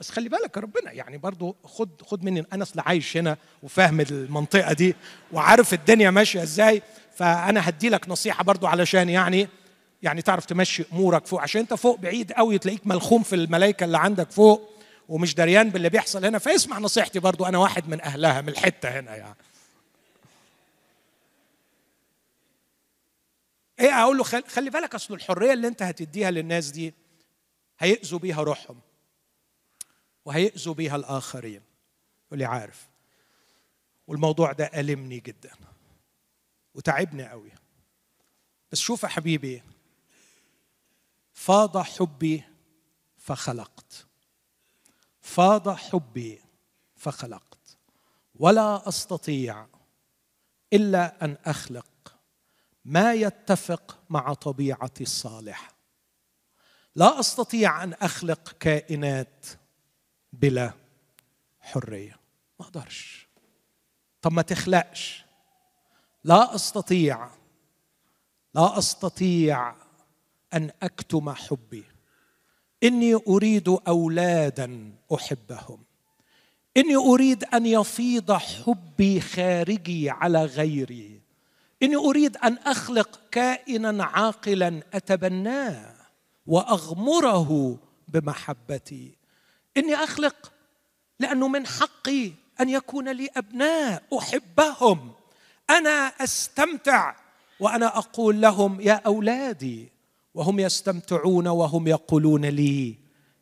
بس 0.00 0.10
خلي 0.10 0.28
بالك 0.28 0.56
يا 0.56 0.62
ربنا 0.62 0.92
يعني 0.92 1.18
برضو 1.18 1.56
خد 1.64 1.88
خد 2.06 2.24
مني 2.24 2.44
أنا 2.52 2.62
اصل 2.62 2.80
عايش 2.80 3.16
هنا 3.16 3.36
وفاهم 3.62 4.00
المنطقة 4.00 4.72
دي 4.72 4.96
وعارف 5.32 5.74
الدنيا 5.74 6.10
ماشية 6.10 6.42
إزاي. 6.42 6.82
فأنا 7.16 7.68
هدي 7.68 7.88
لك 7.88 8.08
نصيحة 8.08 8.44
برضو 8.44 8.66
علشان 8.66 9.08
يعني 9.08 9.48
يعني 10.02 10.22
تعرف 10.22 10.44
تمشي 10.44 10.84
أمورك 10.92 11.26
فوق 11.26 11.40
عشان 11.40 11.60
أنت 11.60 11.74
فوق 11.74 11.98
بعيد 11.98 12.32
قوي 12.32 12.58
تلاقيك 12.58 12.86
ملخوم 12.86 13.22
في 13.22 13.36
الملائكه 13.36 13.84
اللي 13.84 13.98
عندك 13.98 14.30
فوق. 14.30 14.72
ومش 15.08 15.34
دريان 15.34 15.70
باللي 15.70 15.88
بيحصل 15.88 16.24
هنا 16.24 16.38
فاسمع 16.38 16.78
نصيحتي 16.78 17.18
برضو 17.18 17.44
أنا 17.44 17.58
واحد 17.58 17.88
من 17.88 18.00
أهلها 18.00 18.40
من 18.40 18.48
الحتة 18.48 19.00
هنا 19.00 19.16
يعني. 19.16 19.36
إيه 23.80 24.02
أقول 24.02 24.18
له 24.18 24.24
خلي 24.24 24.70
بالك 24.70 24.94
أصل 24.94 25.14
الحرية 25.14 25.52
اللي 25.52 25.68
أنت 25.68 25.82
هتديها 25.82 26.30
للناس 26.30 26.70
دي 26.70 26.94
هيأذوا 27.78 28.18
بيها 28.18 28.42
روحهم 28.42 28.80
وهيأذوا 30.24 30.74
بيها 30.74 30.96
الآخرين. 30.96 31.62
يقول 32.26 32.38
لي 32.38 32.44
عارف 32.44 32.88
والموضوع 34.06 34.52
ده 34.52 34.70
ألمني 34.74 35.20
جدا 35.20 35.50
وتعبني 36.74 37.28
قوي 37.28 37.52
بس 38.72 38.78
شوف 38.78 39.02
يا 39.02 39.08
حبيبي 39.08 39.62
فاض 41.32 41.78
حبي 41.78 42.42
فخلقت. 43.18 44.06
فاض 45.32 45.68
حبي 45.68 46.40
فخلقت 46.96 47.78
ولا 48.34 48.88
أستطيع 48.88 49.66
إلا 50.72 51.24
أن 51.24 51.36
أخلق 51.44 52.16
ما 52.84 53.12
يتفق 53.12 53.98
مع 54.10 54.34
طبيعتي 54.34 55.02
الصالحة. 55.02 55.72
لا 56.94 57.20
أستطيع 57.20 57.84
أن 57.84 57.92
أخلق 57.92 58.52
كائنات 58.60 59.46
بلا 60.32 60.72
حرية. 61.60 62.20
ما 62.60 62.66
أقدرش. 62.66 63.28
طب 64.22 64.32
ما 64.32 64.42
تخلقش. 64.42 65.24
لا 66.24 66.54
أستطيع 66.54 67.30
لا 68.54 68.78
أستطيع 68.78 69.74
أن 70.54 70.70
أكتم 70.82 71.30
حبي. 71.30 71.91
إني 72.82 73.14
أريد 73.28 73.68
أولادا 73.88 74.92
أحبهم. 75.14 75.78
إني 76.76 76.96
أريد 76.96 77.44
أن 77.44 77.66
يفيض 77.66 78.32
حبي 78.32 79.20
خارجي 79.20 80.10
على 80.10 80.44
غيري. 80.44 81.20
إني 81.82 81.96
أريد 81.96 82.36
أن 82.36 82.58
أخلق 82.58 83.20
كائنا 83.30 84.04
عاقلا 84.04 84.82
أتبناه 84.92 85.94
وأغمره 86.46 87.78
بمحبتي. 88.08 89.12
إني 89.76 89.94
أخلق 89.94 90.52
لأنه 91.20 91.48
من 91.48 91.66
حقي 91.66 92.30
أن 92.60 92.68
يكون 92.68 93.08
لي 93.08 93.28
أبناء 93.36 94.02
أحبهم. 94.18 95.12
أنا 95.70 96.06
أستمتع 96.20 97.14
وأنا 97.60 97.98
أقول 97.98 98.40
لهم 98.40 98.80
يا 98.80 99.00
أولادي 99.06 99.91
وهم 100.34 100.60
يستمتعون 100.60 101.48
وهم 101.48 101.88
يقولون 101.88 102.44
لي 102.44 102.98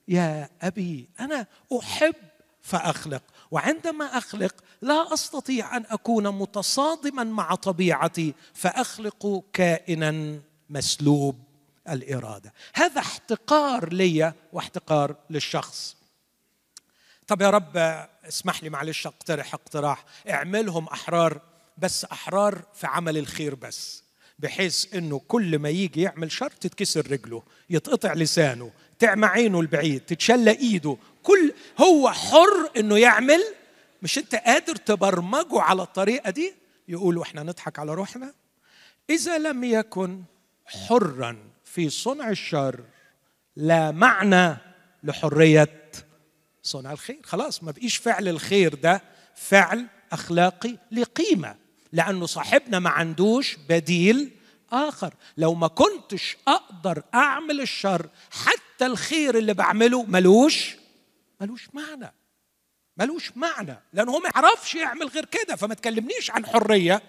يا 0.09 0.51
أبي 0.63 1.09
أنا 1.21 1.47
أحب 1.79 2.15
فأخلق 2.63 3.23
وعندما 3.51 4.05
أخلق 4.05 4.55
لا 4.83 5.15
أستطيع 5.15 5.77
أن 5.77 5.85
أكون 5.89 6.29
متصادما 6.29 7.25
مع 7.25 7.55
طبيعتي 7.55 8.35
فأخلق 8.55 9.45
كائنا 9.53 10.41
مسلوب 10.71 11.45
الإرادة. 11.89 12.53
هذا 12.75 13.01
احتقار 13.01 13.93
لي 13.93 14.33
واحتقار 14.53 15.17
للشخص. 15.31 15.97
طب 17.27 17.43
يا 17.43 17.51
رب 17.51 17.77
اسمح 18.25 18.63
لي 18.63 18.71
معلش 18.71 19.07
أقترح 19.07 19.55
اقتراح. 19.55 20.05
اعملهم 20.31 20.87
أحرار 20.87 21.41
بس 21.79 22.05
أحرار 22.05 22.63
في 22.75 22.87
عمل 22.87 23.19
الخير 23.19 23.55
بس. 23.55 24.05
بحيث 24.43 24.95
إنه 24.95 25.21
كل 25.29 25.59
ما 25.59 25.69
يجي 25.69 26.03
يعمل 26.03 26.33
شر 26.33 26.51
تتكسر 26.51 27.11
رجله 27.11 27.43
يتقطع 27.71 28.13
لسانه 28.13 28.71
تعمى 28.99 29.27
عينه 29.27 29.61
البعيد 29.61 30.01
تتشلى 30.01 30.51
إيده. 30.51 30.97
كل 31.23 31.53
هو 31.81 32.11
حر 32.11 32.71
إنه 32.77 32.99
يعمل. 32.99 33.41
مش 34.03 34.19
أنت 34.19 34.35
قادر 34.35 34.77
تبرمجه 34.77 35.61
على 35.61 35.83
الطريقة 35.83 36.31
دي؟ 36.31 36.55
يقول 36.89 37.19
وإحنا 37.19 37.43
نضحك 37.43 37.79
على 37.79 37.95
روحنا. 37.95 38.35
إذا 39.11 39.39
لم 39.39 39.65
يكن 39.65 40.23
حرا 40.67 41.37
في 41.65 41.91
صنع 41.91 42.29
الشر 42.29 42.81
لا 43.57 43.91
معنى 43.91 44.57
لحرية 45.03 45.91
صنع 46.63 46.93
الخير. 46.93 47.19
خلاص 47.25 47.63
ما 47.63 47.71
بقيش 47.71 47.97
فعل 47.97 48.29
الخير 48.29 48.75
ده 48.75 49.03
فعل 49.35 49.87
أخلاقي 50.13 50.77
لقيمة. 50.93 51.57
لأنه 51.93 52.27
صاحبنا 52.27 52.79
ما 52.79 52.91
عندوش 52.91 53.57
بديل 53.69 54.31
آخر. 54.73 55.15
لو 55.37 55.55
ما 55.55 55.67
كنتش 55.67 56.37
أقدر 56.49 57.03
أعمل 57.15 57.61
الشر 57.61 58.09
حتى 58.31 58.87
الخير 58.87 59.39
اللي 59.39 59.55
بعمله 59.55 60.03
ملوش 60.03 60.77
ملوش 61.41 61.69
معنى. 61.73 62.13
ملوش 62.97 63.33
معنى. 63.37 63.77
لأنه 63.93 64.13
هو 64.13 64.19
ما 64.19 64.31
يعرفش 64.35 64.75
يعمل 64.75 65.07
غير 65.07 65.25
كده. 65.25 65.57
فما 65.57 65.75
تكلمنيش 65.75 66.31
عن 66.31 66.47
حرية. 66.47 67.03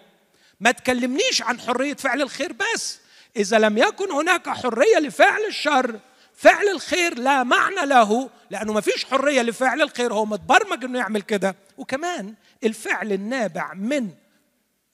ما 0.60 0.72
تكلمنيش 0.72 1.42
عن 1.42 1.60
حرية 1.60 1.94
فعل 1.94 2.22
الخير 2.22 2.54
بس. 2.54 3.00
إذا 3.36 3.60
لم 3.60 3.78
يكن 3.78 4.12
هناك 4.12 4.50
حرية 4.50 4.98
لفعل 5.00 5.42
الشر 5.48 6.00
فعل 6.36 6.68
الخير 6.70 7.20
لا 7.20 7.44
معنى 7.44 7.86
له 7.86 8.30
لأنه 8.50 8.74
ما 8.74 8.82
فيش 8.82 9.06
حرية 9.06 9.42
لفعل 9.42 9.82
الخير. 9.82 10.14
هو 10.14 10.26
متبرمج 10.26 10.84
إنه 10.84 11.00
يعمل 11.00 11.22
كده. 11.22 11.56
وكمان 11.78 12.34
الفعل 12.64 13.12
النابع 13.12 13.74
من 13.74 14.10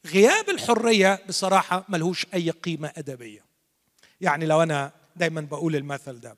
غياب 0.06 0.50
الحرية 0.50 1.20
بصراحة 1.28 1.86
ملهوش 1.90 2.26
أي 2.34 2.50
قيمة 2.50 2.92
أدبية. 2.98 3.46
يعني 4.22 4.46
لو 4.46 4.64
أنا 4.64 4.92
دايما 5.16 5.42
بقول 5.42 5.76
المثل 5.76 6.20
ده 6.20 6.38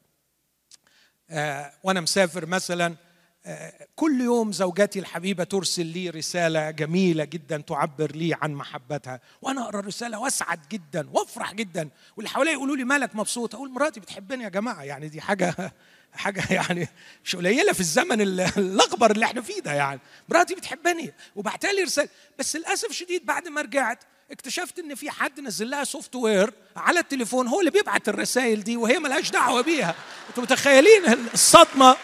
آه 1.29 1.71
وأنا 1.83 2.01
مسافر 2.01 2.45
مثلا 2.45 2.95
كل 3.95 4.21
يوم 4.21 4.51
زوجتي 4.51 4.99
الحبيبة 4.99 5.43
ترسل 5.43 5.85
لي 5.85 6.09
رسالة 6.09 6.71
جميلة 6.71 7.23
جدا 7.23 7.57
تعبر 7.57 8.11
لي 8.11 8.33
عن 8.41 8.53
محبتها. 8.53 9.19
وأنا 9.41 9.61
أقرأ 9.63 9.79
الرسالة 9.79 10.19
وأسعد 10.19 10.59
جدا 10.71 11.09
وأفرح 11.09 11.53
جدا 11.53 11.89
واللي 12.17 12.29
حواليا 12.29 12.51
يقولوا 12.51 12.75
لي 12.75 12.83
مالك 12.83 13.15
مبسوط؟ 13.15 13.55
أقول 13.55 13.69
مراتي 13.71 13.99
بتحبني 13.99 14.43
يا 14.43 14.49
جماعة. 14.49 14.83
يعني 14.83 15.07
دي 15.09 15.21
حاجة 15.21 15.73
حاجة 16.13 16.43
يعني 16.53 16.87
مش 17.25 17.35
قليلة 17.35 17.73
في 17.73 17.79
الزمن 17.79 18.21
الاخبر 18.21 19.11
اللي 19.11 19.25
إحنا 19.25 19.41
فيه 19.41 19.59
ده 19.59 19.73
يعني. 19.73 19.99
مراتي 20.29 20.55
بتحبني. 20.55 21.13
وبعت 21.35 21.65
لي 21.65 21.83
رسالة. 21.83 22.09
بس 22.39 22.55
للأسف 22.55 22.91
شديد 22.91 23.25
بعد 23.25 23.47
ما 23.47 23.61
رجعت 23.61 24.03
اكتشفت 24.31 24.79
إن 24.79 24.95
في 24.95 25.09
حد 25.11 25.39
نزل 25.39 25.69
لها 25.69 25.83
software 25.83 26.53
على 26.75 26.99
التليفون. 26.99 27.47
هو 27.47 27.59
اللي 27.59 27.71
بيبعت 27.71 28.09
الرسائل 28.09 28.63
دي 28.63 28.77
وهي 28.77 28.99
ملهاش 28.99 29.31
دعوة 29.31 29.61
بيها. 29.61 29.95
أنتوا 30.29 30.43
متخيلين 30.43 31.05
الصدمة؟ 31.33 31.97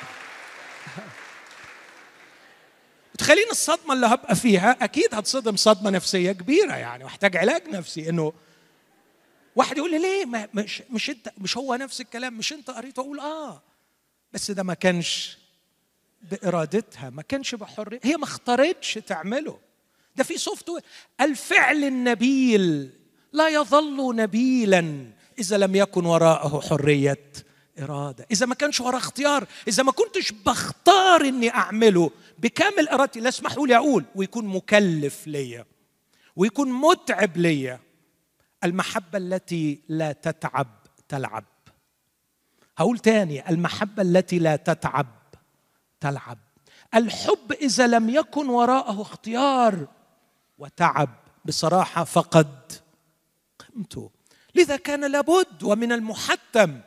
متخيلين 3.14 3.49
الصدمة 3.51 3.93
اللي 3.93 4.08
هبقى 4.08 4.36
فيها؟ 4.36 4.78
أكيد 4.82 5.16
هتصدم 5.16 5.56
صدمة 5.56 5.89
نفسية 5.89 6.32
كبيرة 6.32 6.74
يعني 6.76 7.03
وأحتاج 7.03 7.38
علاج 7.38 7.70
نفسي. 7.70 8.10
إنه 8.10 8.34
واحد 9.56 9.78
يقول 9.78 9.91
لي 9.91 9.97
ليه؟ 9.99 10.47
مش 10.53 10.84
مش 10.89 11.10
انت 11.10 11.32
مش 11.38 11.58
هو 11.58 11.76
نفس 11.76 12.01
الكلام 12.01 12.34
مش 12.34 12.53
أنت 12.53 12.70
قريته؟ 12.70 12.99
أقول 12.99 13.20
آه. 13.20 13.62
بس 14.36 14.51
ده 14.51 14.63
ما 14.63 14.73
كانش 14.73 15.38
بإرادتها 16.31 17.09
ما 17.09 17.21
كانش 17.21 17.55
بحرية 17.55 17.99
هي 18.03 18.17
ما 18.17 18.23
اختارتش 18.23 18.93
تعمله. 18.93 19.59
ده 20.15 20.23
في 20.23 20.38
software 20.38 20.82
الفعل 21.21 21.83
النبيل 21.83 22.89
لا 23.33 23.49
يظل 23.49 24.15
نبيلا 24.15 25.11
إذا 25.39 25.57
لم 25.57 25.75
يكن 25.75 26.05
وراءه 26.05 26.61
حرية 26.61 27.31
إرادة. 27.79 28.25
إذا 28.31 28.45
ما 28.45 28.55
كانش 28.55 28.81
وراه 28.81 28.97
اختيار 28.97 29.47
إذا 29.67 29.83
ما 29.83 29.91
كنتش 29.91 30.31
بختار 30.31 31.21
إني 31.21 31.49
أعمله 31.49 32.11
بكامل 32.39 32.88
إرادتي 32.88 33.19
لا 33.19 33.29
اسمحوا 33.29 33.67
لي 33.67 33.75
أقول 33.75 34.05
ويكون 34.15 34.45
مكلف 34.45 35.27
ليا 35.27 35.65
ويكون 36.36 36.71
متعب 36.71 37.38
ليا. 37.38 37.79
المحبة 38.63 39.17
التي 39.17 39.81
لا 39.89 40.11
تتعب 40.11 40.67
تلعب. 41.09 41.43
هقول 42.78 42.99
تاني 42.99 43.49
المحبة 43.49 44.01
التي 44.01 44.39
لا 44.39 44.55
تتعب 44.55 45.07
تلعب. 45.99 46.38
الحب 46.95 47.51
إذا 47.51 47.88
لم 47.88 48.09
يكن 48.09 48.49
وراءه 48.49 49.01
اختيار 49.01 49.88
وتعب 50.57 51.09
بصراحة 51.45 52.03
فقد 52.03 52.71
قيمته 53.59 54.11
لذا 54.55 54.76
كان 54.76 55.11
لابد 55.11 55.63
ومن 55.63 55.91
المحتم 55.91 56.80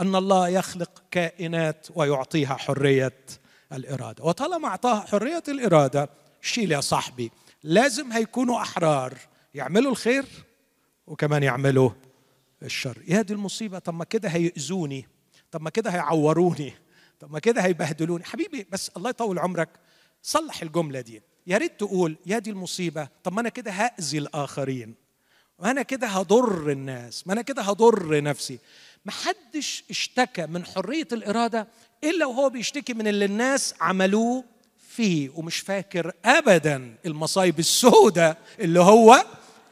أن 0.00 0.16
الله 0.16 0.48
يخلق 0.48 1.02
كائنات 1.10 1.86
ويعطيها 1.94 2.54
حرية 2.54 3.18
الإرادة. 3.72 4.24
وطالما 4.24 4.68
أعطاها 4.68 5.00
حرية 5.00 5.42
الإرادة 5.48 6.08
شيل 6.42 6.72
يا 6.72 6.80
صاحبي. 6.80 7.30
لازم 7.62 8.12
هيكونوا 8.12 8.60
أحرار. 8.60 9.14
يعملوا 9.54 9.90
الخير 9.90 10.24
وكمان 11.06 11.42
يعملوا 11.42 11.90
الشر. 12.62 12.98
يا 13.08 13.22
دي 13.22 13.32
المصيبة 13.32 13.78
طب 13.78 13.94
ما 13.94 14.04
كده 14.04 14.28
هيأذوني. 14.28 15.06
طب 15.50 15.62
ما 15.62 15.70
كده 15.70 15.90
هيعوروني. 15.90 16.72
طب 17.20 17.32
ما 17.32 17.38
كده 17.38 17.60
هيبهدلوني. 17.60 18.24
حبيبي 18.24 18.66
بس 18.70 18.90
الله 18.96 19.10
يطول 19.10 19.38
عمرك. 19.38 19.68
صلح 20.22 20.62
الجملة 20.62 21.00
دي. 21.00 21.22
يا 21.46 21.58
ريت 21.58 21.80
تقول 21.80 22.16
يا 22.26 22.38
دي 22.38 22.50
المصيبة. 22.50 23.08
طب 23.24 23.32
ما 23.32 23.40
أنا 23.40 23.48
كده 23.48 23.70
هأذي 23.70 24.18
الآخرين. 24.18 24.94
وأنا 25.58 25.82
كده 25.82 26.06
هضر 26.06 26.70
الناس. 26.70 27.26
ما 27.26 27.32
أنا 27.32 27.42
كده 27.42 27.62
هضر 27.62 28.22
نفسي. 28.22 28.58
محدش 29.04 29.84
اشتكى 29.90 30.46
من 30.46 30.64
حرية 30.64 31.08
الإرادة 31.12 31.68
إلا 32.04 32.26
وهو 32.26 32.50
بيشتكي 32.50 32.94
من 32.94 33.08
اللي 33.08 33.24
الناس 33.24 33.74
عملوه 33.80 34.44
فيه. 34.88 35.30
ومش 35.34 35.58
فاكر 35.58 36.12
ابدا 36.24 36.96
المصايب 37.06 37.58
السوداء 37.58 38.38
اللي 38.60 38.80
هو 38.80 39.24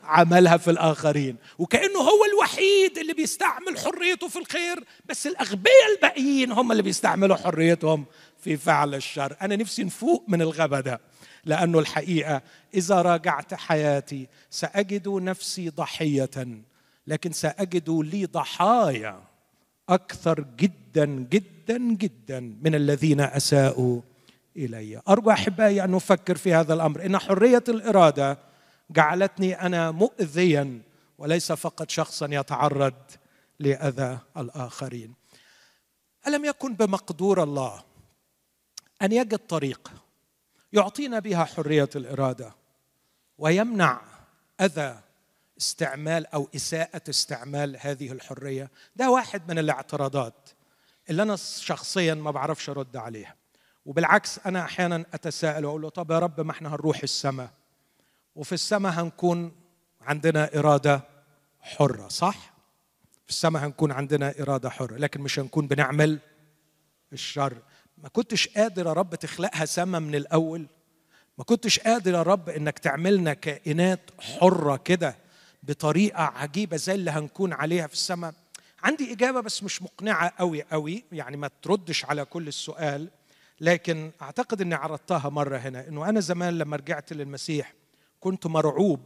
عملها 0.07 0.57
في 0.57 0.71
الآخرين. 0.71 1.37
وكأنه 1.59 1.99
هو 1.99 2.25
الوحيد 2.33 2.99
اللي 2.99 3.13
بيستعمل 3.13 3.79
حريته 3.79 4.29
في 4.29 4.39
الخير 4.39 4.85
بس 5.07 5.27
الأغبياء 5.27 5.95
الباقيين 5.97 6.53
هم 6.53 6.73
اللي 6.73 6.83
بيستعملوا 6.83 7.37
حريتهم 7.37 8.05
في 8.39 8.57
فعل 8.57 8.95
الشر. 8.95 9.37
أنا 9.43 9.57
نفسي 9.57 9.85
نفوق 9.85 10.25
من 10.29 10.43
الغبا 10.43 10.81
ده 10.81 11.01
لأنه 11.45 11.79
الحقيقة 11.79 12.43
إذا 12.75 13.03
راجعت 13.03 13.55
حياتي 13.55 14.29
سأجد 14.51 15.09
نفسي 15.09 15.69
ضحية 15.69 16.31
لكن 17.07 17.33
سأجد 17.33 17.91
لي 17.91 18.27
ضحايا 18.27 19.23
أكثر 19.89 20.45
جدا 20.57 21.07
جدا 21.07 21.79
جدا 21.79 22.41
من 22.41 22.75
الذين 22.75 23.21
أساءوا 23.21 24.01
إلي. 24.57 25.03
أرجو 25.09 25.31
أحبائي 25.31 25.85
أن 25.85 25.91
نفكر 25.91 26.37
في 26.37 26.55
هذا 26.55 26.75
الأمر. 26.75 27.07
إن 27.07 27.19
حرية 27.19 27.65
الإرادة 27.69 28.39
جعلتني 28.91 29.61
أنا 29.61 29.91
مؤذيا 29.91 30.83
وليس 31.19 31.53
فقط 31.53 31.91
شخصا 31.91 32.29
يتعرض 32.31 32.95
لأذى 33.59 34.19
الآخرين. 34.37 35.15
ألم 36.27 36.45
يكن 36.45 36.75
بمقدور 36.75 37.43
الله 37.43 37.85
أن 39.03 39.13
يجد 39.13 39.39
طريق 39.39 39.93
يعطينا 40.73 41.19
بها 41.19 41.45
حرية 41.45 41.91
الإرادة 41.97 42.55
ويمنع 43.39 44.01
أذى 44.61 45.01
استعمال 45.59 46.27
أو 46.27 46.49
إساءة 46.57 47.03
استعمال 47.11 47.77
هذه 47.81 48.13
الحرية؟ 48.13 48.71
ده 48.97 49.11
واحد 49.11 49.49
من 49.53 49.59
الاعتراضات 49.59 50.51
اللي 51.11 51.23
أنا 51.23 51.37
شخصيا 51.37 52.15
ما 52.15 52.31
بعرفش 52.31 52.71
أرد 52.71 52.97
عليها. 52.97 53.35
وبالعكس 53.87 54.39
أنا 54.47 54.65
أحيانا 54.65 55.05
أتساءل 55.15 55.65
وأقول 55.65 55.83
له 55.83 55.89
طب 55.89 56.11
يا 56.11 56.19
رب 56.19 56.41
ما 56.41 56.51
إحنا 56.53 56.69
هنروح 56.69 57.03
السماء؟ 57.03 57.51
وفي 58.37 58.53
السماء 58.53 58.93
هنكون 58.93 59.53
عندنا 60.01 60.59
إرادة 60.59 61.01
حرة 61.61 62.09
صح؟ 62.09 62.55
في 63.25 63.31
السماء 63.31 63.67
هنكون 63.67 63.93
عندنا 63.93 64.35
إرادة 64.41 64.71
حرة 64.71 64.97
لكن 64.97 65.21
مش 65.21 65.39
هنكون 65.39 65.67
بنعمل 65.67 66.19
الشر. 67.13 67.57
ما 67.99 68.09
كنتش 68.09 68.49
قادر 68.49 68.87
يا 68.87 68.93
رب 68.93 69.15
تخلقها 69.15 69.65
سما 69.65 69.99
من 69.99 70.15
الأول. 70.15 70.67
ما 71.39 71.45
كنتش 71.45 71.79
قادر 71.79 72.15
يا 72.15 72.23
رب 72.23 72.49
إنك 72.49 72.79
تعملنا 72.79 73.35
كائنات 73.35 74.01
حرة 74.21 74.77
كده 74.77 75.17
بطريقة 75.63 76.23
عجيبة 76.23 76.77
زي 76.77 76.95
اللي 76.95 77.11
هنكون 77.11 77.53
عليها 77.53 77.87
في 77.87 77.93
السماء. 77.93 78.35
عندي 78.83 79.13
إجابة 79.13 79.41
بس 79.41 79.63
مش 79.63 79.83
مقنعة 79.83 80.33
قوي 80.39 80.63
قوي 80.63 81.05
يعني 81.13 81.37
ما 81.37 81.51
تردش 81.63 82.05
على 82.05 82.25
كل 82.25 82.49
السؤال 82.49 83.09
لكن 83.61 84.11
أعتقد 84.23 84.61
إني 84.61 84.75
عرضتها 84.75 85.29
مرة 85.29 85.57
هنا 85.57 85.89
إنه 85.89 86.09
أنا 86.09 86.21
زمان 86.21 86.59
لما 86.59 86.77
رجعت 86.77 87.13
للمسيح 87.13 87.73
كنت 88.25 88.47
مرعوب 88.47 89.01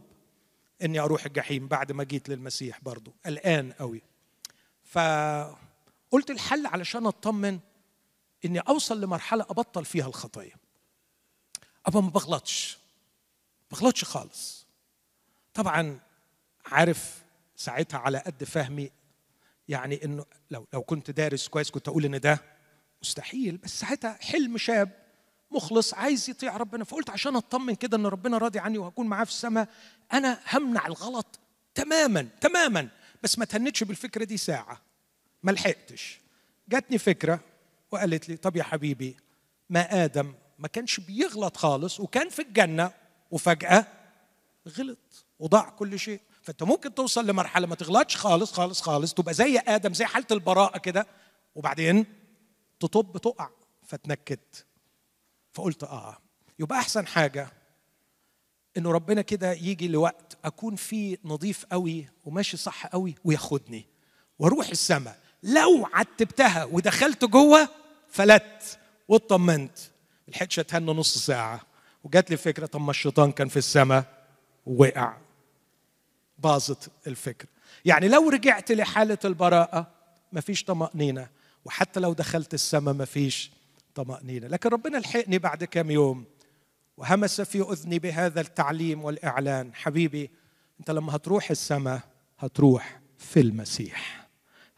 إني 0.83 0.99
أروح 0.99 1.25
الجحيم 1.25 1.67
بعد 1.67 1.91
ما 1.91 2.03
جيت 2.03 2.29
للمسيح 2.29 2.79
برضو. 2.81 3.13
الان 3.25 3.71
قوي 3.71 4.01
فقلت 4.83 6.29
الحل 6.29 6.65
علشان 6.65 7.05
أطمن 7.05 7.59
إني 8.45 8.59
أوصل 8.59 9.01
لمرحلة 9.01 9.43
أبطل 9.43 9.85
فيها 9.85 10.07
الخطيه 10.07 10.51
ابقى 11.85 12.03
ما 12.03 12.09
بغلطش. 12.09 12.77
بغلطش 13.71 14.03
خالص. 14.03 14.67
طبعا 15.53 15.99
عارف 16.65 17.23
ساعتها 17.55 17.97
على 17.97 18.17
قد 18.17 18.43
فهمي 18.43 18.91
يعني 19.67 20.03
إنه 20.05 20.25
لو 20.51 20.67
لو 20.73 20.81
كنت 20.81 21.11
دارس 21.11 21.47
كويس 21.47 21.71
كنت 21.71 21.87
أقول 21.87 22.05
إن 22.05 22.19
ده 22.19 22.41
مستحيل 23.03 23.57
بس 23.57 23.79
ساعتها 23.79 24.17
حلم 24.21 24.57
شاب 24.57 25.08
مخلص 25.51 25.93
عايز 25.93 26.29
يطيع 26.29 26.57
ربنا. 26.57 26.83
فقلت 26.83 27.09
عشان 27.09 27.35
أطمن 27.35 27.75
كده 27.75 27.97
إن 27.97 28.05
ربنا 28.05 28.37
راضي 28.37 28.59
عني 28.59 28.77
وهكون 28.77 29.07
معاه 29.07 29.23
في 29.23 29.31
السماء 29.31 29.67
أنا 30.13 30.39
همنع 30.53 30.87
الغلط 30.87 31.39
تماما 31.75 32.27
تماما. 32.41 32.87
بس 33.23 33.39
ما 33.39 33.45
تهنتش 33.45 33.83
بالفكرة 33.83 34.23
دي 34.23 34.37
ساعة. 34.37 34.81
ما 35.43 35.51
لحقتش. 35.51 36.19
جاتني 36.69 36.97
فكرة 36.97 37.39
وقالت 37.91 38.29
لي 38.29 38.37
طب 38.37 38.55
يا 38.55 38.63
حبيبي 38.63 39.17
ما 39.69 40.03
آدم 40.03 40.33
ما 40.59 40.67
كانش 40.67 40.99
بيغلط 40.99 41.57
خالص 41.57 41.99
وكان 41.99 42.29
في 42.29 42.41
الجنة 42.41 42.91
وفجأة 43.31 43.87
غلط 44.77 45.25
وضاع 45.39 45.69
كل 45.69 45.99
شيء. 45.99 46.21
فأنت 46.41 46.63
ممكن 46.63 46.95
توصل 46.95 47.27
لمرحلة 47.27 47.67
ما 47.67 47.75
تغلطش 47.75 48.17
خالص 48.17 48.51
خالص 48.51 48.81
خالص 48.81 49.13
تبقى 49.13 49.33
زي 49.33 49.57
آدم 49.67 49.93
زي 49.93 50.05
حالة 50.05 50.25
البراءة 50.31 50.77
كده 50.77 51.07
وبعدين 51.55 52.05
تطب 52.79 53.17
تقع. 53.17 53.49
فتنكت 53.87 54.65
فقلت 55.53 55.83
آه. 55.83 56.17
يبقى 56.59 56.79
أحسن 56.79 57.07
حاجة 57.07 57.51
إنه 58.77 58.91
ربنا 58.91 59.21
كده 59.21 59.51
يجي 59.51 59.87
لوقت 59.87 60.37
أكون 60.45 60.75
فيه 60.75 61.17
نظيف 61.25 61.65
قوي 61.65 62.07
وماشي 62.25 62.57
صح 62.57 62.87
قوي 62.87 63.15
وياخدني 63.25 63.85
وأروح 64.39 64.69
السماء. 64.69 65.19
لو 65.43 65.87
عتبتها 65.93 66.63
ودخلت 66.63 67.25
جوه 67.25 67.69
فلت 68.09 68.79
واطمنت. 69.07 69.77
لحقتش 70.27 70.59
أتهنى 70.59 70.91
نص 70.91 71.17
ساعة 71.17 71.61
وجات 72.03 72.31
لي 72.31 72.37
فكرة 72.37 72.65
طب 72.65 72.81
ما 72.81 72.91
الشيطان 72.91 73.31
كان 73.31 73.47
في 73.47 73.57
السماء؟ 73.57 74.27
ووقع 74.65 75.17
باظت 76.37 76.91
الفكرة. 77.07 77.49
يعني 77.85 78.07
لو 78.07 78.29
رجعت 78.29 78.71
لحالة 78.71 79.17
البراءة 79.25 79.87
مفيش 80.33 80.63
طمأنينة. 80.63 81.29
وحتى 81.65 81.99
لو 81.99 82.13
دخلت 82.13 82.53
السماء 82.53 82.93
مفيش 82.93 83.51
طمانينه 84.03 84.47
لكن 84.47 84.69
ربنا 84.69 84.97
لحقني 84.97 85.39
بعد 85.39 85.63
كام 85.63 85.91
يوم 85.91 86.25
وهمس 86.97 87.41
في 87.41 87.61
أذني 87.61 87.99
بهذا 87.99 88.41
التعليم 88.41 89.03
والإعلان. 89.03 89.75
حبيبي 89.75 90.31
أنت 90.79 90.91
لما 90.91 91.15
هتروح 91.15 91.51
السماء 91.51 91.99
هتروح 92.39 92.99
في 93.17 93.39
المسيح. 93.39 94.27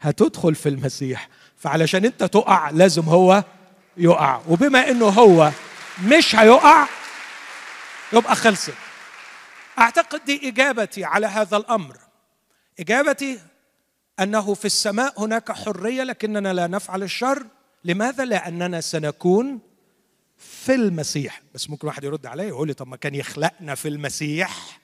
هتدخل 0.00 0.54
في 0.54 0.68
المسيح. 0.68 1.28
فعلشان 1.56 2.04
أنت 2.04 2.24
تقع 2.24 2.70
لازم 2.70 3.02
هو 3.02 3.44
يقع. 3.96 4.40
وبما 4.48 4.90
إنه 4.90 5.06
هو 5.06 5.50
مش 6.04 6.36
هيقع 6.36 6.86
يبقى 8.12 8.36
خلصت. 8.36 8.74
أعتقد 9.78 10.24
دي 10.24 10.48
إجابتي 10.48 11.04
على 11.04 11.26
هذا 11.26 11.56
الأمر. 11.56 11.96
إجابتي 12.80 13.38
أنه 14.20 14.54
في 14.54 14.64
السماء 14.64 15.24
هناك 15.24 15.52
حرية 15.52 16.02
لكننا 16.02 16.52
لا 16.52 16.66
نفعل 16.66 17.02
الشر. 17.02 17.46
لماذا؟ 17.84 18.24
لأننا 18.24 18.80
سنكون 18.80 19.58
في 20.38 20.74
المسيح. 20.74 21.42
بس 21.54 21.70
ممكن 21.70 21.86
واحد 21.86 22.04
يرد 22.04 22.26
عليا 22.26 22.44
يقول 22.44 22.68
لي 22.68 22.74
طب 22.74 22.88
ما 22.88 22.96
كان 22.96 23.14
يخلقنا 23.14 23.74
في 23.74 23.88
المسيح 23.88 24.80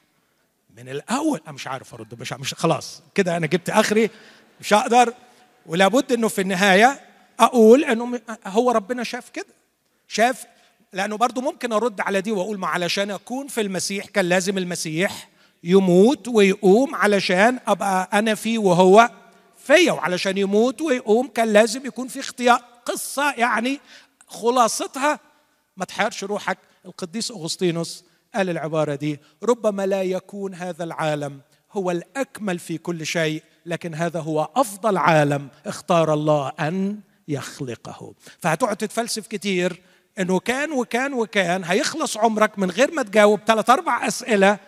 من 0.76 0.88
الأول. 0.88 1.40
أنا 1.44 1.52
مش 1.52 1.66
عارف 1.66 1.94
أرد 1.94 2.20
مش, 2.20 2.32
مش 2.32 2.54
خلاص 2.54 3.02
كده 3.14 3.36
أنا 3.36 3.46
جبت 3.46 3.70
آخري 3.70 4.10
مش 4.60 4.74
هقدر. 4.74 5.14
ولابد 5.66 6.12
إنه 6.12 6.28
في 6.28 6.40
النهاية 6.40 7.00
أقول 7.40 7.84
إنه 7.84 8.20
هو 8.46 8.70
ربنا 8.70 9.04
شاف 9.04 9.30
كده. 9.30 9.46
شاف 10.08 10.46
لأنه 10.92 11.16
برضو 11.16 11.40
ممكن 11.40 11.72
أرد 11.72 12.00
على 12.00 12.20
دي 12.20 12.32
وأقول 12.32 12.58
ما 12.58 12.66
علشان 12.66 13.10
أكون 13.10 13.48
في 13.48 13.60
المسيح 13.60 14.06
كان 14.06 14.24
لازم 14.24 14.58
المسيح 14.58 15.28
يموت 15.64 16.28
ويقوم 16.28 16.94
علشان 16.94 17.58
أبقى 17.66 18.08
أنا 18.12 18.34
فيه 18.34 18.58
وهو 18.58 19.10
فيا 19.64 19.92
وعلشان 19.92 20.38
يموت 20.38 20.80
ويقوم 20.80 21.28
كان 21.28 21.52
لازم 21.52 21.86
يكون 21.86 22.08
في 22.08 22.20
اختيار. 22.20 22.64
قصة 22.88 23.34
يعني 23.34 23.80
خلاصتها. 24.26 25.20
ما 25.76 25.84
تحيرش 25.84 26.24
روحك. 26.24 26.58
القديس 26.86 27.30
أغسطينوس 27.30 28.04
قال 28.34 28.50
العباره 28.50 28.94
دي 28.94 29.20
ربما 29.42 29.86
لا 29.86 30.02
يكون 30.02 30.54
هذا 30.54 30.84
العالم 30.84 31.40
هو 31.72 31.90
الأكمل 31.90 32.58
في 32.58 32.78
كل 32.78 33.06
شيء 33.06 33.42
لكن 33.66 33.94
هذا 33.94 34.20
هو 34.20 34.48
أفضل 34.56 34.96
عالم 34.96 35.48
اختار 35.66 36.14
الله 36.14 36.52
أن 36.60 37.00
يخلقه. 37.28 38.14
فهتقعد 38.38 38.76
تتفلسف 38.76 39.26
كتير. 39.26 39.82
إنه 40.18 40.38
كان 40.40 40.72
وكان 40.72 41.12
وكان 41.12 41.64
هيخلص 41.64 42.16
عمرك 42.16 42.58
من 42.58 42.70
غير 42.70 42.90
ما 42.90 43.02
تجاوب 43.02 43.40
ثلاث 43.46 43.70
أربع 43.70 44.06
أسئلة 44.06 44.58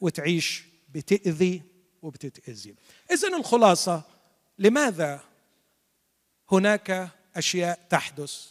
وتعيش 0.00 0.64
بتأذي 0.94 1.62
وبتتأذي. 2.02 2.74
اذا 3.10 3.28
الخلاصة 3.28 4.02
لماذا 4.58 5.20
هناك 6.52 7.08
أشياء 7.36 7.80
تحدث 7.90 8.50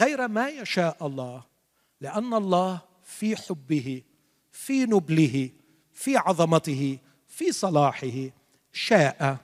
غير 0.00 0.28
ما 0.28 0.48
يشاء 0.48 1.06
الله 1.06 1.44
لأن 2.00 2.34
الله 2.34 2.80
في 3.04 3.36
حبه 3.36 4.02
في 4.52 4.84
نبله 4.84 5.50
في 5.92 6.16
عظمته 6.16 6.98
في 7.28 7.52
صلاحه 7.52 8.30
شاء 8.72 9.36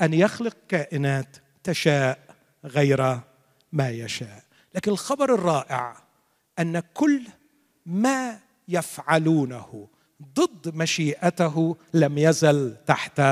أن 0.00 0.14
يخلق 0.14 0.56
كائنات 0.68 1.36
تشاء 1.62 2.36
غير 2.64 3.20
ما 3.72 3.90
يشاء. 3.90 4.44
لكن 4.74 4.90
الخبر 4.90 5.34
الرائع 5.34 6.04
أن 6.58 6.80
كل 6.80 7.22
ما 7.86 8.40
يفعلونه 8.68 9.88
ضد 10.34 10.74
مشيئته 10.74 11.76
لم 11.94 12.18
يزل 12.18 12.76
تحت 12.86 13.22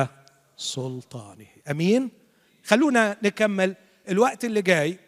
سلطانه. 0.56 1.46
أمين؟ 1.70 2.10
خلونا 2.64 3.16
نكمل 3.22 3.76
الوقت 4.08 4.44
اللي 4.44 4.62
جاي 4.62 4.98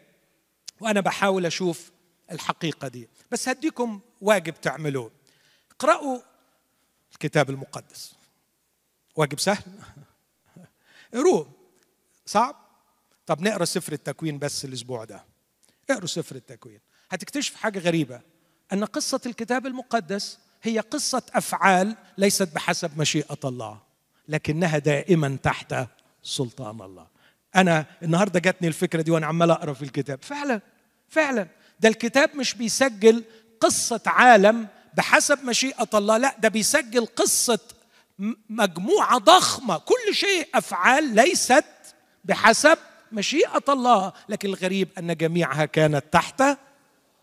وأنا 0.79 1.01
بحاول 1.01 1.45
أشوف 1.45 1.91
الحقيقة 2.31 2.87
دي. 2.87 3.09
بس 3.31 3.49
هديكم 3.49 3.99
واجب 4.21 4.61
تعملوه. 4.61 5.11
اقرأوا 5.71 6.19
الكتاب 7.13 7.49
المقدس. 7.49 8.13
واجب 9.15 9.39
سهل. 9.39 9.63
اقروه 11.13 11.51
صعب؟ 12.25 12.55
طب 13.25 13.41
نقرأ 13.41 13.65
سفر 13.65 13.93
التكوين 13.93 14.39
بس 14.39 14.65
الأسبوع 14.65 15.03
ده. 15.03 15.25
اقروا 15.89 16.07
سفر 16.07 16.35
التكوين. 16.35 16.79
هتكتشف 17.09 17.55
حاجة 17.55 17.79
غريبة. 17.79 18.21
أن 18.73 18.85
قصة 18.85 19.21
الكتاب 19.25 19.67
المقدس 19.67 20.39
هي 20.63 20.79
قصة 20.79 21.23
أفعال 21.33 21.95
ليست 22.17 22.55
بحسب 22.55 22.99
مشيئة 22.99 23.39
الله 23.45 23.79
لكنها 24.27 24.77
دائما 24.77 25.37
تحت 25.43 25.75
سلطان 26.23 26.81
الله. 26.81 27.07
أنا 27.55 27.85
النهارده 28.03 28.39
جاتني 28.39 28.67
الفكرة 28.67 29.01
دي 29.01 29.11
وأنا 29.11 29.27
عمال 29.27 29.51
أقرأ 29.51 29.73
في 29.73 29.81
الكتاب. 29.81 30.19
فعلا 30.23 30.61
فعلا. 31.09 31.47
ده 31.79 31.89
الكتاب 31.89 32.35
مش 32.35 32.53
بيسجل 32.53 33.23
قصة 33.59 34.01
عالم 34.05 34.67
بحسب 34.93 35.45
مشيئة 35.45 35.89
الله 35.93 36.17
لا 36.17 36.35
ده 36.39 36.49
بيسجل 36.49 37.05
قصة 37.05 37.59
مجموعة 38.49 39.17
ضخمة. 39.17 39.77
كل 39.77 40.15
شيء 40.15 40.47
أفعال 40.55 41.15
ليست 41.15 41.65
بحسب 42.25 42.77
مشيئة 43.11 43.63
الله. 43.69 44.13
لكن 44.29 44.49
الغريب 44.49 44.89
أن 44.97 45.17
جميعها 45.17 45.65
كانت 45.65 46.03
تحت 46.11 46.43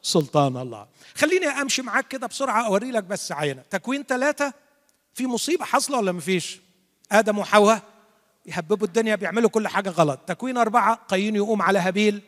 سلطان 0.03 0.57
الله. 0.57 0.87
خليني 1.14 1.47
أمشي 1.47 1.83
معاك 1.83 2.09
كده 2.09 2.26
بسرعة 2.26 2.66
أوري 2.66 2.91
لك 2.91 3.05
بس 3.05 3.33
عينة. 3.33 3.62
تكوين 3.70 4.03
ثلاثة 4.03 4.53
في 5.14 5.26
مصيبة 5.26 5.64
حاصلة 5.64 5.99
ولا 5.99 6.12
مفيش؟ 6.12 6.61
آدم 7.12 7.39
وحواء؟ 7.39 7.83
يهببوا 8.49 8.86
الدنيا 8.86 9.16
بيعملوا 9.16 9.51
كل 9.51 9.68
حاجة 9.68 9.90
غلط. 9.90 10.20
تكوين 10.26 10.57
أربعة 10.57 10.94
قايين 11.09 11.36
يقوم 11.36 11.62
على 11.62 11.78
هابيل 11.78 12.22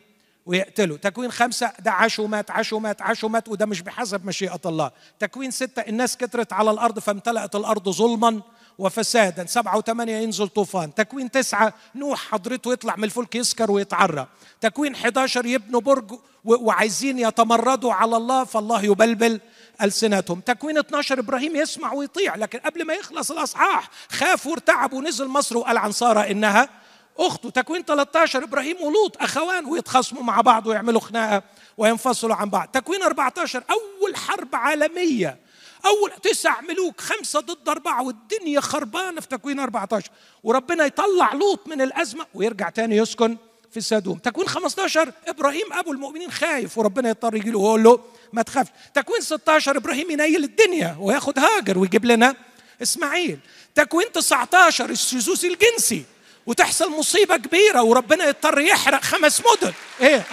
ويقتله 0.45 0.97
تكوين 0.97 1.31
خمسة 1.31 1.71
ده 1.79 1.91
عاش 1.91 2.19
ومات 2.19 2.51
عاش 2.51 2.73
ومات 2.73 3.01
عاش 3.01 3.23
ومات 3.23 3.49
وده 3.49 3.65
مش 3.65 3.81
بحسب 3.81 4.25
مشيئة 4.25 4.59
الله. 4.65 4.91
تكوين 5.19 5.51
ستة 5.51 5.79
الناس 5.79 6.17
كترت 6.17 6.53
على 6.53 6.71
الأرض 6.71 6.99
فامتلأت 6.99 7.55
الأرض 7.55 7.89
ظلما 7.89 8.41
وفسادا. 8.77 9.45
سبعة 9.45 9.77
وثمانية 9.77 10.17
ينزل 10.17 10.47
طوفان. 10.47 10.93
تكوين 10.95 11.31
تسعة 11.31 11.73
نوح 11.95 12.19
حضرته 12.31 12.73
يطلع 12.73 12.95
من 12.95 13.03
الفلك 13.03 13.35
يسكر 13.35 13.71
ويتعرى. 13.71 14.27
تكوين 14.61 14.95
11 14.95 15.45
يبنوا 15.45 15.81
برج 15.81 16.13
وعايزين 16.45 17.19
يتمردوا 17.19 17.93
على 17.93 18.17
الله 18.17 18.43
فالله 18.43 18.85
يبلبل. 18.85 19.39
ألسنتهم. 19.81 20.39
تكوين 20.39 20.77
12 20.77 21.19
إبراهيم 21.19 21.55
يسمع 21.55 21.93
ويطيع 21.93 22.35
لكن 22.35 22.59
قبل 22.59 22.85
ما 22.85 22.93
يخلص 22.93 23.31
الأصحاح 23.31 23.89
خاف 24.09 24.47
وارتعب 24.47 24.93
ونزل 24.93 25.27
مصر 25.27 25.57
وقال 25.57 25.77
عن 25.77 25.91
سارة 25.91 26.19
إنها 26.19 26.69
أخته. 27.17 27.49
تكوين 27.49 27.85
13 27.85 28.43
إبراهيم 28.43 28.81
ولوط 28.81 29.21
أخوان 29.21 29.65
ويتخاصموا 29.65 30.23
مع 30.23 30.41
بعض 30.41 30.67
ويعملوا 30.67 31.01
خناقة 31.01 31.43
وينفصلوا 31.77 32.35
عن 32.35 32.49
بعض. 32.49 32.67
تكوين 32.73 33.03
14 33.03 33.63
أول 33.71 34.15
حرب 34.15 34.55
عالمية. 34.55 35.37
أول 35.85 36.11
تسع 36.23 36.61
ملوك 36.61 37.01
خمسة 37.01 37.39
ضد 37.39 37.69
أربعة 37.69 38.03
والدنيا 38.03 38.59
خربانة 38.59 39.21
في 39.21 39.27
تكوين 39.27 39.59
14 39.59 40.09
وربنا 40.43 40.85
يطلع 40.85 41.33
لوط 41.33 41.67
من 41.67 41.81
الأزمة 41.81 42.25
ويرجع 42.33 42.69
تاني 42.69 42.97
يسكن 42.97 43.37
في 43.73 43.81
سدوم 43.81 44.17
تكوين 44.17 44.47
15 44.47 45.11
إبراهيم 45.27 45.73
أبو 45.73 45.91
المؤمنين 45.91 46.31
خايف 46.31 46.77
وربنا 46.77 47.09
يضطر 47.09 47.35
يجي 47.35 47.51
له 47.51 47.59
ويقول 47.59 47.83
له 47.83 47.99
ما 48.33 48.41
تخافش 48.41 48.69
تكوين 48.93 49.21
16 49.21 49.77
إبراهيم 49.77 50.11
ينيل 50.11 50.43
الدنيا 50.43 50.95
وياخد 50.99 51.39
هاجر 51.39 51.77
ويجيب 51.77 52.05
لنا 52.05 52.35
إسماعيل. 52.81 53.39
تكوين 53.75 54.11
19 54.11 54.89
السوسوس 54.89 55.45
الجنسي 55.45 56.03
وتحصل 56.45 56.91
مصيبة 56.91 57.37
كبيرة 57.37 57.83
وربنا 57.83 58.25
يضطر 58.25 58.59
يحرق 58.59 59.03
خمس 59.03 59.41
مدن. 59.41 59.73
إيه؟ 60.01 60.25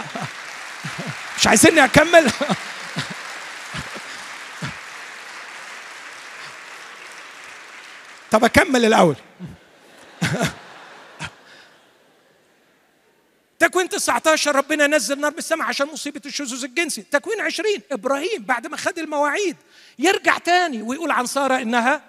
مش 1.38 1.46
عايزيني 1.46 1.84
أكمل؟ 1.84 2.30
طب 8.30 8.44
أكمل 8.44 8.84
الأول. 8.84 9.16
تكوين 13.58 13.88
19 13.88 14.56
ربنا 14.56 14.86
نزل 14.86 15.20
نار 15.20 15.30
من 15.30 15.38
السماء 15.38 15.68
عشان 15.68 15.86
مصيبة 15.86 16.20
الشذوذ 16.26 16.64
الجنسي. 16.64 17.02
تكوين 17.02 17.40
20 17.40 17.70
إبراهيم 17.92 18.42
بعد 18.42 18.66
ما 18.66 18.76
خد 18.76 18.98
المواعيد 18.98 19.56
يرجع 19.98 20.38
تاني 20.38 20.82
ويقول 20.82 21.10
عن 21.10 21.26
سارة 21.26 21.62
إنها 21.62 22.02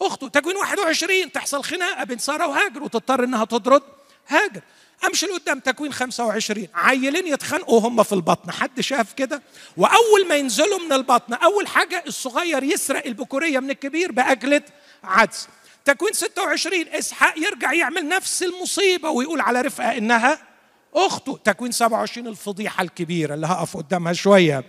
أخته. 0.00 0.28
تكوين 0.28 0.56
21 0.56 1.32
تحصل 1.32 1.64
خناقة 1.64 2.04
بين 2.04 2.18
سارة 2.18 2.46
وهاجر 2.46 2.82
وتضطر 2.82 3.24
إنها 3.24 3.44
تطرد 3.44 3.82
هاجر. 4.28 4.60
أمشي 5.06 5.26
لقدام 5.26 5.60
تكوين 5.60 5.92
25 5.92 6.68
عيلين 6.74 7.26
يتخانقوا 7.26 7.80
هم 7.80 8.02
في 8.02 8.12
البطن. 8.12 8.50
حد 8.50 8.80
شاف 8.80 9.12
كده؟ 9.12 9.42
وأول 9.76 10.28
ما 10.28 10.34
ينزلوا 10.34 10.78
من 10.78 10.92
البطن 10.92 11.34
أول 11.34 11.66
حاجة 11.66 12.04
الصغير 12.06 12.62
يسرق 12.62 13.06
البكورية 13.06 13.58
من 13.58 13.70
الكبير 13.70 14.12
بأكلة 14.12 14.62
عدس. 15.04 15.48
تكوين 15.84 16.12
26 16.12 16.88
إسحاق 16.88 17.38
يرجع 17.38 17.72
يعمل 17.72 18.08
نفس 18.08 18.42
المصيبة 18.42 19.10
ويقول 19.10 19.40
على 19.40 19.60
رفقة 19.60 19.98
إنها 19.98 20.55
أخته 20.96 21.38
تكوين 21.44 21.72
27 21.72 22.26
الفضيحة 22.26 22.82
الكبيرة 22.82 23.34
اللي 23.34 23.46
هقف 23.46 23.76
قدامها 23.76 24.12
شوية. 24.12 24.64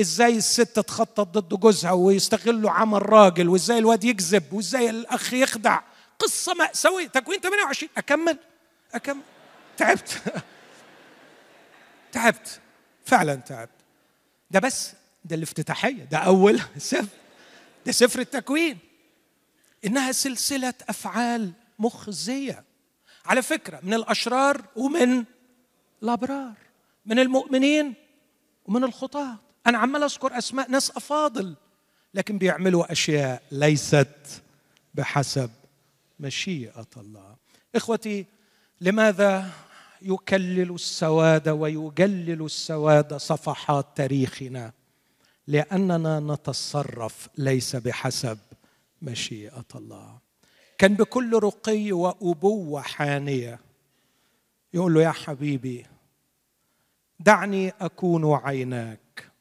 إزاي 0.00 0.36
الست 0.36 0.78
تخطط 0.80 1.38
ضد 1.38 1.60
جوزها 1.60 1.92
ويستغلوا 1.92 2.70
عمل 2.70 3.10
راجل 3.10 3.48
وإزاي 3.48 3.78
الواد 3.78 4.04
يكذب 4.04 4.52
وإزاي 4.52 4.90
الأخ 4.90 5.34
يخدع. 5.34 5.80
قصة 6.18 6.54
مأساويه 6.54 7.06
تكوين 7.06 7.40
28 7.40 7.90
أكمل؟ 7.96 8.38
أكمل. 8.94 9.20
تعبت. 9.76 10.22
تعبت. 12.12 12.60
فعلا 13.06 13.34
تعبت. 13.34 13.70
ده 14.50 14.60
بس 14.60 14.92
ده 15.24 15.36
الافتتاحية 15.36 16.04
ده 16.04 16.18
أول 16.18 16.60
سفر. 16.78 17.06
ده 17.86 17.92
سفر 17.92 18.20
التكوين. 18.20 18.78
إنها 19.84 20.12
سلسلة 20.12 20.74
أفعال 20.88 21.52
مخزية. 21.78 22.64
على 23.26 23.42
فكرة 23.42 23.80
من 23.82 23.94
الأشرار 23.94 24.64
ومن 24.76 25.24
الأبرار 26.02 26.54
من 27.06 27.18
المؤمنين 27.18 27.94
ومن 28.66 28.84
الخطاة. 28.84 29.36
أنا 29.66 29.78
عمال 29.78 30.02
أذكر 30.02 30.38
أسماء 30.38 30.70
ناس 30.70 30.90
أفاضل 30.90 31.54
لكن 32.14 32.38
بيعملوا 32.38 32.92
أشياء 32.92 33.42
ليست 33.52 34.42
بحسب 34.94 35.50
مشيئة 36.20 36.86
الله. 36.96 37.36
إخوتي 37.74 38.26
لماذا 38.80 39.50
يكلل 40.02 40.74
السواد 40.74 41.48
ويجلل 41.48 42.44
السواد 42.44 43.16
صفحات 43.16 43.86
تاريخنا؟ 43.94 44.72
لأننا 45.46 46.20
نتصرف 46.20 47.28
ليس 47.38 47.76
بحسب 47.76 48.38
مشيئة 49.02 49.66
الله. 49.74 50.18
كان 50.78 50.94
بكل 50.94 51.38
رقي 51.38 51.92
وأبوة 51.92 52.80
حانية 52.80 53.60
يقول 54.74 54.94
له 54.94 55.02
يا 55.02 55.10
حبيبي 55.10 55.86
دعني 57.20 57.68
أكون 57.68 58.34
عيناك 58.34 59.32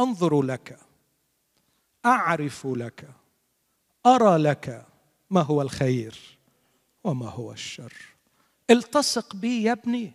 أنظر 0.00 0.42
لك 0.42 0.78
أعرف 2.06 2.66
لك 2.66 3.10
أرى 4.06 4.36
لك 4.36 4.86
ما 5.30 5.40
هو 5.40 5.62
الخير 5.62 6.38
وما 7.04 7.28
هو 7.28 7.52
الشر. 7.52 7.92
التصق 8.70 9.36
بي 9.36 9.62
يا 9.62 9.72
ابني 9.72 10.12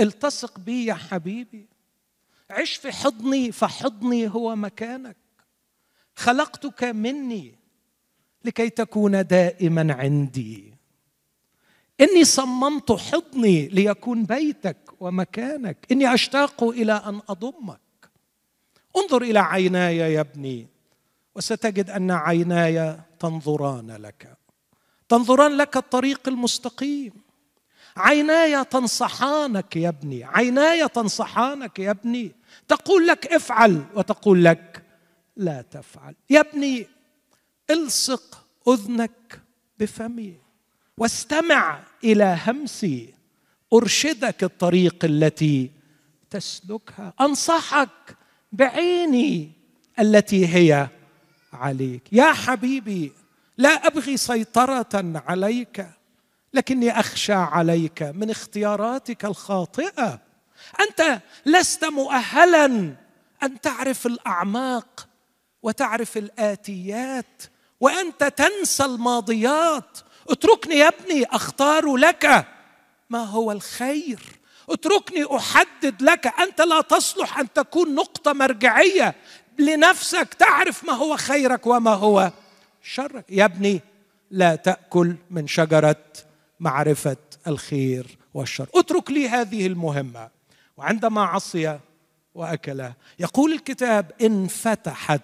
التصق 0.00 0.58
بي 0.58 0.84
يا 0.84 0.94
حبيبي. 0.94 1.66
عش 2.50 2.76
في 2.76 2.92
حضني 2.92 3.52
فحضني 3.52 4.28
هو 4.28 4.56
مكانك. 4.56 5.16
خلقتك 6.16 6.84
مني 6.84 7.54
لكي 8.44 8.70
تكون 8.70 9.26
دائما 9.26 9.94
عندي. 9.94 10.73
إني 12.00 12.24
صممت 12.24 12.92
حضني 12.92 13.68
ليكون 13.68 14.24
بيتك 14.24 14.76
ومكانك. 15.00 15.86
إني 15.92 16.14
أشتاق 16.14 16.64
إلى 16.64 16.92
أن 16.92 17.20
أضمك. 17.28 17.80
انظر 18.96 19.22
إلى 19.22 19.38
عيناي 19.38 19.96
يا 19.96 20.20
ابني 20.20 20.68
وستجد 21.34 21.90
أن 21.90 22.10
عيناي 22.10 22.98
تنظران 23.18 23.90
لك. 23.90 24.36
تنظران 25.08 25.56
لك 25.56 25.76
الطريق 25.76 26.28
المستقيم. 26.28 27.12
عيناي 27.96 28.64
تنصحانك 28.64 29.76
يا 29.76 29.88
ابني. 29.88 30.24
عيناي 30.24 30.88
تنصحانك 30.88 31.78
يا 31.78 31.90
ابني. 31.90 32.32
تقول 32.68 33.06
لك 33.06 33.26
افعل 33.26 33.84
وتقول 33.94 34.44
لك 34.44 34.82
لا 35.36 35.62
تفعل. 35.62 36.14
يا 36.30 36.40
ابني 36.40 36.86
الصق 37.70 38.46
أذنك 38.68 39.40
بفمي. 39.78 40.43
واستمع 40.98 41.80
إلى 42.04 42.38
همسي 42.46 43.14
أرشدك 43.72 44.44
الطريق 44.44 45.04
التي 45.04 45.70
تسلكها. 46.30 47.12
أنصحك 47.20 48.16
بعيني 48.52 49.52
التي 49.98 50.54
هي 50.54 50.88
عليك. 51.52 52.02
يا 52.12 52.32
حبيبي 52.32 53.12
لا 53.58 53.86
أبغي 53.86 54.16
سيطرة 54.16 55.22
عليك 55.26 55.86
لكني 56.54 57.00
أخشى 57.00 57.32
عليك 57.32 58.02
من 58.02 58.30
اختياراتك 58.30 59.24
الخاطئة. 59.24 60.20
أنت 60.80 61.20
لست 61.46 61.84
مؤهلا 61.84 62.66
أن 63.42 63.60
تعرف 63.60 64.06
الأعماق 64.06 65.08
وتعرف 65.62 66.16
الآتيات 66.16 67.42
وأنت 67.80 68.24
تنسى 68.24 68.84
الماضيات 68.84 69.98
اتركني 70.30 70.74
يا 70.74 70.88
ابني 70.88 71.24
أختار 71.24 71.96
لك. 71.96 72.46
ما 73.10 73.24
هو 73.24 73.52
الخير؟ 73.52 74.20
اتركني 74.70 75.36
أحدد 75.36 76.02
لك. 76.02 76.40
أنت 76.40 76.60
لا 76.60 76.80
تصلح 76.80 77.38
أن 77.38 77.52
تكون 77.52 77.94
نقطة 77.94 78.32
مرجعية 78.32 79.14
لنفسك. 79.58 80.34
تعرف 80.34 80.84
ما 80.84 80.92
هو 80.92 81.16
خيرك 81.16 81.66
وما 81.66 81.94
هو 81.94 82.32
شرك. 82.82 83.24
يا 83.28 83.44
ابني 83.44 83.80
لا 84.30 84.54
تأكل 84.56 85.16
من 85.30 85.46
شجرة 85.46 86.04
معرفة 86.60 87.16
الخير 87.46 88.18
والشر. 88.34 88.66
اترك 88.74 89.10
لي 89.10 89.28
هذه 89.28 89.66
المهمة. 89.66 90.28
وعندما 90.76 91.22
عصي 91.22 91.78
وأكل 92.34 92.88
يقول 93.18 93.52
الكتاب 93.52 94.12
انفتحت 94.22 95.20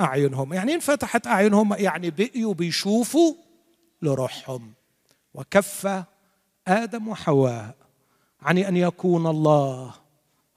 أعينهم. 0.00 0.52
يعني 0.52 0.74
انفتحت 0.74 1.26
أعينهم 1.26 1.74
يعني 1.74 2.10
بقيوا 2.10 2.54
بيشوفوا 2.54 3.34
لروحهم. 4.02 4.72
وكف 5.34 6.04
آدم 6.68 7.08
وحواء 7.08 7.74
عن 8.42 8.58
أن 8.58 8.76
يكون 8.76 9.26
الله 9.26 9.94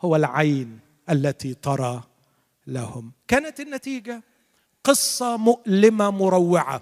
هو 0.01 0.15
العين 0.15 0.79
التي 1.09 1.53
ترى 1.53 2.03
لهم. 2.67 3.11
كانت 3.27 3.59
النتيجة 3.59 4.23
قصة 4.83 5.37
مؤلمة 5.37 6.11
مروعة. 6.11 6.81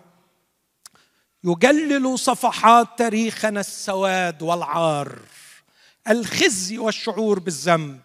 يجلل 1.43 2.20
صفحات 2.20 2.88
تاريخنا 2.97 3.59
السواد 3.59 4.41
والعار 4.41 5.20
الخزي 6.09 6.78
والشعور 6.78 7.39
بالذنب 7.39 7.99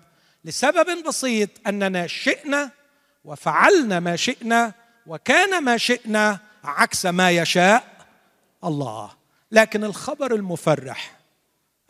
لسبب 0.44 1.04
بسيط 1.06 1.50
أننا 1.66 2.06
شئنا 2.06 2.70
وفعلنا 3.24 4.00
ما 4.00 4.16
شئنا 4.16 4.72
وكان 5.06 5.64
ما 5.64 5.76
شئنا 5.76 6.38
عكس 6.64 7.06
ما 7.06 7.30
يشاء. 7.30 7.97
الله. 8.64 9.10
لكن 9.52 9.84
الخبر 9.84 10.34
المفرح 10.34 11.18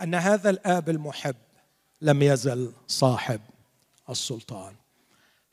أن 0.03 0.15
هذا 0.15 0.51
الآب 0.51 0.89
المحب 0.89 1.37
لم 2.01 2.23
يزل 2.23 2.73
صاحب 2.89 3.41
السلطان. 4.11 4.75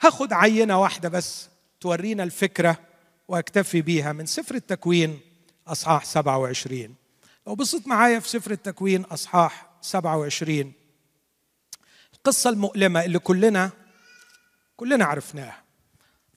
هاخد 0.01 0.33
عينة 0.33 0.81
واحدة 0.81 1.09
بس 1.09 1.49
تورينا 1.81 2.23
الفكرة 2.23 2.77
وأكتفي 3.27 3.81
بيها 3.81 4.13
من 4.13 4.25
سفر 4.25 4.55
التكوين 4.55 5.19
أصحاح 5.67 6.05
27 6.05 6.95
لو 7.47 7.55
بصيت 7.55 7.87
معايا 7.87 8.19
في 8.19 8.29
سفر 8.29 8.51
التكوين 8.51 9.01
أصحاح 9.03 9.69
27 9.81 10.73
القصة 12.13 12.49
المؤلمة 12.49 13.05
اللي 13.05 13.19
كلنا 13.19 13.71
كلنا 14.77 15.05
عرفناها. 15.05 15.63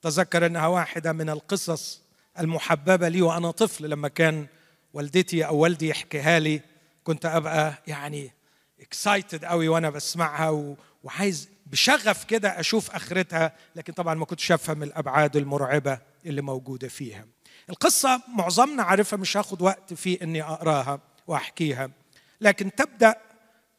تذكر 0.02 0.46
أنها 0.46 0.66
واحدة 0.66 1.12
من 1.12 1.30
القصص 1.30 2.02
المحببة 2.38 3.08
لي 3.08 3.22
وأنا 3.22 3.50
طفل 3.50 3.90
لما 3.90 4.08
كان 4.08 4.46
والدتي 4.98 5.46
أو 5.46 5.56
والدي 5.56 5.88
يحكيها 5.88 6.38
لي. 6.38 6.60
كنت 7.04 7.26
أبقى 7.26 7.74
يعني 7.86 8.32
اكسايتد 8.80 9.44
قوي 9.44 9.68
وأنا 9.68 9.90
بسمعها 9.90 10.74
وعايز 11.04 11.48
بشغف 11.66 12.24
كده 12.24 12.60
أشوف 12.60 12.90
آخرتها. 12.90 13.52
لكن 13.76 13.92
طبعا 13.92 14.14
ما 14.14 14.24
كنتش 14.24 14.52
أفهم 14.52 14.82
الأبعاد 14.82 15.36
المرعبة 15.36 15.98
اللي 16.26 16.42
موجودة 16.42 16.88
فيها. 16.88 17.26
القصة 17.70 18.22
معظمنا 18.36 18.82
عارفها 18.82 19.16
مش 19.16 19.36
هاخد 19.36 19.62
وقت 19.62 19.94
في 19.94 20.22
إني 20.22 20.42
أقراها 20.42 21.00
وأحكيها. 21.26 21.90
لكن 22.40 22.74
تبدأ 22.74 23.14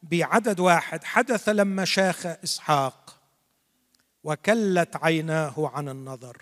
بعدد 0.02 0.60
واحد. 0.60 1.04
حدث 1.04 1.48
لما 1.48 1.84
شاخ 1.84 2.26
إسحاق 2.26 3.16
وكلت 4.24 4.96
عيناه 4.96 5.70
عن 5.74 5.88
النظر. 5.88 6.36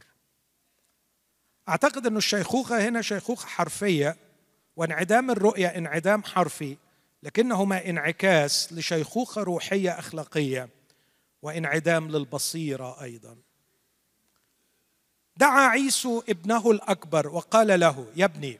أعتقد 1.68 2.06
ان 2.06 2.16
الشيخوخة 2.16 2.88
هنا 2.88 3.02
شيخوخة 3.02 3.48
حرفية. 3.48 4.16
وانعدام 4.78 5.30
الرؤيه 5.30 5.66
انعدام 5.66 6.24
حرفي 6.24 6.76
لكنهما 7.22 7.88
انعكاس 7.88 8.72
لشيخوخة 8.72 9.42
روحية 9.42 9.98
أخلاقية 9.98 10.68
وانعدام 11.42 12.08
للبصيرة 12.08 13.02
أيضا. 13.02 13.36
دعا 15.36 15.68
عيسو 15.68 16.22
ابنه 16.28 16.70
الأكبر 16.70 17.28
وقال 17.28 17.80
له 17.80 18.06
يا 18.16 18.24
ابني. 18.24 18.58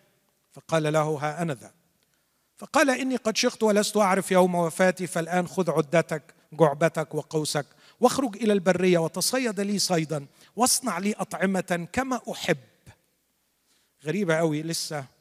فقال 0.53 0.93
له 0.93 1.03
ها 1.03 1.43
أنا 1.43 1.55
ذا. 1.55 1.73
فقال 2.57 2.91
إني 2.91 3.17
قد 3.17 3.37
شخت 3.37 3.63
ولست 3.63 3.97
أعرف 3.97 4.31
يوم 4.31 4.55
وفاتي 4.55 5.07
فالآن 5.07 5.49
خذ 5.49 5.71
عدتك 5.71 6.23
جعبتك 6.53 7.15
وقوسك 7.15 7.67
واخرج 8.01 8.37
إلى 8.37 8.53
البرية 8.53 8.99
وتصيد 8.99 9.61
لي 9.61 9.79
صيدا 9.79 10.27
واصنع 10.57 10.99
لي 10.99 11.13
أطعمة 11.13 11.89
كما 11.93 12.21
أحب. 12.33 12.59
غريبة 14.05 14.37
قوي 14.37 14.63
لسه. 14.63 15.18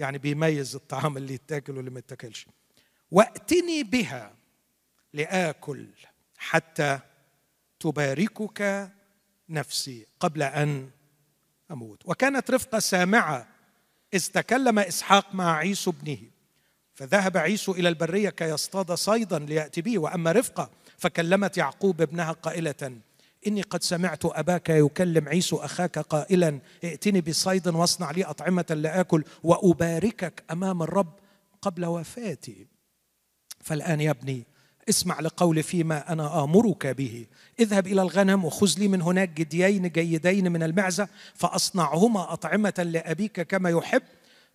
يعني 0.00 0.18
بيميز 0.18 0.74
الطعام 0.74 1.16
اللي 1.16 1.34
يتاكل 1.34 1.76
واللي 1.76 1.90
ما 1.90 1.98
يتاكلش. 1.98 2.46
وأتني 3.10 3.82
بها 3.82 4.34
لآكل 5.12 5.86
حتى 6.38 6.98
تباركك 7.80 8.90
نفسي 9.48 10.06
قبل 10.20 10.42
أن 10.42 10.90
أموت. 11.70 12.02
وكانت 12.04 12.50
رفقة 12.50 12.78
سامعة 12.78 13.48
إذ 14.14 14.26
تكلم 14.26 14.78
إسحاق 14.78 15.34
مع 15.34 15.56
عيسو 15.56 15.90
ابنه. 15.90 16.18
فذهب 16.94 17.36
عيسو 17.36 17.72
إلى 17.72 17.88
البرية 17.88 18.30
كي 18.30 18.44
يصطاد 18.44 18.92
صيدا 18.92 19.38
ليأتي 19.38 19.82
به. 19.82 19.98
وأما 19.98 20.32
رفقة 20.32 20.70
فكلمت 20.98 21.56
يعقوب 21.56 22.00
ابنها 22.00 22.32
قائلة 22.32 23.00
إني 23.46 23.62
قد 23.62 23.82
سمعت 23.82 24.24
أباك 24.24 24.68
يكلم 24.68 25.28
عيسو 25.28 25.56
أخاك 25.56 25.98
قائلا 25.98 26.58
ائتني 26.84 27.20
بصيد 27.20 27.68
واصنع 27.68 28.10
لي 28.10 28.24
أطعمة 28.24 28.66
لاكل 28.70 29.24
وأباركك 29.42 30.44
أمام 30.50 30.82
الرب 30.82 31.12
قبل 31.62 31.84
وفاتي. 31.84 32.66
فالآن 33.60 34.00
يا 34.00 34.10
ابني 34.10 34.44
اسمع 34.88 35.20
لقول 35.20 35.62
فيما 35.62 36.12
أنا 36.12 36.44
آمرك 36.44 36.86
به. 36.86 37.26
اذهب 37.60 37.86
إلى 37.86 38.02
الغنم 38.02 38.44
وخذ 38.44 38.74
لي 38.78 38.88
من 38.88 39.02
هناك 39.02 39.28
جديين 39.28 39.88
جيدين 39.88 40.52
من 40.52 40.62
المعزة 40.62 41.08
فأصنعهما 41.34 42.32
أطعمة 42.32 42.86
لأبيك 42.92 43.40
كما 43.40 43.70
يحب 43.70 44.02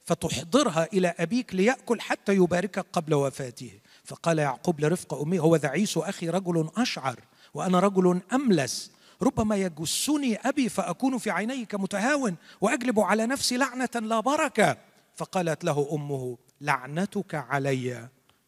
فتحضرها 0.03 0.87
إلى 0.93 1.13
أبيك 1.19 1.55
ليأكل 1.55 2.01
حتى 2.01 2.33
يباركك 2.33 2.85
قبل 2.93 3.13
وفاته. 3.13 3.71
فقال 4.03 4.39
يعقوب 4.39 4.81
لرفقه 4.81 5.23
أمي 5.23 5.39
هو 5.39 5.55
ذا 5.55 5.69
عيسو 5.69 6.01
أخي 6.01 6.29
رجل 6.29 6.69
أشعر. 6.77 7.19
وأنا 7.55 7.79
رجل 7.79 8.21
أملس. 8.33 8.91
ربما 9.21 9.55
يجسني 9.55 10.35
أبي 10.35 10.69
فأكون 10.69 11.17
في 11.17 11.31
عينيه 11.31 11.65
كمتهاون 11.65 12.35
وأجلب 12.61 12.99
على 12.99 13.25
نفسي 13.25 13.57
لعنة 13.57 13.89
لا 13.95 14.19
بركة. 14.19 14.77
فقالت 15.15 15.63
له 15.63 15.89
أمه 15.91 16.37
لعنتك 16.61 17.35
علي 17.35 17.85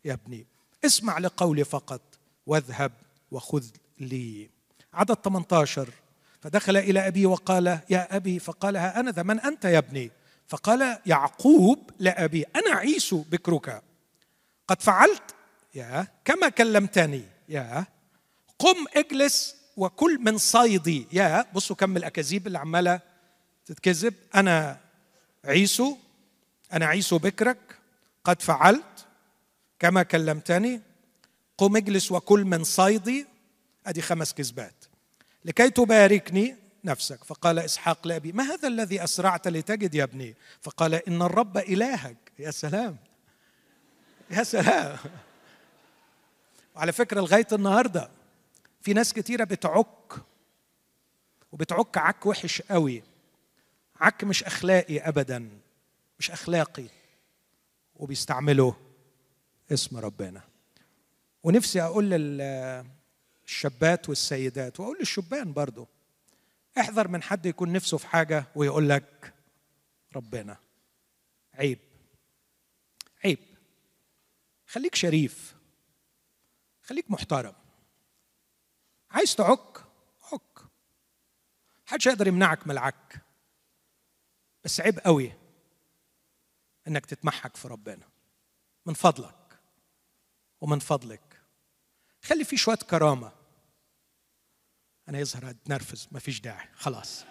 يا 0.06 0.14
ابني. 0.14 0.46
اسمع 0.86 1.18
لقولي 1.18 1.64
فقط 1.64 2.02
واذهب 2.46 2.92
وخذ 3.32 3.66
لي. 4.00 4.50
عدد 4.94 5.14
18 5.16 5.90
فدخل 6.42 6.78
إلى 6.78 7.08
أبي 7.08 7.26
وقال 7.26 7.80
يا 7.90 8.16
أبي. 8.16 8.40
فقال 8.40 8.78
ها 8.78 9.00
أنا 9.00 9.12
ذا 9.12 9.24
من 9.24 9.40
أنت 9.40 9.66
يا 9.66 9.78
ابني؟ 9.78 10.12
فقال 10.48 11.00
يعقوب 11.06 11.90
لابي 12.00 12.44
أنا 12.44 12.76
عيسو 12.76 13.24
بكرك. 13.32 13.84
قد 14.68 14.82
فعلت؟ 14.82 15.36
يا 15.76 16.08
كما 16.26 16.50
كلمتني. 16.50 17.24
يا 17.50 17.86
قم 18.60 18.86
اجلس 18.96 19.56
وكل 19.78 20.20
من 20.20 20.38
صيدي. 20.38 21.08
يا 21.12 21.46
بصوا 21.54 21.76
كم 21.76 21.98
الأكاذيب 21.98 22.48
اللي 22.48 22.60
عمالة 22.60 23.00
تتكذب. 23.66 24.14
أنا 24.36 24.80
عيسو 25.46 25.98
أنا 26.74 26.86
عيسو 26.86 27.18
بكرك 27.18 27.80
قد 28.24 28.42
فعلت 28.42 29.06
كما 29.80 30.04
كلمتني. 30.04 30.82
قم 31.58 31.76
اجلس 31.76 32.12
وكل 32.12 32.46
من 32.46 32.64
صيدي. 32.64 33.28
أدي 33.86 34.02
خمس 34.02 34.34
كذبات. 34.34 34.86
لكي 35.46 35.70
تباركني 35.70 36.56
نفسك. 36.84 37.24
فقال 37.24 37.60
إسحاق 37.60 38.08
لأبي 38.08 38.32
ما 38.32 38.44
هذا 38.44 38.68
الذي 38.68 39.04
أسرعت 39.04 39.48
لتجد 39.48 39.96
يا 39.96 40.04
ابني؟ 40.04 40.36
فقال 40.62 40.94
إن 40.94 41.22
الرب 41.22 41.58
إلهك. 41.58 42.18
يا 42.40 42.52
سلام. 42.52 42.98
يا 44.32 44.44
سلام. 44.44 44.98
وعلى 46.76 46.92
فكرة 46.92 47.22
لغاية 47.22 47.48
النهارده 47.52 48.17
في 48.82 48.94
ناس 48.94 49.14
كتيرة 49.14 49.44
بتعك 49.44 50.14
وبتعك 51.52 51.98
عك 51.98 52.26
وحش 52.26 52.62
قوي. 52.62 53.04
عك 53.96 54.24
مش 54.24 54.44
أخلاقي 54.44 55.00
ابدا 55.00 55.50
مش 56.20 56.32
أخلاقي. 56.32 56.88
وبيستعملوا 57.96 58.74
اسم 59.72 59.98
ربنا. 59.98 60.42
ونفسي 61.44 61.82
أقول 61.82 62.10
للشابات 62.10 64.10
والسيدات 64.10 64.80
وأقول 64.80 64.98
للشبان 65.00 65.54
برضو 65.54 65.88
احذر 66.80 67.08
من 67.08 67.24
حد 67.24 67.46
يكون 67.46 67.74
نفسه 67.74 67.98
في 67.98 68.08
حاجة 68.08 68.46
ويقول 68.56 68.90
لك 68.90 69.34
ربنا. 70.16 70.58
عيب. 71.54 71.80
عيب. 73.26 73.40
خليك 74.68 74.96
شريف. 74.96 75.56
خليك 76.84 77.12
محترم. 77.12 77.54
عايز 79.12 79.36
تعك؟ 79.36 79.78
عك. 80.34 80.60
محدش 81.88 82.06
يقدر 82.06 82.28
يمنعك 82.28 82.68
من 82.68 82.72
العك 82.72 83.22
بس 84.64 84.82
عيب 84.82 85.00
قوي 85.00 85.34
إنك 86.88 87.06
تتمحك 87.06 87.56
في 87.56 87.68
ربنا. 87.68 88.08
من 88.86 88.94
فضلك 88.94 89.60
ومن 90.62 90.80
فضلك. 90.80 91.42
خلي 92.24 92.44
في 92.44 92.58
شوية 92.58 92.76
كرامة. 92.76 93.32
أنا 95.10 95.20
يظهر 95.20 95.50
اتنرفز 95.50 96.08
مفيش 96.12 96.40
داعي. 96.42 96.70
خلاص. 96.76 97.26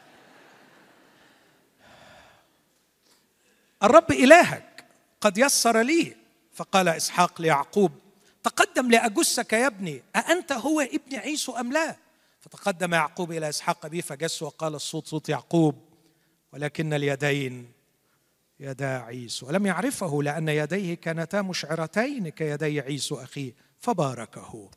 الرب 3.83 4.13
إلهك 4.13 4.87
قد 5.21 5.39
يسر 5.39 5.83
لي 5.83 6.17
فقال 6.53 6.89
إسحاق 6.89 7.41
ليعقوب 7.41 8.06
تقدم 8.47 8.91
لاجسك 8.91 9.53
يا 9.53 9.67
ابني 9.67 10.03
أأنت 10.17 10.53
هو 10.53 10.81
ابن 10.81 11.17
عيسو 11.17 11.53
أم 11.53 11.73
لا؟ 11.73 11.97
فتقدم 12.41 12.95
يعقوب 12.95 13.33
إلى 13.33 13.49
إسحاق 13.49 13.87
أبيه 13.87 14.01
فجس 14.01 14.43
وقال 14.43 14.75
الصوت 14.75 15.07
صوت 15.07 15.29
يعقوب 15.29 15.75
ولكن 16.53 16.93
اليدين 16.93 17.73
يدا 18.61 18.99
عيسو. 18.99 19.47
ولم 19.47 19.67
يعرفه؟ 19.67 20.23
لأن 20.23 20.49
يديه 20.49 20.95
كانتا 20.95 21.43
مشعرتين 21.43 22.29
كيدي 22.29 22.81
عيسو 22.81 23.17
أخيه 23.17 23.55
فباركه. 23.81 24.71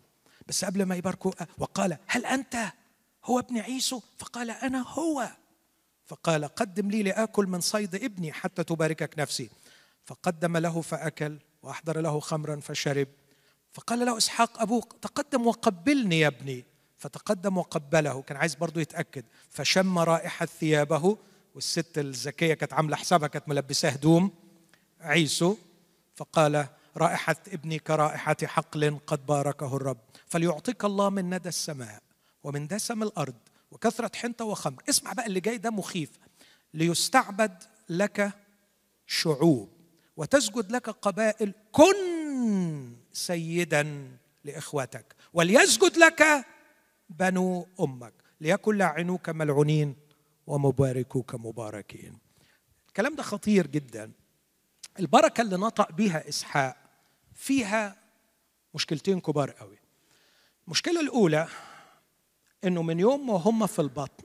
بس 0.47 0.65
قبل 0.65 0.83
ما 0.83 0.95
يباركه 0.95 1.33
وقال 1.57 1.97
هل 2.07 2.25
أنت 2.25 2.55
هو 3.25 3.39
ابن 3.39 3.57
عيسو؟ 3.57 4.01
فقال 4.17 4.51
أنا 4.51 4.85
هو. 4.87 5.29
فقال 6.05 6.45
قدم 6.45 6.91
لي 6.91 7.03
لآكل 7.03 7.45
من 7.45 7.61
صيد 7.61 7.95
ابني 7.95 8.33
حتى 8.33 8.63
تباركك 8.63 9.19
نفسي. 9.19 9.49
فقدم 10.05 10.57
له 10.57 10.81
فأكل 10.81 11.37
وأحضر 11.63 12.01
له 12.01 12.19
خمرا 12.19 12.59
فشرب. 12.59 13.07
فقال 13.71 14.05
له 14.05 14.17
إسحاق 14.17 14.61
أبوك 14.61 14.95
تقدم 15.01 15.47
وقبلني 15.47 16.19
يا 16.19 16.27
ابني. 16.27 16.65
فتقدم 16.97 17.57
وقبله 17.57 18.21
كان 18.21 18.37
عايز 18.37 18.55
برضه 18.55 18.81
يتأكد. 18.81 19.25
فشم 19.49 19.99
رائحة 19.99 20.45
ثيابه 20.45 21.17
والست 21.55 21.97
الذكيه 21.97 22.53
كانت 22.53 22.73
عاملة 22.73 22.95
حسابها 22.95 23.27
كانت 23.27 23.49
ملبساه 23.49 23.89
هدوم 23.89 24.31
عيسو. 25.01 25.57
فقال 26.15 26.67
رائحة 26.97 27.35
ابني 27.47 27.79
كرائحة 27.79 28.37
حقل 28.45 28.99
قد 29.07 29.25
باركه 29.25 29.75
الرب. 29.75 29.97
فليعطيك 30.27 30.85
الله 30.85 31.09
من 31.09 31.29
ندى 31.35 31.49
السماء 31.49 32.01
ومن 32.43 32.67
دسم 32.67 33.03
الأرض 33.03 33.35
وكثرة 33.71 34.11
حنطة 34.15 34.45
وخمر. 34.45 34.83
اسمع 34.89 35.13
بقى 35.13 35.25
اللي 35.25 35.39
جاي 35.39 35.57
ده 35.57 35.69
مخيف. 35.69 36.09
ليستعبد 36.73 37.63
لك 37.89 38.31
شعوب 39.07 39.69
وتسجد 40.17 40.71
لك 40.71 40.89
قبائل 40.89 41.53
كن 41.71 42.98
سيدا 43.13 44.11
لاخوتك 44.43 45.15
وليسجد 45.33 45.97
لك 45.97 46.45
بنو 47.09 47.67
أمك. 47.79 48.13
ليكن 48.41 48.77
لاعنوك 48.77 49.29
ملعونين 49.29 49.95
ومباركوك 50.47 51.35
مباركين. 51.35 52.17
الكلام 52.87 53.15
ده 53.15 53.23
خطير 53.23 53.67
جدا. 53.67 54.11
البركة 54.99 55.41
اللي 55.41 55.57
نطق 55.57 55.91
بها 55.91 56.29
إسحاق 56.29 56.77
فيها 57.35 57.95
مشكلتين 58.73 59.19
كبار 59.19 59.51
قوي. 59.51 59.77
المشكلة 60.65 61.01
الأولى 61.01 61.47
إنه 62.63 62.81
من 62.81 62.99
يوم 62.99 63.27
ما 63.27 63.33
هم 63.33 63.67
في 63.67 63.79
البطن 63.79 64.23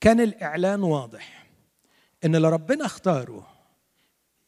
كان 0.00 0.20
الإعلان 0.20 0.82
واضح 0.82 1.46
إن 2.24 2.36
اللي 2.36 2.48
ربنا 2.48 2.86
اختاره 2.86 3.46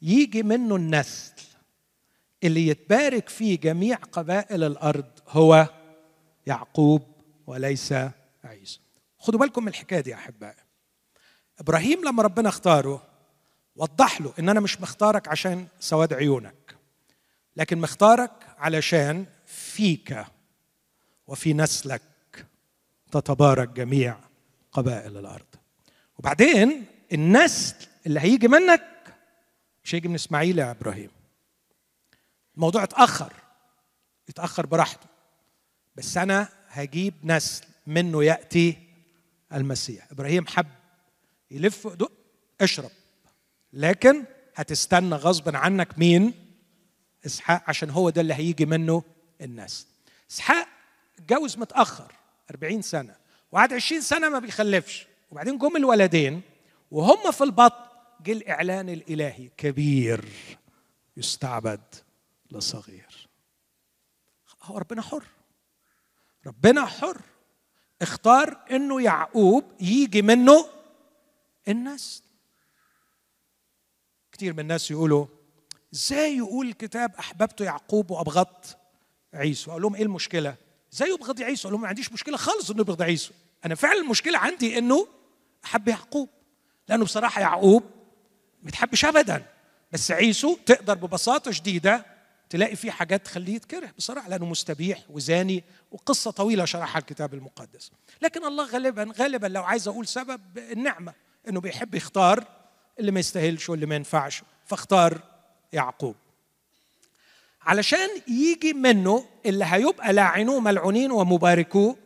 يجي 0.02 0.42
منه 0.42 0.76
النسل. 0.76 1.51
اللي 2.44 2.66
يتبارك 2.66 3.28
فيه 3.28 3.58
جميع 3.60 3.96
قبائل 3.96 4.64
الأرض 4.64 5.10
هو 5.28 5.68
يعقوب 6.46 7.02
وليس 7.46 7.94
عيسى. 8.44 8.80
خدوا 9.18 9.40
بالكم 9.40 9.62
من 9.62 9.68
الحكاية 9.68 10.00
دي 10.00 10.10
يا 10.10 10.14
أحبائي. 10.14 10.56
إبراهيم 11.58 12.04
لما 12.04 12.22
ربنا 12.22 12.48
اختاره 12.48 13.02
وضح 13.76 14.20
له 14.20 14.32
إن 14.38 14.48
أنا 14.48 14.60
مش 14.60 14.80
مختارك 14.80 15.28
عشان 15.28 15.66
سواد 15.80 16.12
عيونك 16.12 16.76
لكن 17.56 17.78
مختارك 17.78 18.30
علشان 18.58 19.26
فيك 19.46 20.24
وفي 21.26 21.52
نسلك 21.54 22.02
تتبارك 23.12 23.68
جميع 23.68 24.16
قبائل 24.72 25.16
الأرض. 25.16 25.46
وبعدين 26.18 26.84
النسل 27.12 27.74
اللي 28.06 28.20
هيجي 28.20 28.48
منك 28.48 29.14
مش 29.84 29.94
هيجي 29.94 30.08
من 30.08 30.14
إسماعيل 30.14 30.58
يا 30.58 30.70
إبراهيم. 30.70 31.10
الموضوع 32.54 32.82
اتأخر 32.82 33.32
اتأخر 34.28 34.66
براحته. 34.66 35.06
بس 35.96 36.16
أنا 36.16 36.48
هجيب 36.68 37.14
نسل 37.24 37.64
منه 37.86 38.24
يأتي 38.24 38.78
المسيح. 39.52 40.06
إبراهيم 40.10 40.46
حب 40.46 40.66
يلف 41.50 41.86
دق 41.86 42.12
اشرب. 42.60 42.90
لكن 43.72 44.24
هتستنى 44.54 45.14
غصبا 45.14 45.58
عنك 45.58 45.98
مين؟ 45.98 46.34
إسحاق 47.26 47.62
عشان 47.68 47.90
هو 47.90 48.10
ده 48.10 48.20
اللي 48.20 48.34
هيجي 48.34 48.66
منه 48.66 49.02
الناس. 49.40 49.86
إسحاق 50.30 50.68
اتجوز 51.18 51.56
متأخر 51.58 52.12
40 52.50 52.82
سنة. 52.82 53.16
وقعد 53.52 53.72
20 53.72 54.00
سنة 54.00 54.28
ما 54.28 54.38
بيخلفش. 54.38 55.06
وبعدين 55.30 55.58
جم 55.58 55.76
الولدين 55.76 56.42
وهم 56.90 57.30
في 57.30 57.44
البطن 57.44 57.84
جه 58.22 58.32
الإعلان 58.32 58.88
الإلهي 58.88 59.48
كبير 59.56 60.24
يستعبد. 61.16 61.80
لصغير. 62.58 63.28
هو 64.62 64.78
ربنا 64.78 65.02
حر. 65.02 65.24
ربنا 66.46 66.86
حر. 66.86 67.20
اختار 68.02 68.64
إنه 68.70 69.02
يعقوب 69.02 69.64
يجي 69.80 70.22
منه 70.22 70.68
النسل 71.68 72.22
كتير 74.32 74.52
من 74.52 74.60
الناس 74.60 74.90
يقولوا 74.90 75.26
إزاي 75.94 76.36
يقول 76.36 76.68
الكتاب 76.68 77.14
احببت 77.14 77.60
يعقوب 77.60 78.10
وابغضت 78.10 78.78
عيسو؟ 79.34 79.70
أقول 79.70 79.82
لهم 79.82 79.94
إيه 79.94 80.02
المشكلة؟ 80.02 80.54
إزاي 80.92 81.10
يبغض 81.10 81.42
عيسو؟ 81.42 81.68
أقول 81.68 81.72
لهم 81.72 81.82
ما 81.82 81.88
عنديش 81.88 82.12
مشكلة 82.12 82.36
خالص 82.36 82.70
إنه 82.70 82.80
يبغض 82.80 83.02
عيسو. 83.02 83.32
أنا 83.64 83.74
فعلا 83.74 84.00
المشكلة 84.00 84.38
عندي 84.38 84.78
إنه 84.78 85.06
أحب 85.64 85.88
يعقوب. 85.88 86.28
لأنه 86.88 87.04
بصراحة 87.04 87.40
يعقوب 87.40 87.82
ما 88.62 88.70
ابدا. 89.04 89.46
بس 89.92 90.10
عيسو 90.10 90.56
تقدر 90.66 90.94
ببساطة 90.94 91.50
شديدة 91.50 92.11
تلاقي 92.52 92.76
فيه 92.76 92.90
حاجات 92.90 93.24
تخليه 93.24 93.54
يتكره 93.54 93.90
بصراحة 93.98 94.28
لأنه 94.28 94.46
مستبيح 94.46 94.98
وزاني 95.10 95.64
وقصة 95.90 96.30
طويلة 96.30 96.64
شرحها 96.64 96.98
الكتاب 96.98 97.34
المقدس. 97.34 97.90
لكن 98.22 98.44
الله 98.44 98.66
غالبا 98.66 99.12
غالبا 99.18 99.46
لو 99.46 99.62
عايز 99.62 99.88
أقول 99.88 100.06
سبب 100.06 100.40
النعمة 100.58 101.14
إنه 101.48 101.60
بيحب 101.60 101.94
يختار 101.94 102.44
اللي 103.00 103.10
ما 103.10 103.20
يستاهلش 103.20 103.68
واللي 103.68 103.86
ما 103.86 103.94
ينفعش 103.94 104.42
فاختار 104.66 105.22
يعقوب. 105.72 106.14
علشان 107.62 108.08
يجي 108.28 108.72
منه 108.72 109.24
اللي 109.46 109.64
هيبقى 109.68 110.12
لاعنوه 110.12 110.60
ملعونين 110.60 111.12
ومباركوه 111.12 111.96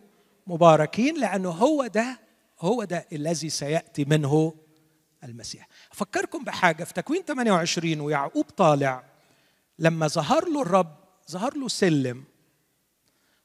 مباركين 0.46 1.20
لأنه 1.20 1.50
هو 1.50 1.86
ده 1.86 2.20
هو 2.60 2.84
ده 2.84 3.06
الذي 3.12 3.50
سيأتي 3.50 4.04
منه 4.04 4.54
المسيح. 5.24 5.68
أفكركم 5.92 6.44
بحاجة 6.44 6.84
في 6.84 6.94
تكوين 6.94 7.22
28 7.22 8.00
ويعقوب 8.00 8.44
طالع 8.44 9.15
لما 9.78 10.08
ظهر 10.08 10.48
له 10.48 10.62
الرب 10.62 10.96
ظهر 11.30 11.56
له 11.56 11.68
سلم 11.68 12.24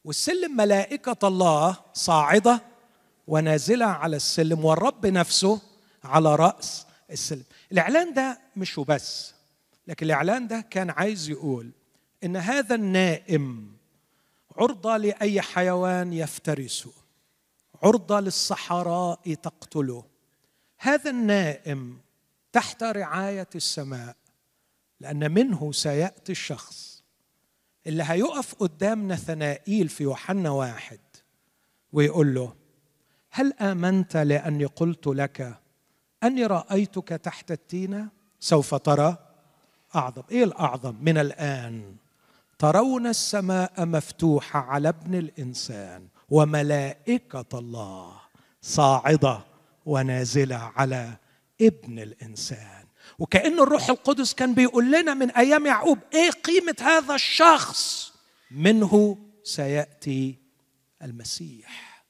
والسلم 0.05 0.57
ملائكة 0.57 1.27
الله 1.27 1.77
صاعدة 1.93 2.61
ونازلة 3.27 3.85
على 3.85 4.15
السلم 4.15 4.65
والرب 4.65 5.05
نفسه 5.05 5.61
على 6.03 6.35
رأس 6.35 6.85
السلم. 7.11 7.43
الإعلان 7.71 8.13
ده 8.13 8.39
مش 8.55 8.77
وبس 8.77 9.33
لكن 9.87 10.05
الإعلان 10.05 10.47
ده 10.47 10.61
كان 10.69 10.89
عايز 10.89 11.29
يقول 11.29 11.71
إن 12.23 12.37
هذا 12.37 12.75
النائم 12.75 13.71
عرضة 14.57 14.97
لأي 14.97 15.41
حيوان 15.41 16.13
يفترسه 16.13 16.91
عرضة 17.83 18.19
للصحراء 18.19 19.33
تقتله. 19.33 20.03
هذا 20.79 21.09
النائم 21.09 21.99
تحت 22.51 22.83
رعاية 22.83 23.47
السماء 23.55 24.15
لأن 25.01 25.31
منه 25.31 25.71
سيأتي 25.71 26.31
الشخص 26.31 27.03
اللي 27.87 28.03
هيقف 28.07 28.55
قدام 28.55 29.11
نثنائيل 29.11 29.89
في 29.89 30.03
يوحنا 30.03 30.49
واحد 30.49 30.99
ويقول 31.93 32.33
له 32.33 32.53
هل 33.29 33.53
آمنت 33.53 34.17
لأني 34.17 34.65
قلت 34.65 35.07
لك 35.07 35.59
أني 36.23 36.45
رأيتك 36.45 37.07
تحت 37.07 37.51
التينة؟ 37.51 38.07
سوف 38.39 38.75
ترى 38.75 39.17
أعظم. 39.95 40.23
إيه 40.31 40.43
الأعظم؟ 40.43 40.95
من 41.01 41.17
الآن 41.17 41.95
ترون 42.59 43.07
السماء 43.07 43.85
مفتوحة 43.85 44.59
على 44.59 44.89
ابن 44.89 45.15
الإنسان 45.15 46.07
وملائكة 46.29 47.59
الله 47.59 48.13
صاعدة 48.61 49.39
ونازلة 49.85 50.55
على 50.55 51.17
ابن 51.61 51.99
الإنسان. 51.99 52.80
وكأن 53.19 53.59
الروح 53.59 53.89
القدس 53.89 54.33
كان 54.33 54.53
بيقول 54.53 54.91
لنا 54.91 55.13
من 55.13 55.31
أيام 55.31 55.65
يعقوب 55.65 55.99
إيه 56.13 56.29
قيمة 56.29 56.75
هذا 56.81 57.15
الشخص؟ 57.15 58.13
منه 58.51 59.17
سيأتي 59.43 60.35
المسيح. 61.03 62.03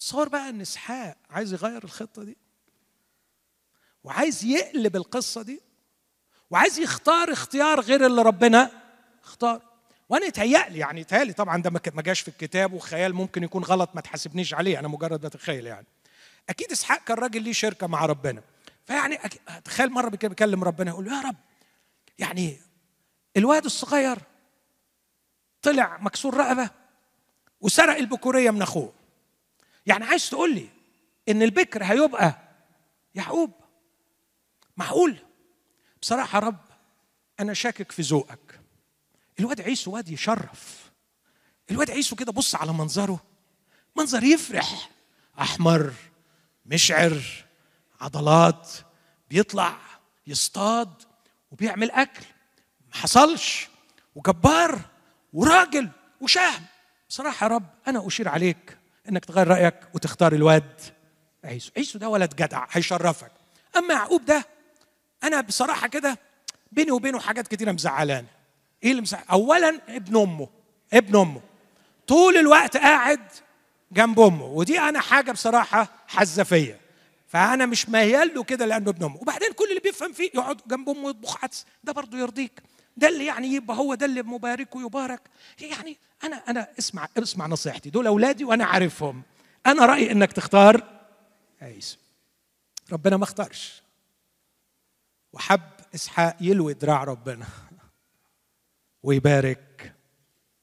تصور 0.00 0.28
بقى 0.28 0.48
إن 0.48 0.60
إسحاق 0.60 1.16
عايز 1.30 1.52
يغير 1.52 1.84
الخطة 1.84 2.22
دي 2.24 2.36
وعايز 4.04 4.44
يقلب 4.44 4.96
القصة 4.96 5.42
دي 5.42 5.60
وعايز 6.50 6.78
يختار 6.78 7.32
اختيار 7.32 7.80
غير 7.80 8.06
اللي 8.06 8.22
ربنا 8.22 8.70
اختار 9.24 9.62
وأنا 10.08 10.26
يتهيألي 10.26 10.78
يعني 10.78 11.00
يتهيألي 11.00 11.32
طبعا 11.32 11.62
ده 11.62 11.70
ما 11.70 12.02
جاش 12.02 12.20
في 12.20 12.28
الكتاب 12.28 12.72
وخيال 12.72 13.14
ممكن 13.14 13.42
يكون 13.42 13.64
غلط 13.64 13.90
ما 13.94 14.00
تحاسبنيش 14.00 14.54
عليه 14.54 14.78
أنا 14.78 14.88
مجرد 14.88 15.26
بتخيل 15.26 15.66
يعني. 15.66 15.86
أكيد 16.48 16.72
إسحاق 16.72 17.04
كان 17.04 17.16
راجل 17.18 17.42
ليه 17.42 17.52
شركة 17.52 17.86
مع 17.86 18.06
ربنا. 18.06 18.42
فيعني 18.86 19.16
تخيل 19.64 19.90
مرة 19.90 20.08
بيكلم 20.08 20.64
ربنا 20.64 20.90
يقول 20.90 21.04
له 21.04 21.16
يا 21.16 21.28
رب 21.28 21.36
يعني 22.18 22.60
الواد 23.36 23.64
الصغير 23.64 24.18
طلع 25.62 25.98
مكسور 26.00 26.36
رقبة 26.36 26.70
وسرق 27.60 27.96
البكورية 27.96 28.50
من 28.50 28.62
أخوه. 28.62 28.92
يعني 29.86 30.04
عايز 30.04 30.30
تقول 30.30 30.54
لي 30.54 30.68
إن 31.28 31.42
البكر 31.42 31.84
هيبقى 31.84 32.38
يعقوب؟ 33.14 33.52
معقول؟ 34.76 35.16
بصراحة 36.02 36.38
رب 36.38 36.64
أنا 37.40 37.54
شاكك 37.54 37.92
في 37.92 38.02
ذوقك. 38.02 38.60
الواد 39.40 39.60
عيسو 39.60 39.90
واد 39.90 40.08
يشرف. 40.08 40.90
الواد 41.70 41.90
عيسو 41.90 42.16
كده 42.16 42.32
بص 42.32 42.54
على 42.54 42.72
منظره 42.72 43.24
منظر 43.96 44.24
يفرح. 44.24 44.90
أحمر 45.40 45.92
مشعر. 46.66 47.45
عضلات 48.00 48.70
بيطلع 49.30 49.76
يصطاد 50.26 50.90
وبيعمل 51.50 51.90
أكل. 51.90 52.24
ما 52.88 52.94
حصلش. 52.96 53.68
وجبار 54.14 54.80
وراجل 55.32 55.88
وشهم 56.20 56.64
بصراحة 57.08 57.46
يا 57.46 57.50
رب 57.52 57.64
أنا 57.88 58.06
أشير 58.06 58.28
عليك 58.28 58.78
إنك 59.08 59.24
تغير 59.24 59.48
رأيك 59.48 59.80
وتختار 59.94 60.32
الواد 60.32 60.80
عيسو. 61.44 61.70
عيسو 61.76 61.98
ده 61.98 62.08
ولد 62.08 62.34
جدع 62.36 62.66
هيشرفك. 62.70 63.32
أما 63.76 63.94
يعقوب 63.94 64.24
ده 64.24 64.46
أنا 65.24 65.40
بصراحة 65.40 65.88
كده 65.88 66.18
بيني 66.72 66.90
وبينه 66.90 67.20
حاجات 67.20 67.48
كتيرة 67.48 67.72
مزعلانة. 67.72 68.28
إيه 68.84 68.90
اللي 68.90 69.02
مزعل 69.02 69.24
اولا 69.30 69.80
ابن 69.88 70.16
أمه 70.16 70.48
ابن 70.92 71.16
أمه. 71.16 71.40
طول 72.06 72.36
الوقت 72.36 72.76
قاعد 72.76 73.20
جنب 73.92 74.20
أمه 74.20 74.44
ودي 74.44 74.80
أنا 74.80 75.00
حاجة 75.00 75.32
بصراحة 75.32 75.88
حزة 76.08 76.42
فيا. 76.44 76.78
فأنا 77.36 77.66
مش 77.66 77.88
ميال 77.88 78.34
له 78.34 78.44
كده 78.44 78.66
لأنه 78.66 78.90
ابن 78.90 79.04
أمه. 79.04 79.16
وبعدين 79.16 79.52
كل 79.52 79.64
اللي 79.70 79.80
بيفهم 79.80 80.12
فيه 80.12 80.30
يقعد 80.34 80.60
جنب 80.66 80.88
أمه 80.88 81.10
يطبخ 81.10 81.44
عدس. 81.44 81.66
ده 81.84 81.92
برضه 81.92 82.18
يرضيك. 82.18 82.62
ده 82.96 83.08
اللي 83.08 83.26
يعني 83.26 83.46
يبقى 83.48 83.76
هو 83.76 83.94
ده 83.94 84.06
اللي 84.06 84.22
مبارك 84.22 84.76
ويبارك. 84.76 85.20
يعني 85.60 85.98
أنا 86.24 86.36
أنا 86.36 86.68
اسمع 86.78 87.08
اسمع 87.18 87.46
نصيحتي. 87.46 87.90
دول 87.90 88.06
أولادي 88.06 88.44
وأنا 88.44 88.64
عارفهم. 88.64 89.22
أنا 89.66 89.86
رأيي 89.86 90.12
إنك 90.12 90.32
تختار 90.32 91.00
عيسى. 91.62 91.98
ربنا 92.92 93.16
ما 93.16 93.24
اختارش. 93.24 93.82
وحب 95.32 95.70
إسحاق 95.94 96.36
يلوي 96.40 96.74
دراع 96.74 97.04
ربنا 97.04 97.46
ويبارك 99.02 99.94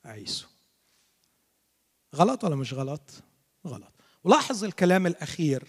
عيسو 0.05 0.47
غلط 2.15 2.43
ولا 2.43 2.55
مش 2.55 2.73
غلط؟ 2.73 3.11
غلط. 3.67 3.93
ولاحظ 4.23 4.63
الكلام 4.63 5.07
الأخير. 5.07 5.63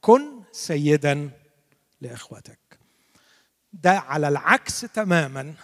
كن 0.00 0.37
سيدا 0.58 1.30
لإخوتك. 2.00 2.78
ده 3.72 3.98
على 3.98 4.28
العكس 4.28 4.80
تماما 4.80 5.54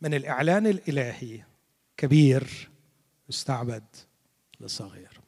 من 0.00 0.14
الإعلان 0.14 0.66
الإلهي. 0.66 1.44
كبير 1.96 2.70
يستعبد 3.28 3.84
لصغير. 4.60 5.20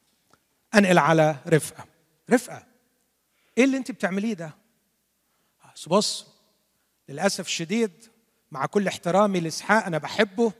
أنقل 0.75 0.99
على 0.99 1.37
رفقة. 1.47 1.85
رفقة 2.31 2.67
إيه 3.59 3.65
اللي 3.65 3.77
أنت 3.77 3.91
بتعمليه 3.91 4.35
ده؟ 4.35 4.55
بص 5.87 6.27
للأسف 7.09 7.47
الشديد 7.47 7.93
مع 8.51 8.67
كل 8.67 8.89
احترامي 8.89 9.41
لإسحاق 9.41 9.87
أنا 9.87 9.99
بحبه 9.99 10.53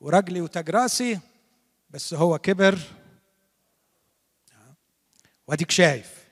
ورجلي 0.00 0.40
وتاج 0.40 0.70
رأسي 0.70 1.20
بس 1.90 2.14
هو 2.14 2.38
كبر. 2.38 2.78
وأديك 5.46 5.70
شايف. 5.70 6.24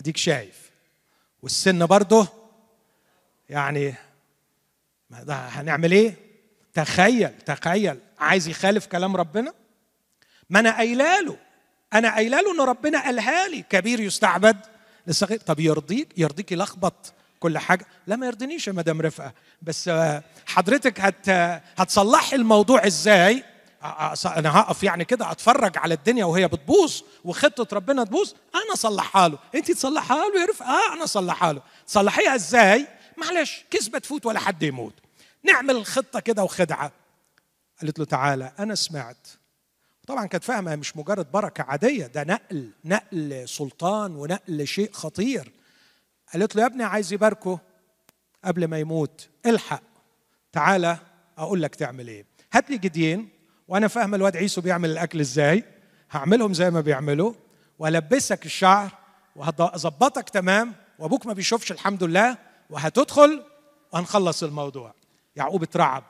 أديك 0.00 0.16
شايف. 0.16 0.67
والسن 1.42 1.86
برضه 1.86 2.28
يعني 3.48 3.94
هنعمل 5.28 5.92
إيه؟ 5.92 6.14
تخيل 6.74 7.38
تخيل 7.38 7.98
عايز 8.18 8.48
يخالف 8.48 8.86
كلام 8.86 9.16
ربنا؟ 9.16 9.52
ما 10.50 10.60
أنا 10.60 10.76
قايله 10.76 11.20
له 11.20 11.36
أنا 11.92 12.14
قايله 12.14 12.40
له 12.40 12.52
إن 12.52 12.60
ربنا 12.68 13.04
قالها 13.04 13.48
لي. 13.48 13.62
كبير 13.62 14.00
يستعبد 14.00 14.56
للصغير 15.06 15.38
طب 15.38 15.60
يرضيك؟ 15.60 16.08
يرضيك 16.16 16.52
يلخبط 16.52 17.12
كل 17.40 17.58
حاجة. 17.58 17.86
لا 18.06 18.16
ما 18.16 18.26
يرضينيش 18.26 18.68
يا 18.68 18.72
مدام 18.72 19.00
رفقة. 19.00 19.32
بس 19.62 19.90
حضرتك 20.46 21.00
هت 21.00 21.28
هتصلحي 21.76 22.36
الموضوع 22.36 22.86
إزاي؟ 22.86 23.44
أنا 23.82 24.58
هقف 24.58 24.82
يعني 24.82 25.04
كده 25.04 25.30
أتفرج 25.30 25.78
على 25.78 25.94
الدنيا 25.94 26.24
وهي 26.24 26.48
بتبوظ 26.48 27.00
وخطة 27.24 27.76
ربنا 27.76 28.04
تبوظ 28.04 28.32
أنا 28.54 28.72
اصلحها 28.72 29.28
له. 29.28 29.38
انت 29.54 29.70
تصلحها 29.70 30.28
له 30.28 30.40
يا 30.40 30.46
رفقة؟ 30.46 30.66
آه 30.66 30.92
أنا 30.94 31.04
اصلحها 31.04 31.52
له. 31.52 31.62
تصلحيها 31.86 32.34
إزاي؟ 32.34 32.86
معلش 33.16 33.64
كذبه 33.70 33.98
تفوت 33.98 34.26
ولا 34.26 34.38
حد 34.40 34.62
يموت. 34.62 34.94
نعمل 35.42 35.86
خطة 35.86 36.20
كده 36.20 36.44
وخدعة. 36.44 36.92
قالت 37.80 37.98
له 37.98 38.04
تعالى 38.04 38.52
أنا 38.58 38.74
سمعت. 38.74 39.28
طبعا 40.06 40.26
كانت 40.26 40.44
فاهمة 40.44 40.76
مش 40.76 40.96
مجرد 40.96 41.32
بركة 41.32 41.64
عادية 41.64 42.06
ده 42.06 42.24
نقل 42.24 42.70
نقل 42.84 43.48
سلطان 43.48 44.16
ونقل 44.16 44.66
شيء 44.66 44.92
خطير. 44.92 45.52
قالت 46.32 46.56
له 46.56 46.62
يا 46.62 46.66
ابني 46.66 46.84
عايز 46.84 47.12
يباركه 47.12 47.58
قبل 48.44 48.64
ما 48.64 48.78
يموت 48.78 49.28
الحق. 49.46 49.82
تعالى 50.52 50.98
أقول 51.38 51.62
لك 51.62 51.74
تعمل 51.74 52.08
إيه. 52.08 52.24
هات 52.52 52.70
لي 52.70 52.78
جديين. 52.78 53.37
وأنا 53.68 53.88
فاهم 53.88 54.14
الواد 54.14 54.36
عيسو 54.36 54.60
بيعمل 54.60 54.90
الأكل 54.90 55.20
إزاي. 55.20 55.64
هعملهم 56.10 56.54
زي 56.54 56.70
ما 56.70 56.80
بيعملوا 56.80 57.32
وألبسك 57.78 58.46
الشعر 58.46 58.90
وهظبطك 59.36 60.28
تمام 60.28 60.74
وأبوك 60.98 61.26
ما 61.26 61.32
بيشوفش 61.32 61.72
الحمد 61.72 62.04
لله 62.04 62.38
وهتدخل 62.70 63.42
وهنخلص 63.92 64.42
الموضوع. 64.42 64.94
يعقوب 65.36 65.62
اترعب. 65.62 66.04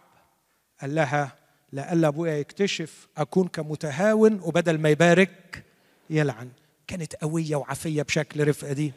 قال 0.80 0.94
لها 0.94 1.32
لألا 1.72 2.08
أبويا 2.08 2.32
يكتشف 2.38 3.08
أكون 3.16 3.48
كمتهاون 3.48 4.40
وبدل 4.42 4.78
ما 4.78 4.88
يبارك 4.88 5.64
يلعن. 6.10 6.50
كانت 6.86 7.14
قوية 7.14 7.56
وعافية 7.56 8.02
بشكل 8.02 8.48
رفقة 8.48 8.72
دي. 8.72 8.92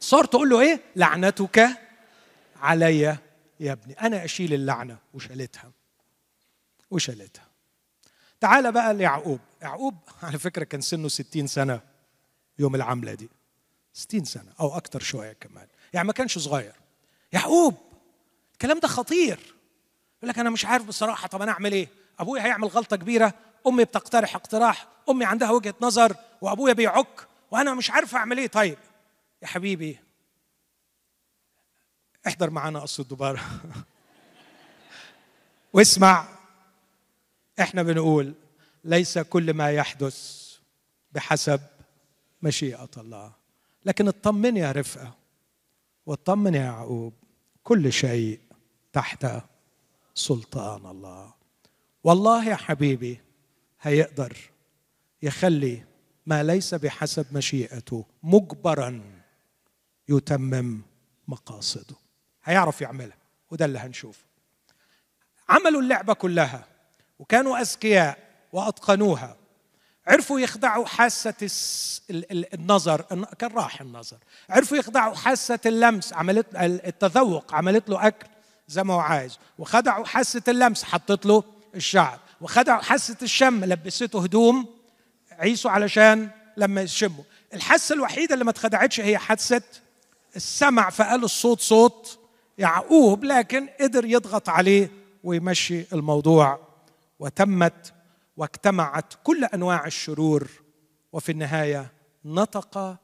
صار 0.00 0.24
تقول 0.24 0.48
له 0.48 0.60
إيه؟ 0.60 0.80
لعنتك 0.96 1.68
علي 2.62 3.00
يا 3.60 3.72
ابني. 3.72 3.92
أنا 4.00 4.24
أشيل 4.24 4.54
اللعنة 4.54 4.96
وشالتها. 5.14 5.70
وشالتها. 6.96 7.46
تعال 8.40 8.72
بقى 8.72 8.94
ليعقوب. 8.94 9.40
يعقوب 9.62 9.94
على 10.22 10.38
فكرة 10.38 10.64
كان 10.64 10.80
سنه 10.80 11.08
ستين 11.08 11.46
سنة 11.46 11.80
يوم 12.58 12.74
العملة 12.74 13.14
دي. 13.14 13.30
ستين 13.92 14.24
سنة 14.24 14.52
أو 14.60 14.76
أكتر 14.76 15.00
شوية 15.00 15.32
كمان. 15.32 15.66
يعني 15.92 16.06
ما 16.06 16.12
كانش 16.12 16.38
صغير. 16.38 16.74
يعقوب 17.32 17.74
الكلام 18.52 18.78
ده 18.78 18.88
خطير. 18.88 19.38
يقول 20.18 20.30
لك 20.30 20.38
أنا 20.38 20.50
مش 20.50 20.64
عارف 20.64 20.84
بصراحة 20.84 21.28
طب 21.28 21.42
أنا 21.42 21.52
أعمل 21.52 21.72
إيه؟ 21.72 21.88
أبويا 22.18 22.44
هيعمل 22.44 22.68
غلطة 22.68 22.96
كبيرة. 22.96 23.34
أمي 23.66 23.84
بتقترح 23.84 24.34
اقتراح. 24.34 24.88
أمي 25.10 25.24
عندها 25.24 25.50
وجهة 25.50 25.74
نظر 25.80 26.16
وأبويا 26.40 26.72
بيعك 26.72 27.26
وأنا 27.50 27.74
مش 27.74 27.90
عارف 27.90 28.14
أعمل 28.14 28.38
إيه. 28.38 28.46
طيب 28.46 28.78
يا 29.42 29.46
حبيبي 29.46 29.98
احضر 32.26 32.50
معانا 32.50 32.80
قص 32.80 33.00
الدبارة 33.00 33.40
واسمع 35.72 36.28
إحنا 37.60 37.82
بنقول 37.82 38.34
ليس 38.84 39.18
كل 39.18 39.54
ما 39.54 39.70
يحدث 39.70 40.46
بحسب 41.12 41.60
مشيئة 42.42 42.90
الله. 42.96 43.32
لكن 43.84 44.08
اطمن 44.08 44.56
يا 44.56 44.72
رفقة 44.72 45.14
واطمن 46.06 46.54
يا 46.54 46.60
يعقوب 46.60 47.12
كل 47.62 47.92
شيء 47.92 48.40
تحت 48.92 49.26
سلطان 50.14 50.86
الله. 50.86 51.34
والله 52.04 52.48
يا 52.48 52.56
حبيبي 52.56 53.20
هيقدر 53.80 54.36
يخلي 55.22 55.84
ما 56.26 56.42
ليس 56.42 56.74
بحسب 56.74 57.36
مشيئته 57.36 58.04
مجبرا 58.22 59.22
يتمم 60.08 60.82
مقاصده. 61.28 61.96
هيعرف 62.44 62.80
يعملها 62.80 63.16
وده 63.50 63.64
اللي 63.64 63.78
هنشوفه. 63.78 64.24
عملوا 65.48 65.80
اللعبة 65.80 66.14
كلها. 66.14 66.75
وكانوا 67.18 67.60
أذكياء 67.60 68.18
وأتقنوها. 68.52 69.36
عرفوا 70.06 70.40
يخدعوا 70.40 70.86
حاسة 70.86 71.34
النظر 72.54 73.02
كان 73.38 73.52
راح 73.52 73.80
النظر. 73.80 74.16
عرفوا 74.50 74.76
يخدعوا 74.76 75.14
حاسة 75.14 75.58
اللمس 75.66 76.12
عملت 76.12 76.46
التذوق 76.56 77.54
عملت 77.54 77.88
له 77.88 78.06
أكل 78.06 78.26
زي 78.68 78.82
ما 78.82 78.94
هو 78.94 79.00
عايز. 79.00 79.38
وخدعوا 79.58 80.04
حاسة 80.04 80.42
اللمس 80.48 80.84
حطت 80.84 81.26
له 81.26 81.44
الشعر. 81.74 82.18
وخدعوا 82.40 82.82
حاسة 82.82 83.16
الشم 83.22 83.64
لبسته 83.64 84.22
هدوم 84.22 84.66
عيسو 85.38 85.68
علشان 85.68 86.30
لما 86.56 86.82
يشموا 86.82 87.24
الحاسة 87.54 87.94
الوحيدة 87.94 88.34
اللي 88.34 88.44
ما 88.44 88.50
اتخدعتش 88.50 89.00
هي 89.00 89.18
حاسة 89.18 89.62
السمع 90.36 90.90
فقال 90.90 91.24
الصوت 91.24 91.60
صوت 91.60 92.18
يعقوب 92.58 93.24
لكن 93.24 93.68
قدر 93.80 94.04
يضغط 94.04 94.48
عليه 94.48 94.90
ويمشي 95.24 95.84
الموضوع. 95.92 96.65
وتمت 97.18 97.94
واجتمعت 98.36 99.14
كل 99.24 99.44
أنواع 99.44 99.86
الشرور 99.86 100.50
وفي 101.12 101.32
النهاية 101.32 101.92
نطق 102.24 102.98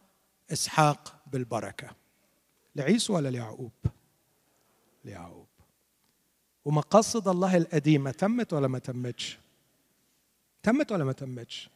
إسحاق 0.53 1.17
بالبركة. 1.27 1.91
لعيسو 2.77 3.17
ولا 3.17 3.29
ليعقوب؟ 3.29 3.73
ليعقوب. 5.05 5.47
ومقاصد 6.65 7.29
الله 7.29 7.57
القديمة 7.57 8.11
تمت 8.11 8.53
ولا 8.53 8.69
ما 8.69 8.79
تمتش؟ 8.79 9.39
تمت 10.63 10.93
ولا 10.93 11.05
ما 11.05 11.13
تمتش؟ 11.13 11.71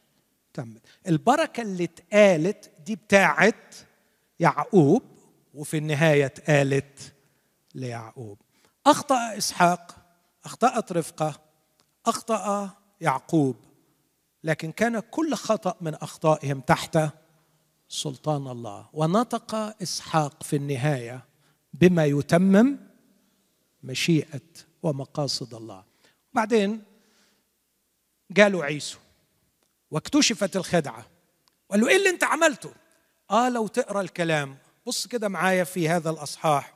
تمت. 0.53 0.81
البركة 1.07 1.61
اللي 1.61 1.83
اتقالت 1.83 2.71
دي 2.85 2.95
بتاعت 2.95 3.75
يعقوب 4.39 5.03
وفي 5.53 5.77
النهاية 5.77 6.25
اتقالت 6.25 7.13
ليعقوب. 7.75 8.41
أخطأ 8.85 9.37
إسحاق 9.37 9.95
أخطأت 10.45 10.91
رفقة 10.91 11.46
أخطأ 12.07 12.69
يعقوب 13.01 13.55
لكن 14.43 14.71
كان 14.71 14.99
كل 14.99 15.33
خطأ 15.33 15.75
من 15.81 15.95
أخطائهم 15.95 16.59
تحت 16.59 16.99
سلطان 17.89 18.47
الله. 18.47 18.89
ونطق 18.93 19.55
إسحاق 19.81 20.43
في 20.43 20.55
النهاية 20.55 21.25
بما 21.73 22.05
يتمم 22.05 22.77
مشيئة 23.83 24.41
ومقاصد 24.83 25.53
الله. 25.53 25.83
بعدين 26.33 26.83
جاله 28.31 28.63
عيسو 28.63 28.97
واكتشفت 29.91 30.55
الخدعة. 30.55 31.05
وقال 31.69 31.81
له 31.81 31.87
إيه 31.89 31.97
اللي 31.97 32.09
أنت 32.09 32.23
عملته؟ 32.23 32.71
آه 33.31 33.49
لو 33.49 33.67
تقرأ 33.67 34.01
الكلام. 34.01 34.57
بص 34.85 35.07
كده 35.07 35.29
معايا 35.29 35.63
في 35.63 35.89
هذا 35.89 36.09
الأصحاح 36.09 36.73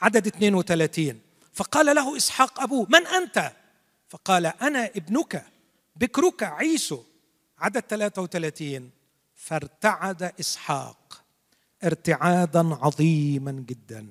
عدد 0.00 0.26
32 0.26 1.20
فقال 1.52 1.96
له 1.96 2.16
إسحاق 2.16 2.60
أبوه 2.60 2.86
من 2.90 3.06
أنت؟ 3.06 3.52
فقال 4.10 4.46
أنا 4.46 4.86
ابنك 4.86 5.46
بكرك 5.96 6.42
عيسو. 6.42 7.02
عدد 7.58 7.80
33 7.80 8.90
فارتعد 9.34 10.22
إسحاق. 10.22 11.24
ارتعادا 11.84 12.74
عظيما 12.74 13.52
جدا. 13.52 14.06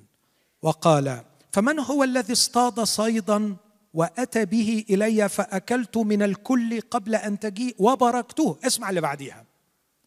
وقال 0.62 1.26
فمن 1.52 1.80
هو 1.80 2.04
الذي 2.04 2.34
اصطاد 2.34 2.80
صيدا 2.80 3.56
وأتى 3.94 4.46
به 4.46 4.86
إلي 4.90 5.30
فأكلت 5.30 5.98
من 5.98 6.22
الكل 6.24 6.82
قبل 6.82 7.16
أن 7.16 7.40
تجيء 7.40 7.76
وباركته 7.80 8.58
اسمع 8.64 8.90
اللي 8.90 9.02
بعديها. 9.02 9.46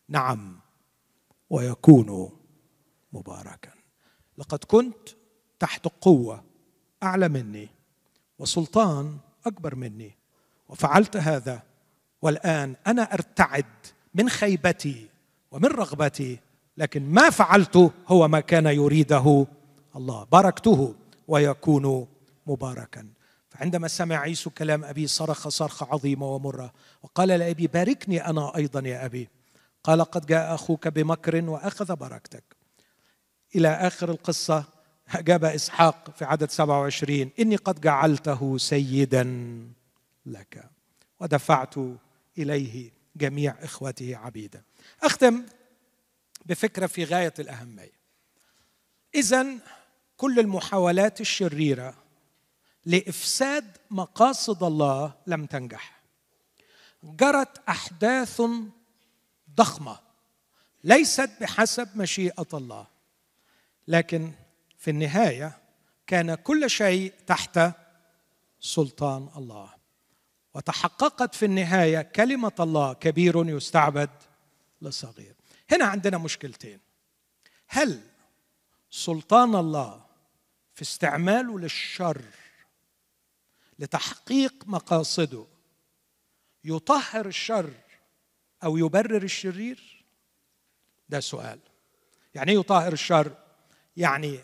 نعم 0.09 0.61
ويكون 1.51 2.30
مباركا. 3.12 3.72
لقد 4.38 4.64
كنت 4.64 5.09
تحت 5.59 5.88
قوة 6.01 6.45
أعلى 7.03 7.28
مني 7.28 7.68
وسلطان 8.38 9.18
أكبر 9.47 9.74
مني. 9.74 10.16
وفعلت 10.68 11.16
هذا. 11.16 11.62
والآن 12.22 12.76
أنا 12.86 13.03
أرتعد 13.03 13.64
من 14.14 14.28
خيبتي 14.28 15.09
ومن 15.51 15.68
رغبتي 15.68 16.38
لكن 16.76 17.03
ما 17.12 17.30
فعلته 17.30 17.90
هو 18.09 18.28
ما 18.28 18.40
كان 18.40 18.66
يريده 18.66 19.47
الله. 19.97 20.24
باركته 20.24 20.95
ويكون 21.28 22.07
مباركا. 22.47 23.07
فعندما 23.51 23.88
سمع 23.88 24.16
عيسو 24.16 24.51
كلام 24.51 24.84
أبي 24.84 25.07
صرخ 25.07 25.49
صرخة 25.49 25.86
عظيمة 25.90 26.26
ومرة 26.26 26.72
وقال 27.03 27.28
لأبي 27.28 27.66
باركني 27.66 28.26
أنا 28.26 28.57
أيضا 28.57 28.88
يا 28.88 29.05
أبي. 29.05 29.28
قال 29.84 30.03
قد 30.05 30.26
جاء 30.26 30.55
أخوك 30.55 30.88
بمكر 30.88 31.45
وأخذ 31.45 31.97
بركتك. 31.97 32.45
إلى 33.57 33.68
آخر 33.68 34.11
القصة 34.11 34.64
أجاب 35.14 35.44
إسحاق 35.44 36.10
في 36.16 36.24
عدد 36.24 36.50
27 36.50 37.30
إني 37.38 37.56
قد 37.56 37.80
جعلته 37.80 38.58
سيدا 38.58 39.24
لك 40.26 40.70
ودفعت 41.20 41.74
إليه 42.38 42.90
جميع 43.16 43.54
إخوته 43.60 44.16
عبيدا. 44.16 44.62
أختم 45.02 45.46
بفكرة 46.46 46.86
في 46.86 47.04
غاية 47.04 47.34
الأهمية. 47.38 48.02
إذا 49.14 49.46
كل 50.16 50.38
المحاولات 50.38 51.20
الشريرة 51.20 51.94
لإفساد 52.84 53.76
مقاصد 53.90 54.62
الله 54.62 55.14
لم 55.26 55.46
تنجح. 55.46 56.02
جرت 57.04 57.68
أحداث 57.68 58.42
ضخمة 59.54 59.98
ليست 60.84 61.30
بحسب 61.40 61.88
مشيئة 61.96 62.46
الله 62.54 62.86
لكن 63.88 64.32
في 64.83 64.91
النهاية 64.91 65.59
كان 66.07 66.35
كل 66.35 66.70
شيء 66.70 67.12
تحت 67.26 67.61
سلطان 68.61 69.28
الله. 69.37 69.74
وتحققت 70.55 71.35
في 71.35 71.45
النهاية 71.45 72.03
كلمة 72.03 72.53
الله 72.61 72.93
كبير 72.93 73.49
يستعبد 73.49 74.11
لصغير. 74.83 75.35
هنا 75.70 75.85
عندنا 75.85 76.18
مشكلتين. 76.18 76.80
هل 77.68 78.01
سلطان 78.91 79.55
الله 79.55 80.05
في 80.74 80.83
استعماله 80.83 81.59
للشر 81.59 82.22
لتحقيق 83.78 84.55
مقاصده 84.66 85.47
يطهر 86.64 87.26
الشر 87.26 87.70
أو 88.64 88.76
يبرر 88.76 89.22
الشرير؟ 89.22 90.05
ده 91.09 91.20
سؤال. 91.20 91.59
يعني 92.35 92.53
إيه 92.53 92.59
يطهر 92.59 92.93
الشر؟ 92.93 93.37
يعني 93.97 94.41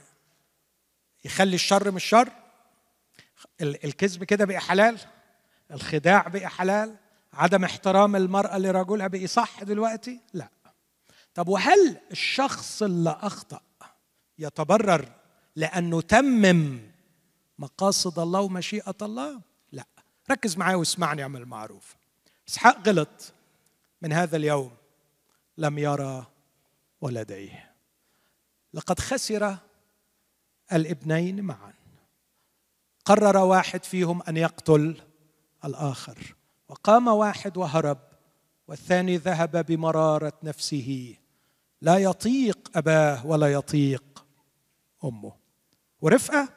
يخلي 1.25 1.55
الشر 1.55 1.91
مش 1.91 2.05
شر 2.05 2.29
الكذب 3.61 4.25
كده 4.25 4.45
بقى 4.45 4.61
حلال 4.61 4.99
الخداع 5.71 6.29
بقى 6.29 6.49
حلال 6.49 6.97
عدم 7.33 7.65
احترام 7.65 8.17
المرأة 8.17 8.59
لرجلها 8.59 9.07
بقي 9.07 9.27
صح 9.27 9.63
دلوقتي؟ 9.63 10.21
لا. 10.33 10.49
طب 11.35 11.49
وهل 11.49 11.97
الشخص 12.11 12.83
اللي 12.83 13.19
أخطأ 13.23 13.61
يتبرر 14.39 15.13
لأنه 15.57 16.01
تمم 16.01 16.81
مقاصد 17.59 18.19
الله 18.19 18.41
ومشيئة 18.41 18.95
الله؟ 19.03 19.41
لا. 19.73 19.85
ركز 20.31 20.57
معايا 20.57 20.77
واسمعني 20.77 21.23
اعمل 21.23 21.47
معروف 21.47 21.97
إسحاق 22.49 22.89
غلط 22.89 23.33
من 24.03 24.13
هذا 24.13 24.37
اليوم. 24.37 24.71
لم 25.59 25.79
يرى 25.79 26.27
ولديه. 27.01 27.73
لقد 28.75 29.01
خسر 29.01 29.57
الابنين 30.73 31.43
معا. 31.43 31.73
قرر 33.05 33.37
واحد 33.37 33.85
فيهم 33.85 34.23
أن 34.23 34.37
يقتل 34.37 35.01
الآخر 35.65 36.35
وقام 36.69 37.09
واحد 37.09 37.57
وهرب 37.57 37.99
والثاني 38.69 39.17
ذهب 39.17 39.67
بمرارة 39.67 40.33
نفسه. 40.43 41.17
لا 41.81 41.99
يطيق 41.99 42.71
أباه 42.77 43.27
ولا 43.27 43.53
يطيق 43.53 44.25
أمه. 45.05 45.33
ورفقة 46.01 46.49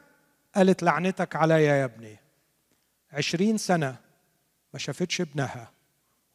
قالت 0.54 0.82
لعنتك 0.82 1.36
عليا 1.36 1.58
يا 1.58 1.84
ابني. 1.84 2.16
عشرين 3.12 3.58
سنة 3.58 3.96
ما 4.72 4.78
شافتش 4.78 5.20
ابنها 5.20 5.72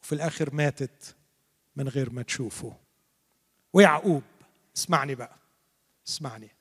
وفي 0.02 0.14
الآخر 0.14 0.54
ماتت 0.54 1.16
من 1.76 1.88
غير 1.88 2.10
ما 2.10 2.22
تشوفه. 2.22 2.76
ويعقوب 3.72 4.22
اسمعني 4.76 5.14
بقى 5.14 5.36
اسمعني. 6.08 6.57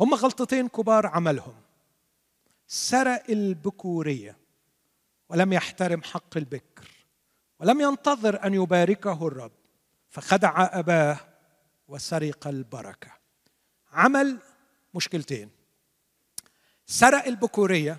هم 0.00 0.14
غلطتين 0.14 0.68
كبار 0.68 1.06
عملهم. 1.06 1.54
سرق 2.66 3.22
البكورية 3.28 4.36
ولم 5.28 5.52
يحترم 5.52 6.02
حق 6.02 6.36
البكر 6.36 6.90
ولم 7.60 7.80
ينتظر 7.80 8.46
أن 8.46 8.54
يباركه 8.54 9.26
الرب 9.26 9.52
فخدع 10.08 10.68
أباه 10.72 11.20
وسرق 11.88 12.46
البركة. 12.46 13.10
عمل 13.92 14.38
مشكلتين. 14.94 15.50
سرق 16.86 17.24
البكورية 17.24 17.98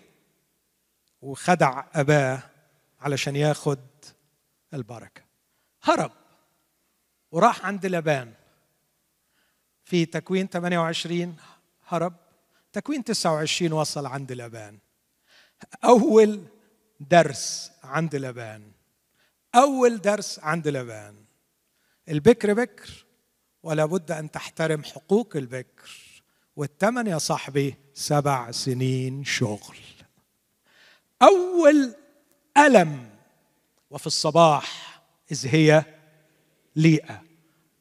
وخدع 1.21 1.83
أباه 1.93 2.43
علشان 2.99 3.35
ياخد 3.35 3.79
البركة. 4.73 5.21
هرب 5.83 6.11
وراح 7.31 7.65
عند 7.65 7.85
لبان 7.85 8.33
في 9.83 10.05
تكوين 10.05 10.47
28 10.47 11.37
هرب. 11.91 12.13
تكوين 12.73 13.03
29 13.03 13.73
وصل 13.73 14.05
عند 14.05 14.31
لبان 14.31 14.77
أول 15.83 16.43
درس 16.99 17.71
عند 17.83 18.15
لبان 18.15 18.71
أول 19.55 20.01
درس 20.01 20.39
عند 20.39 20.67
لبان 20.67 21.15
البكر 22.09 22.53
بكر 22.53 23.05
ولا 23.63 23.85
بد 23.85 24.11
أن 24.11 24.31
تحترم 24.31 24.83
حقوق 24.83 25.35
البكر. 25.35 25.91
والثمن 26.55 27.07
يا 27.07 27.17
صاحبي 27.17 27.75
سبع 27.93 28.51
سنين 28.51 29.23
شغل. 29.23 29.77
أول 31.21 31.95
ألم 32.57 33.09
وفي 33.89 34.07
الصباح 34.07 35.01
إذ 35.31 35.47
هي 35.47 35.83
ليئة. 36.75 37.23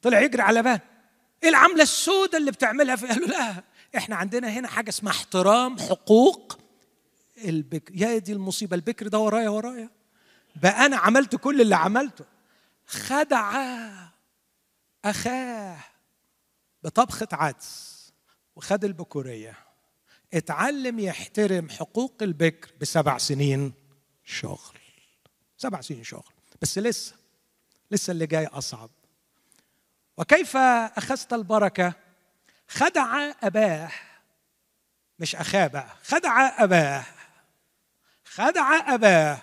طلع 0.03 0.21
يجري 0.21 0.43
على 0.43 0.61
لبان 0.61 0.81
إيه 1.43 1.49
العملة 1.49 1.83
السوداء 1.83 2.37
اللي 2.41 2.51
بتعملها 2.51 2.97
في 2.97 3.07
قالوا 3.07 3.27
لا. 3.27 3.65
إحنا 3.97 4.17
عندنا 4.17 4.49
هنا 4.49 4.69
حاجة 4.69 4.89
اسمها 4.89 5.13
احترام 5.13 5.79
حقوق 5.79 6.59
البكر 7.45 7.93
يا 7.97 8.19
دي 8.19 8.33
المصيبة 8.33 8.77
البكر 8.77 9.09
ده 9.09 9.19
ورايا 9.19 9.49
ورايا. 9.49 9.91
بقى 10.57 10.87
أنا 10.87 10.97
عملت 10.97 11.37
كل 11.37 11.61
اللي 11.61 11.77
عملته. 11.77 12.25
خدع 12.87 13.53
أخاه 15.05 15.77
بطبخة 16.83 17.29
عدس 17.33 18.01
وخد 18.57 18.85
البكورية. 18.85 19.59
اتعلم 20.35 20.99
يحترم 20.99 21.69
حقوق 21.71 22.15
البكر 22.23 22.71
بسبع 22.81 23.19
سنين 23.19 23.73
شغل. 24.25 24.79
سبع 25.57 25.81
سنين 25.81 26.05
شغل. 26.05 26.33
بس 26.63 26.79
لسه 26.79 27.15
لسه 27.91 28.11
اللي 28.11 28.27
جاي 28.27 28.47
أصعب. 28.47 28.91
وكيف 30.17 30.57
أخذت 30.57 31.33
البركة؟ 31.33 31.95
خدع 32.71 33.33
أباه. 33.43 33.91
مش 35.19 35.37
أخاه 35.37 35.67
بقى 35.67 35.97
خدع 36.05 36.63
أباه. 36.65 37.05
خدع 38.25 38.95
أباه 38.95 39.43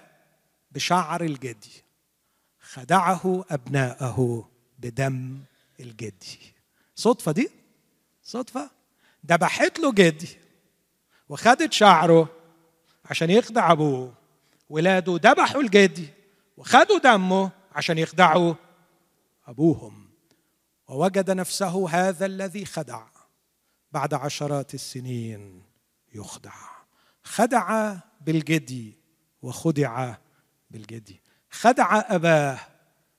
بشعر 0.72 1.22
الجدي. 1.22 1.84
خدعه 2.60 3.45
أبناءه 3.49 4.49
بدم 4.80 5.40
الجدي. 5.80 6.54
صدفة 6.95 7.32
دي؟ 7.32 7.49
صدفة؟ 8.24 8.70
ذبحت 9.26 9.80
له 9.80 9.94
جدي 9.94 10.38
وخدت 11.30 11.74
شعره 11.74 12.30
عشان 13.06 13.30
يخدع 13.30 13.72
أبوه. 13.72 14.14
ولاده 14.70 15.20
ذبحوا 15.24 15.62
الجدي 15.62 16.08
وخدوا 16.58 16.99
دمه 16.99 17.52
عشان 17.72 17.98
يخدعوا 17.98 18.54
أبوهم. 19.48 20.10
ووجد 20.88 21.32
نفسه 21.32 21.90
هذا 21.90 22.26
الذي 22.26 22.66
خدع. 22.66 23.16
بعد 23.91 24.14
عشرات 24.14 24.73
السنين 24.73 25.64
يخدع. 26.14 26.53
خدع 27.23 27.95
بالجدي 28.22 28.97
وخدع 29.41 30.15
بالجدي. 30.72 31.22
خدع 31.51 32.03
أباه 32.15 32.59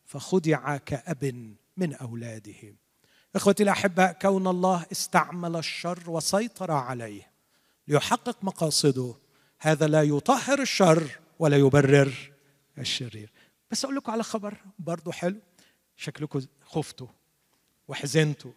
فخدع 0.05 0.77
كأب 0.77 1.55
من 1.77 1.95
أولاده. 1.95 2.74
إخوتي 3.36 3.62
الأحباء 3.62 4.12
كون 4.12 4.47
الله 4.47 4.86
استعمل 4.93 5.57
الشر 5.57 6.11
وسيطر 6.11 6.70
عليه 6.70 7.31
ليحقق 7.89 8.45
مقاصده 8.45 9.15
هذا 9.59 9.86
لا 9.86 10.03
يطهر 10.03 10.61
الشر 10.61 11.19
ولا 11.39 11.57
يبرر 11.57 12.32
الشرير. 12.78 13.32
بس 13.70 13.85
أقول 13.85 13.97
لكم 13.97 14.12
على 14.12 14.23
خبر 14.23 14.57
برضه 14.78 15.12
حلو. 15.12 15.40
شكلكم 15.97 16.40
خفتوا 16.62 17.09
وحزنتوا 17.89 18.53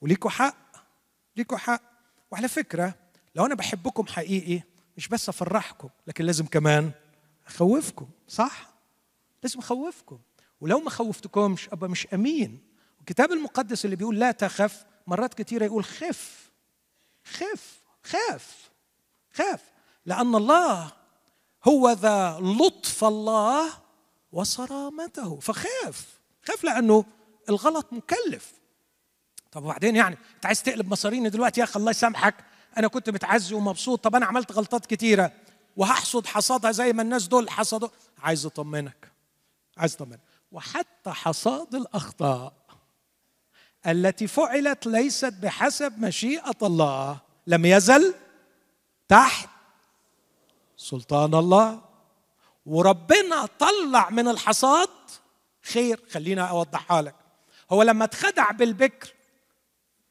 وليكوا 0.00 0.30
حق. 0.30 0.67
ليكوا 1.38 1.58
حق. 1.58 1.82
وعلى 2.30 2.48
فكرة 2.48 2.94
لو 3.34 3.46
أنا 3.46 3.54
بحبكم 3.54 4.06
حقيقي 4.06 4.62
مش 4.96 5.08
بس 5.08 5.28
أفرحكم 5.28 5.88
لكن 6.06 6.24
لازم 6.24 6.46
كمان 6.46 6.90
أخوفكم 7.46 8.08
صح؟ 8.28 8.68
لازم 9.42 9.58
أخوفكم. 9.58 10.18
ولو 10.60 10.80
ما 10.80 10.90
خوفتكمش 10.90 11.68
ابقى 11.68 11.90
مش 11.90 12.06
أمين. 12.06 12.60
الكتاب 13.00 13.32
المقدس 13.32 13.84
اللي 13.84 13.96
بيقول 13.96 14.18
لا 14.18 14.30
تخف 14.30 14.84
مرات 15.06 15.34
كتيرة 15.34 15.64
يقول 15.64 15.84
خف. 15.84 16.50
خف. 17.24 17.80
خاف. 18.04 18.70
خاف. 19.32 19.62
لأن 20.06 20.34
الله 20.34 20.92
هو 21.68 21.90
ذا 21.90 22.38
لطف 22.40 23.04
الله 23.04 23.72
وصرامته. 24.32 25.40
فخاف. 25.40 26.20
خاف 26.42 26.64
لأنه 26.64 27.04
الغلط 27.48 27.92
مكلف. 27.92 28.52
طب 29.52 29.64
وبعدين 29.64 29.96
يعني 29.96 30.18
انت 30.36 30.46
عايز 30.46 30.62
تقلب 30.62 30.90
مصاريني 30.90 31.28
دلوقتي 31.28 31.60
يا 31.60 31.64
أخي 31.64 31.80
الله 31.80 31.90
يسامحك. 31.90 32.34
أنا 32.76 32.88
كنت 32.88 33.10
متعزي 33.10 33.54
ومبسوط. 33.54 34.04
طب 34.04 34.16
أنا 34.16 34.26
عملت 34.26 34.52
غلطات 34.52 34.86
كتيرة. 34.86 35.32
وهحصد 35.76 36.26
حصادها 36.26 36.72
زي 36.72 36.92
ما 36.92 37.02
الناس 37.02 37.26
دول 37.26 37.50
حصدوا. 37.50 37.88
عايز 38.18 38.46
أطمنك. 38.46 39.12
عايز 39.76 39.94
أطمنك. 39.94 40.20
وحتى 40.52 41.10
حصاد 41.10 41.74
الأخطاء 41.74 42.52
التي 43.86 44.26
فعلت 44.26 44.86
ليست 44.86 45.32
بحسب 45.32 45.98
مشيئة 45.98 46.56
الله 46.62 47.18
لم 47.46 47.66
يزل 47.66 48.14
تحت 49.08 49.48
سلطان 50.76 51.34
الله. 51.34 51.80
وربنا 52.66 53.46
طلع 53.58 54.10
من 54.10 54.28
الحصاد. 54.28 54.88
خير 55.62 56.00
خلينا 56.10 56.42
أوضحها 56.46 57.02
لك. 57.02 57.14
هو 57.70 57.82
لما 57.82 58.04
اتخدع 58.04 58.50
بالبكر 58.50 59.14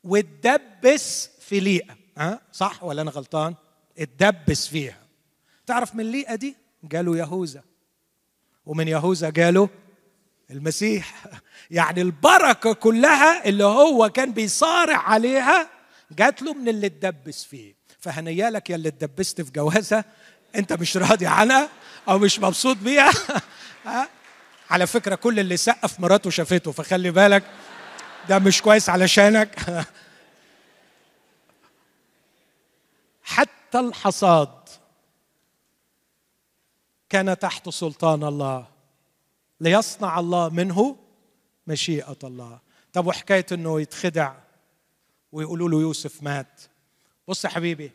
واتدبس 0.08 1.30
في 1.40 1.60
ليئة. 1.60 1.96
ها؟ 2.18 2.42
صح 2.54 2.84
ولا 2.84 3.02
أنا 3.02 3.12
غلطان؟ 3.12 3.56
اتدبس 3.98 4.68
فيها. 4.68 4.98
تعرف 5.66 5.96
من 5.96 6.12
ليئة 6.12 6.36
دي؟ 6.36 6.56
قالوا 6.92 7.18
يهوذا. 7.18 7.64
ومن 8.66 8.88
يهوذا 8.88 9.30
قالوا 9.30 9.68
المسيح. 10.52 11.26
يعني 11.72 12.02
البركة 12.02 12.74
كلها 12.74 13.46
اللي 13.46 13.64
هو 13.64 14.10
كان 14.10 14.32
بيصارع 14.34 14.98
عليها 14.98 15.70
جات 16.12 16.42
له 16.42 16.54
من 16.54 16.70
اللي 16.70 16.88
اتدبس 16.88 17.44
فيه. 17.44 17.76
فهنيالك 18.00 18.70
يا 18.70 18.76
اللي 18.76 18.90
اتدبست 18.90 19.42
في 19.42 19.52
جوازة. 19.52 20.04
أنت 20.56 20.74
مش 20.74 20.98
راضي 20.98 21.28
عنها 21.28 21.70
أو 22.10 22.20
مش 22.20 22.40
مبسوط 22.40 22.78
بيها. 22.78 23.12
على 24.70 24.88
فكرة 24.88 25.16
كل 25.16 25.40
اللي 25.40 25.58
سقف 25.58 26.00
مراته 26.00 26.30
شافته 26.30 26.72
فخلي 26.72 27.12
بالك 27.12 27.44
ده 28.30 28.40
مش 28.40 28.62
كويس 28.62 28.90
علشانك. 28.90 29.56
حتى 33.24 33.80
الحصاد 33.80 34.70
كان 37.10 37.40
تحت 37.40 37.70
سلطان 37.70 38.24
الله 38.24 38.68
ليصنع 39.62 40.20
الله 40.20 40.50
منه 40.50 40.98
مشيئة 41.68 42.18
الله. 42.24 42.60
طب 42.94 43.08
وحكاية 43.08 43.46
إنه 43.52 43.82
يتخدع 43.82 44.34
ويقولوا 45.32 45.70
له 45.70 45.82
يوسف 45.82 46.24
مات. 46.24 46.62
بص 47.28 47.46
يا 47.46 47.50
حبيبي 47.50 47.92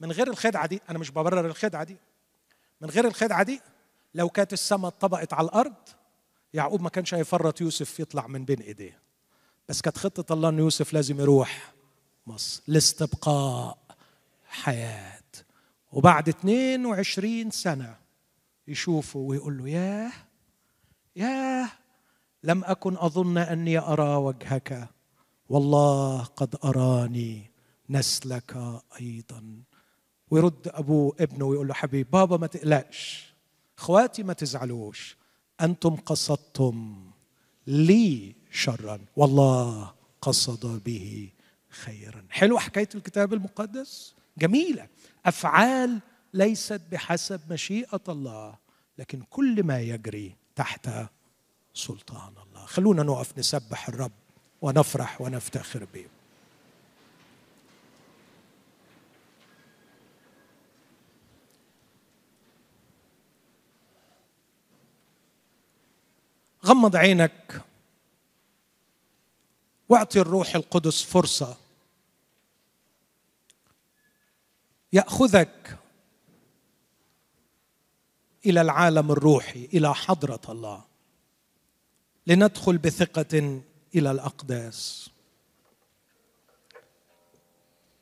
من 0.00 0.12
غير 0.12 0.28
الخدعة 0.28 0.66
دي 0.66 0.80
أنا 0.90 0.98
مش 0.98 1.10
ببرر 1.10 1.46
الخدعة 1.46 1.84
دي. 1.84 1.96
من 2.80 2.90
غير 2.90 3.06
الخدعة 3.06 3.42
دي 3.42 3.60
لو 4.14 4.28
كانت 4.28 4.52
السماء 4.52 4.88
اتطبقت 4.88 5.32
على 5.32 5.44
الأرض 5.44 5.74
يعقوب 6.54 6.82
ما 6.82 6.88
كانش 6.88 7.14
هيفرط 7.14 7.60
يوسف 7.60 8.00
يطلع 8.00 8.26
من 8.26 8.44
بين 8.44 8.60
إيديه. 8.60 9.05
بس 9.68 9.80
كانت 9.80 9.98
خطة 9.98 10.32
الله 10.32 10.48
أن 10.48 10.58
يوسف 10.58 10.92
لازم 10.92 11.20
يروح 11.20 11.74
مصر 12.26 12.62
لاستبقاء 12.66 13.78
حياة. 14.48 15.22
وبعد 15.92 16.28
22 16.28 17.50
سنة 17.50 17.96
يشوفه 18.68 19.18
ويقول 19.18 19.58
له 19.58 19.68
ياه 19.68 20.12
ياه 21.16 21.68
لم 22.42 22.64
أكن 22.64 22.96
أظن 22.96 23.38
أني 23.38 23.78
أرى 23.78 24.16
وجهك. 24.16 24.88
والله 25.48 26.22
قد 26.24 26.56
أراني 26.64 27.50
نسلك 27.90 28.80
أيضا. 29.00 29.62
ويرد 30.30 30.68
أبوه 30.68 31.16
ابنه 31.20 31.44
ويقول 31.44 31.68
له 31.68 31.74
حبيبي 31.74 32.10
بابا 32.10 32.36
ما 32.36 32.46
تقلقش 32.46 33.34
إخواتي 33.78 34.22
ما 34.22 34.32
تزعلوش 34.32 35.16
أنتم 35.60 35.96
قصدتم 35.96 37.10
لي 37.66 38.35
شرا. 38.56 39.00
والله 39.16 39.92
قصد 40.20 40.84
به 40.84 41.30
خيرا. 41.70 42.24
حلو 42.30 42.58
حكاية 42.58 42.88
الكتاب 42.94 43.32
المقدس؟ 43.32 44.14
جميلة. 44.38 44.88
أفعال 45.26 46.00
ليست 46.34 46.80
بحسب 46.92 47.52
مشيئة 47.52 48.00
الله 48.08 48.58
لكن 48.98 49.22
كل 49.30 49.62
ما 49.62 49.80
يجري 49.80 50.36
تحت 50.56 50.88
سلطان 51.74 52.32
الله. 52.46 52.66
خلونا 52.66 53.02
نقف 53.02 53.38
نسبح 53.38 53.88
الرب 53.88 54.12
ونفرح 54.62 55.20
ونفتخر 55.20 55.84
به. 55.94 56.06
غمض 66.64 66.96
عينك 66.96 67.62
واعطي 69.88 70.20
الروح 70.20 70.54
القدس 70.54 71.02
فرصة. 71.02 71.56
يأخذك 74.92 75.78
إلى 78.46 78.60
العالم 78.60 79.12
الروحي 79.12 79.64
إلى 79.64 79.94
حضرة 79.94 80.40
الله. 80.48 80.84
لندخل 82.26 82.78
بثقة 82.78 83.60
إلى 83.94 84.10
الأقداس. 84.10 85.10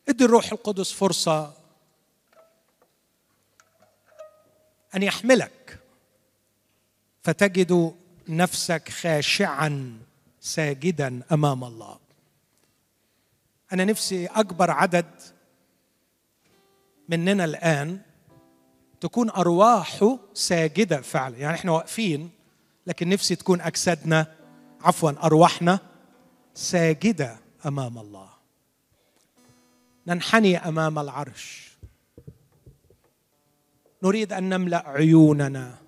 ادي 0.09 0.25
الروح 0.25 0.53
القدس 0.53 0.93
فرصة 0.93 1.55
أن 4.95 5.03
يحملك 5.03 5.79
فتجد 7.23 7.95
نفسك 8.29 8.89
خاشعا. 8.89 10.01
ساجدا 10.45 11.23
أمام 11.33 11.65
الله. 11.65 11.99
أنا 13.73 13.85
نفسي 13.85 14.27
أكبر 14.27 14.71
عدد 14.71 15.07
مننا 17.09 17.45
الآن 17.45 18.01
تكون 19.01 19.31
ارواحه 19.31 20.19
ساجدة 20.35 21.01
فعلا. 21.01 21.37
يعني 21.37 21.55
إحنا 21.55 21.73
واقفين 21.73 22.31
لكن 22.87 23.09
نفسي 23.09 23.37
تكون 23.37 23.61
أجسادنا 23.61 24.35
عفوا 24.81 25.11
أرواحنا 25.11 25.79
ساجدة 26.55 27.37
أمام 27.67 27.99
الله. 27.99 28.29
ننحني 30.07 30.57
أمام 30.57 30.99
العرش. 30.99 31.77
نريد 34.03 34.33
أن 34.33 34.49
نملأ 34.49 34.89
عيوننا 34.89 35.79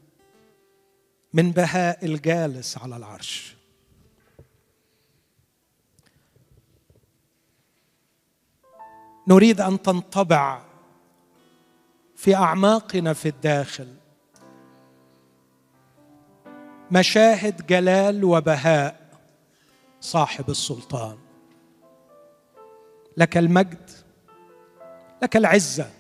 من 1.32 1.50
بهاء 1.50 2.06
الجالس 2.06 2.78
على 2.78 2.96
العرش. 2.96 3.55
نريد 9.28 9.61
أن 9.61 9.82
تنطبع 9.82 10.62
في 12.16 12.35
أعماقنا 12.36 13.12
في 13.12 13.28
الداخل. 13.28 13.94
مشاهد 16.90 17.66
جلال 17.66 18.24
وبهاء 18.24 19.11
صاحب 20.01 20.51
السلطان. 20.51 21.19
لك 23.16 23.36
المجد 23.36 23.90
لك 25.23 25.36
العزة 25.36 25.90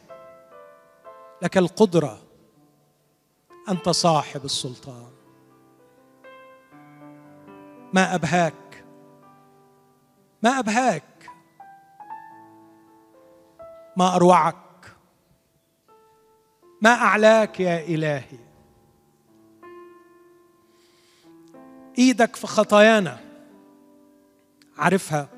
لك 1.42 1.58
القدرة 1.58 2.18
أنت 3.68 3.88
صاحب 3.88 4.44
السلطان. 4.44 5.10
ما 7.92 8.14
أبهاك 8.14 8.84
ما 10.42 10.58
أبهاك 10.58 11.02
ما 13.96 14.16
أروعك. 14.16 14.56
ما 16.82 16.90
أعلاك 16.90 17.60
يا 17.60 17.84
إلهي. 17.84 18.38
إيدك 21.98 22.36
في 22.36 22.46
خطايانا. 22.46 23.18
عارفها 24.78 25.28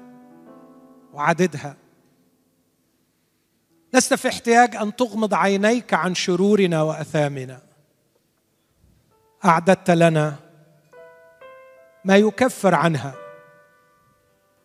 وعددها. 1.12 1.76
لست 3.93 4.14
في 4.14 4.28
احتياج 4.28 4.76
أن 4.76 4.97
تغمض 4.97 5.35
عينيك 5.35 5.94
عن 5.94 6.14
شرورنا 6.14 6.82
وأثامنا. 6.82 7.62
أعددت 9.44 9.90
لنا 9.90 10.36
ما 12.05 12.16
يكفر 12.16 12.74
عنها 12.74 13.14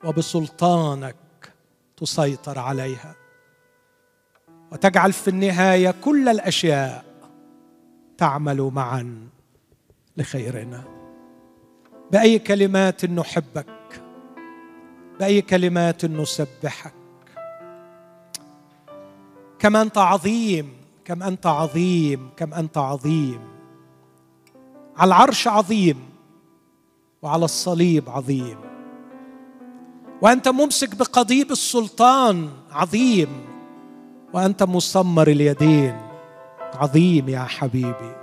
وبسلطانك 0.04 1.16
تسيطر 1.98 2.60
عليها. 2.60 3.23
وتجعل 4.74 5.14
في 5.14 5.28
النهاية 5.28 5.96
كل 6.02 6.30
الأشياء 6.30 7.06
تعمل 8.18 8.62
معا 8.62 9.28
لخيرنا. 10.18 10.84
بأي 12.12 12.40
كلمات 12.40 13.06
نحبك 13.06 14.02
بأي 15.20 15.42
كلمات 15.42 16.06
نسبحك. 16.06 16.94
كما 19.60 19.82
أنت 19.82 19.98
عظيم 19.98 20.74
كم 21.06 21.24
أنت 21.24 21.46
عظيم 21.46 22.30
كم 22.38 22.54
أنت 22.54 22.78
عظيم. 22.78 23.42
على 24.98 25.08
العرش 25.08 25.48
عظيم 25.48 26.10
وعلى 27.22 27.46
الصليب 27.46 28.10
عظيم. 28.10 28.58
وأنت 30.22 30.48
ممسك 30.48 30.96
بقضيب 30.96 31.52
السلطان 31.52 32.50
عظيم. 32.72 33.53
وأنت 34.34 34.64
مسمر 34.64 35.28
اليدين. 35.28 35.98
عظيم 36.76 37.30
يا 37.30 37.44
حبيبي. 37.44 38.16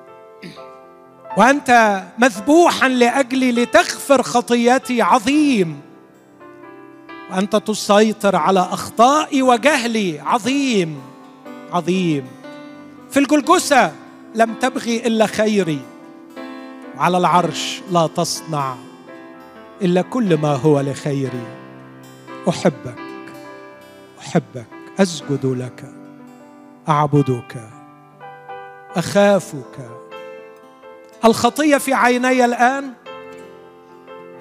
وأنت 1.36 2.02
مذبوحا 2.18 2.88
لأجلي 2.88 3.52
لتغفر 3.52 4.22
خطيتي 4.22 5.02
عظيم. 5.02 5.80
وأنت 7.30 7.56
تسيطر 7.56 8.36
على 8.36 8.60
أخطائي 8.60 9.42
وجهلي. 9.42 10.20
عظيم. 10.20 11.00
عظيم. 11.72 12.26
في 13.10 13.20
الجلجسة 13.20 13.92
لم 14.34 14.54
تبغي 14.54 15.06
إلا 15.06 15.26
خيري. 15.26 15.80
وعلى 16.96 17.18
العرش 17.18 17.80
لا 17.90 18.06
تصنع 18.06 18.76
إلا 19.82 20.02
كل 20.02 20.36
ما 20.36 20.54
هو 20.54 20.80
لخيري. 20.80 21.46
أحبك. 22.48 22.98
أحبك. 24.20 24.66
أسجد 25.00 25.46
لك. 25.46 25.99
أعبدك 26.90 27.68
أخافك. 28.96 29.90
الخطية 31.24 31.76
في 31.76 31.94
عيني 31.94 32.44
الآن 32.44 32.92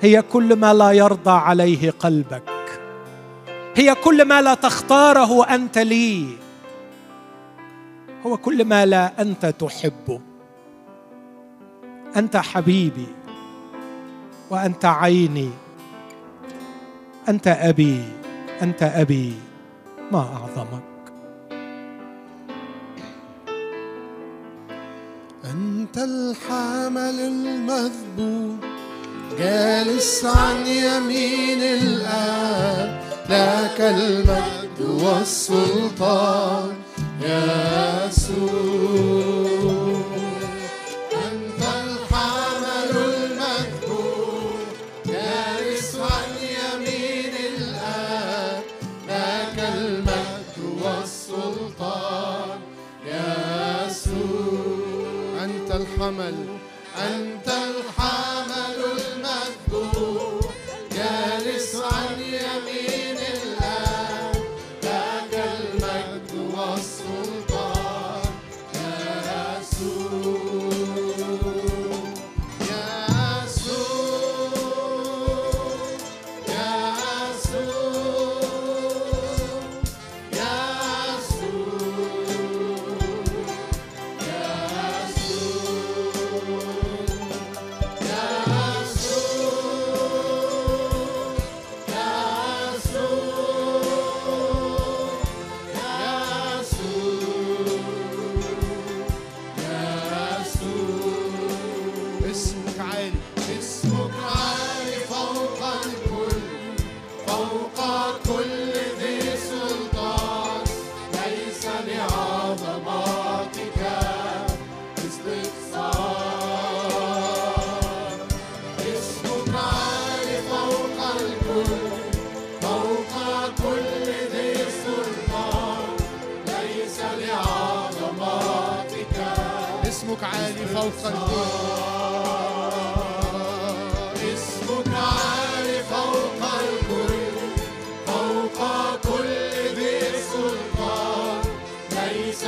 هي 0.01 0.21
كل 0.21 0.55
ما 0.55 0.73
لا 0.73 0.91
يرضى 0.91 1.31
عليه 1.31 1.91
قلبك. 1.91 2.49
هي 3.75 3.95
كل 3.95 4.25
ما 4.25 4.41
لا 4.41 4.53
تختاره 4.53 5.43
أنت 5.55 5.77
لي. 5.77 6.27
هو 8.25 8.37
كل 8.37 8.65
ما 8.65 8.85
لا 8.85 9.21
أنت 9.21 9.45
تحبه 9.45 10.21
أنت 12.15 12.37
حبيبي 12.37 13.07
وأنت 14.49 14.85
عيني. 14.85 15.49
أنت 17.29 17.47
أبي 17.47 18.03
أنت 18.61 18.83
أبي 18.83 19.33
ما 20.11 20.19
أعظمك. 20.19 20.88
أنت 25.45 25.97
الحمل 25.97 27.19
المذبوح 27.19 28.69
جالس 29.39 30.25
عن 30.25 30.67
يمين 30.67 31.61
الآب 31.61 33.01
لك 33.29 33.81
المجد 33.81 34.81
والسلطان. 34.81 36.73
يسوع 38.09 38.59
أنت 56.01 56.11
الحمل 56.11 57.28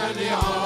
ليس 0.10 0.61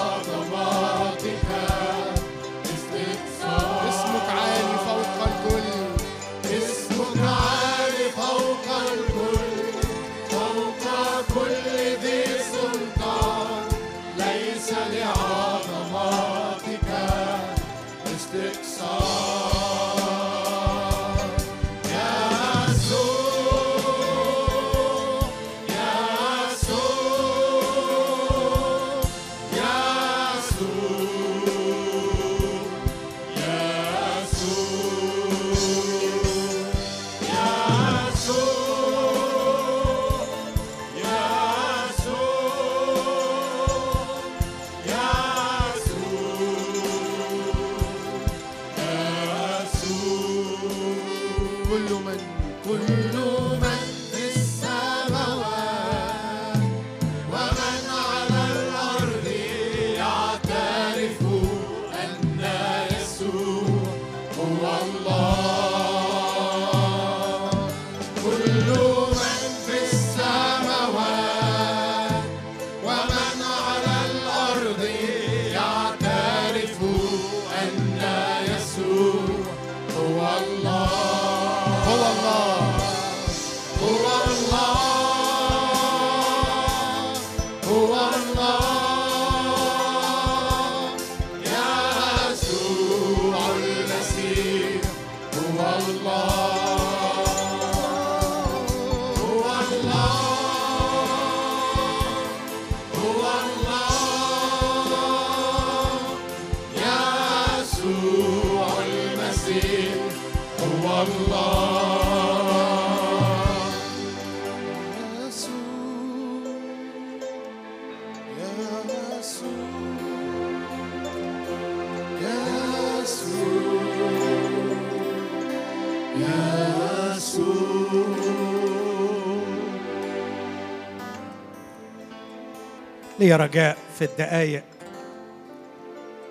رجاء 133.38 133.78
في 133.99 134.06
الدقايق. 134.06 134.64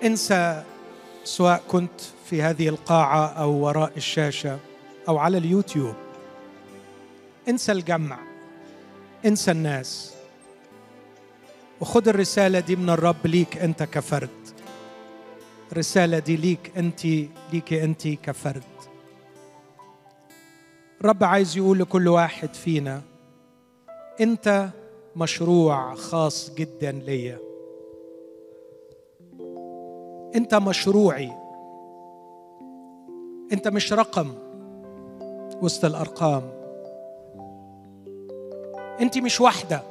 انسى 0.03 0.63
سواء 1.23 1.63
كنت 1.67 2.01
في 2.29 2.41
هذه 2.41 2.69
القاعة 2.69 3.27
أو 3.27 3.51
وراء 3.51 3.91
الشاشة 3.97 4.59
أو 5.07 5.17
على 5.17 5.37
اليوتيوب. 5.37 5.95
انسى 7.49 7.71
الجمع. 7.71 8.19
انسى 9.25 9.51
الناس. 9.51 10.13
وخد 11.81 12.07
الرسالة 12.07 12.59
دي 12.59 12.75
من 12.75 12.89
الرب 12.89 13.27
ليك 13.27 13.57
أنت 13.57 13.83
كفرد. 13.83 14.29
الرسالة 15.71 16.19
دي 16.19 16.35
ليك 16.35 16.71
أنت 16.77 17.05
ليك 17.53 17.73
أنت 17.73 18.07
كفرد. 18.07 18.63
الرب 21.01 21.23
عايز 21.23 21.57
يقول 21.57 21.79
لكل 21.79 22.07
واحد 22.07 22.53
فينا 22.53 23.01
أنت 24.21 24.69
مشروع 25.15 25.93
خاص 25.93 26.55
جدا 26.55 26.91
ليا. 26.91 27.39
أنت 30.35 30.55
مشروعي. 30.55 31.31
أنت 33.53 33.67
مش 33.67 33.93
رقم 33.93 34.27
وسط 35.61 35.85
الأرقام. 35.85 36.43
أنت 39.01 39.17
مش 39.17 39.41
واحدة 39.41 39.81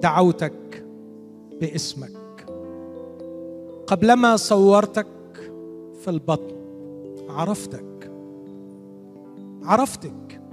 دعوتك 0.00 0.84
باسمك. 1.60 2.46
قبلما 3.86 4.36
صورتك 4.36 5.06
في 6.00 6.08
البطن 6.08 6.54
عرفتك. 7.28 8.10
عرفتك. 9.64 10.43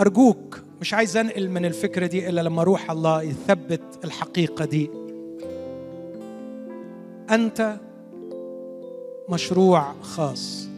أرجوك 0.00 0.60
مش 0.80 0.94
عايز 0.94 1.16
أنقل 1.16 1.48
من 1.48 1.64
الفكرة 1.64 2.06
دي 2.06 2.28
إلا 2.28 2.40
لما 2.40 2.62
روح 2.62 2.90
الله 2.90 3.22
يثبت 3.22 4.04
الحقيقة 4.04 4.64
دي. 4.64 4.90
أنت 7.30 7.76
مشروع 9.28 9.92
خاص 10.02 10.68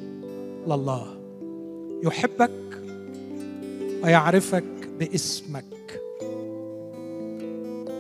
لله. 0.67 1.07
يحبك 2.05 2.51
ويعرفك 4.05 4.65
باسمك. 4.99 6.01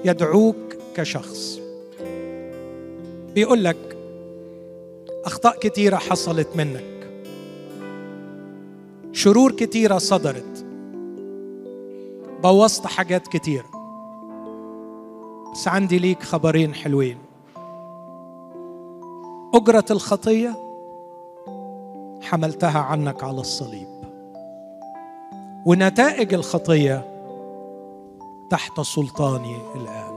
يدعوك 0.04 0.76
كشخص. 0.96 1.60
بيقول 3.34 3.64
لك 3.64 3.96
أخطاء 5.24 5.58
كتيرة 5.58 5.96
حصلت 5.96 6.48
منك. 6.56 6.84
شرور 9.12 9.52
كتيرة 9.52 9.98
صدرت. 9.98 10.63
بوظت 12.44 12.86
حاجات 12.86 13.28
كتيره 13.28 13.64
بس 15.52 15.68
عندي 15.68 15.98
ليك 15.98 16.22
خبرين 16.22 16.74
حلوين. 16.74 17.18
أجرة 19.54 19.84
الخطية 19.90 20.56
حملتها 22.22 22.78
عنك 22.78 23.24
على 23.24 23.40
الصليب. 23.40 23.88
ونتائج 25.66 26.34
الخطية 26.34 27.04
تحت 28.50 28.80
سلطاني 28.80 29.56
الآن. 29.74 30.14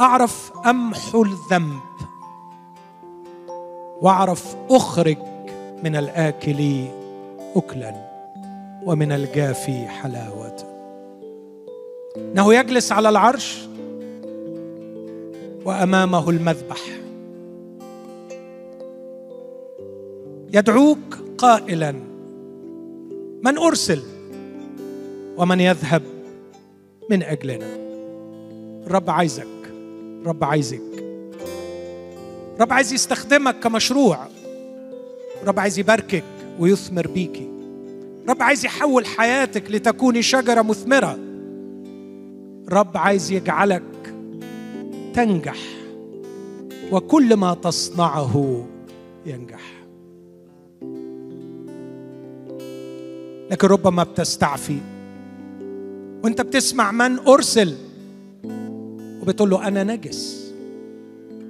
أعرف 0.00 0.52
امحو 0.66 1.22
الذنب 1.22 1.80
وأعرف 4.02 4.56
أخرج 4.70 5.18
من 5.84 5.96
الاكل 5.96 6.84
اكلا. 7.56 8.07
ومن 8.88 9.12
الجافي 9.12 9.86
حلاوة. 9.86 10.56
إنه 12.16 12.54
يجلس 12.54 12.92
على 12.92 13.08
العرش 13.08 13.68
وأمامه 15.64 16.30
المذبح. 16.30 16.80
يدعوك 20.54 21.18
قائلا 21.38 21.92
من 23.44 23.58
أرسل 23.58 24.02
ومن 25.36 25.60
يذهب 25.60 26.02
من 27.10 27.22
أجلنا؟ 27.22 27.76
الرب 28.86 29.10
عايزك 29.10 29.46
الرب 30.22 30.44
عايزك. 30.44 31.04
الرب 32.56 32.72
عايز 32.72 32.92
يستخدمك 32.92 33.60
كمشروع. 33.60 34.18
الرب 35.42 35.58
عايز 35.58 35.78
يباركك 35.78 36.24
ويثمر 36.58 37.06
بيكي 37.06 37.57
الرب 38.28 38.42
عايز 38.42 38.64
يحول 38.64 39.06
حياتك 39.06 39.70
لتكوني 39.70 40.22
شجرة 40.22 40.62
مثمرة. 40.62 41.18
الرب 42.68 42.96
عايز 42.96 43.32
يجعلك 43.32 43.82
تنجح 45.14 45.58
وكل 46.92 47.34
ما 47.34 47.54
تصنعه 47.54 48.64
ينجح. 49.26 49.84
لكن 53.50 53.68
ربما 53.68 54.02
بتستعفي 54.02 54.78
وانت 56.24 56.40
بتسمع 56.40 56.92
من 56.92 57.18
أرسل 57.18 57.74
وبتقول 59.22 59.50
له 59.50 59.68
أنا 59.68 59.84
نجس 59.84 60.52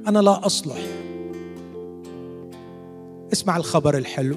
أنا 0.06 0.18
لا 0.18 0.46
أصلح. 0.46 0.86
اسمع 3.32 3.56
الخبر 3.56 3.98
الحلو. 3.98 4.36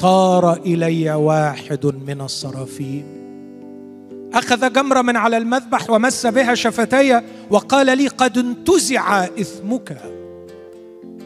طار 0.00 0.52
إلي 0.52 1.10
واحد 1.12 1.86
من 2.06 2.20
الصرافين. 2.20 3.16
أخذ 4.34 4.72
جمرة 4.72 5.02
من 5.02 5.16
على 5.16 5.36
المذبح 5.36 5.90
ومس 5.90 6.26
بها 6.26 6.54
شفتي 6.54 7.20
وقال 7.50 7.98
لي 7.98 8.08
قد 8.08 8.38
انتزع 8.38 9.24
إثمك 9.24 9.96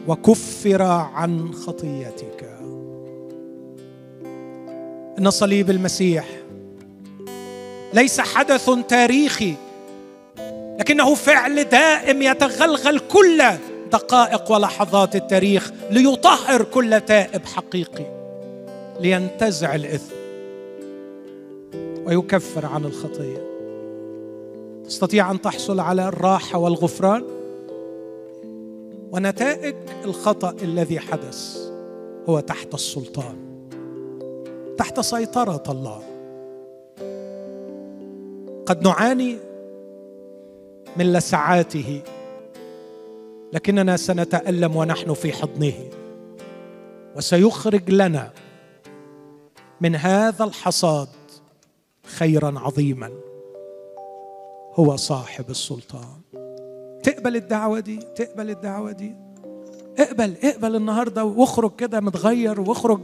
وكفر 0.07 0.81
عن 0.81 1.53
خطيتك. 1.53 2.59
إن 5.19 5.29
صليب 5.29 5.69
المسيح 5.69 6.25
ليس 7.93 8.21
حدث 8.21 8.69
تاريخي 8.87 9.53
لكنه 10.79 11.15
فعل 11.15 11.63
دائم 11.63 12.21
يتغلغل 12.21 12.99
كل 12.99 13.43
دقائق 13.91 14.51
ولحظات 14.51 15.15
التاريخ 15.15 15.71
ليطهر 15.89 16.63
كل 16.63 17.01
تائب 17.01 17.45
حقيقي. 17.45 18.20
لينتزع 18.99 19.75
الإثم 19.75 20.15
ويكفر 22.05 22.65
عن 22.65 22.85
الخطيه 22.85 23.51
تستطيع 24.85 25.31
أن 25.31 25.41
تحصل 25.41 25.79
على 25.79 26.07
الراحة 26.07 26.59
والغفران 26.59 27.23
ونتائج 29.11 29.75
الخطأ 30.05 30.55
الذي 30.63 30.99
حدث 30.99 31.57
هو 32.29 32.39
تحت 32.39 32.73
السلطان 32.73 33.35
تحت 34.77 34.99
سيطرة 34.99 35.63
الله. 35.69 36.01
قد 38.65 38.87
نعاني 38.87 39.37
من 40.97 41.13
لسعاته 41.13 42.01
لكننا 43.53 43.97
سنتألم 43.97 44.75
ونحن 44.75 45.13
في 45.13 45.31
حضنه 45.33 45.73
وسيخرج 47.15 47.91
لنا 47.91 48.31
من 49.81 49.95
هذا 49.95 50.43
الحصاد 50.43 51.07
خيرا 52.05 52.59
عظيما. 52.59 53.11
هو 54.73 54.95
صاحب 54.95 55.49
السلطان. 55.49 56.21
تقبل 57.03 57.35
الدعوة 57.35 57.79
دي 57.79 57.99
تقبل 58.15 58.49
الدعوة 58.49 58.91
دي. 58.91 59.15
اقبل 59.99 60.35
اقبل 60.43 60.75
النهارده 60.75 61.25
واخرج 61.25 61.75
كده 61.75 61.99
متغير 61.99 62.61
واخرج 62.61 62.99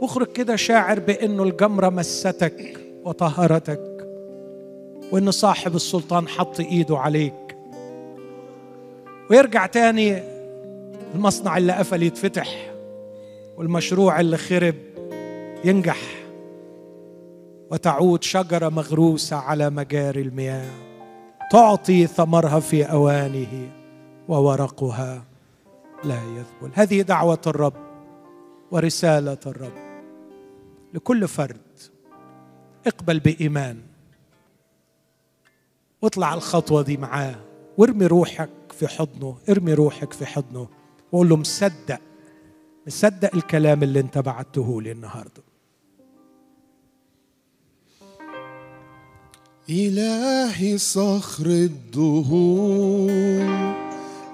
واخرج 0.00 0.26
كده 0.26 0.56
شاعر 0.56 1.00
بأنه 1.00 1.42
الجمرة 1.42 1.88
مستك 1.88 2.80
وطهرتك 3.04 4.06
وأن 5.12 5.30
صاحب 5.30 5.76
السلطان 5.76 6.28
حط 6.28 6.60
إيده 6.60 6.98
عليك. 6.98 7.56
ويرجع 9.30 9.66
تاني 9.66 10.22
المصنع 11.14 11.56
اللي 11.56 11.72
قفل 11.72 12.02
يتفتح 12.02 12.74
والمشروع 13.56 14.20
اللي 14.20 14.36
خرب. 14.36 14.93
ينجح 15.64 15.98
وتعود 17.70 18.22
شجرة 18.22 18.68
مغروسة 18.68 19.36
على 19.36 19.70
مجاري 19.70 20.22
المياه 20.22 20.70
تعطي 21.50 22.06
ثمرها 22.06 22.60
في 22.60 22.84
أوانه 22.84 23.70
وورقها 24.28 25.24
لا 26.04 26.22
يذبل. 26.22 26.70
هذه 26.74 27.02
دعوة 27.02 27.40
الرب 27.46 27.74
ورسالة 28.70 29.38
الرب 29.46 29.72
لكل 30.94 31.28
فرد. 31.28 31.60
اقبل 32.86 33.20
بإيمان. 33.20 33.80
واطلع 36.02 36.34
الخطوة 36.34 36.82
دي 36.82 36.96
معاه. 36.96 37.36
وارمي 37.78 38.06
روحك 38.06 38.50
في 38.70 38.88
حضنه 38.88 39.36
ارمي 39.48 39.74
روحك 39.74 40.12
في 40.12 40.26
حضنه 40.26 40.68
وقول 41.12 41.28
له 41.28 41.36
مصدق 41.36 42.00
مصدق 42.86 43.34
الكلام 43.34 43.82
اللي 43.82 44.00
انت 44.00 44.18
بعته 44.18 44.82
لي 44.82 44.92
النهارده. 44.92 45.42
إلهي 49.70 50.78
صخر 50.78 51.46
الدهور 51.46 53.10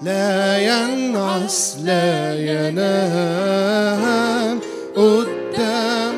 لا 0.03 0.59
ينعس 0.59 1.77
لا 1.85 2.35
ينام. 2.35 3.81
قدام 4.97 6.10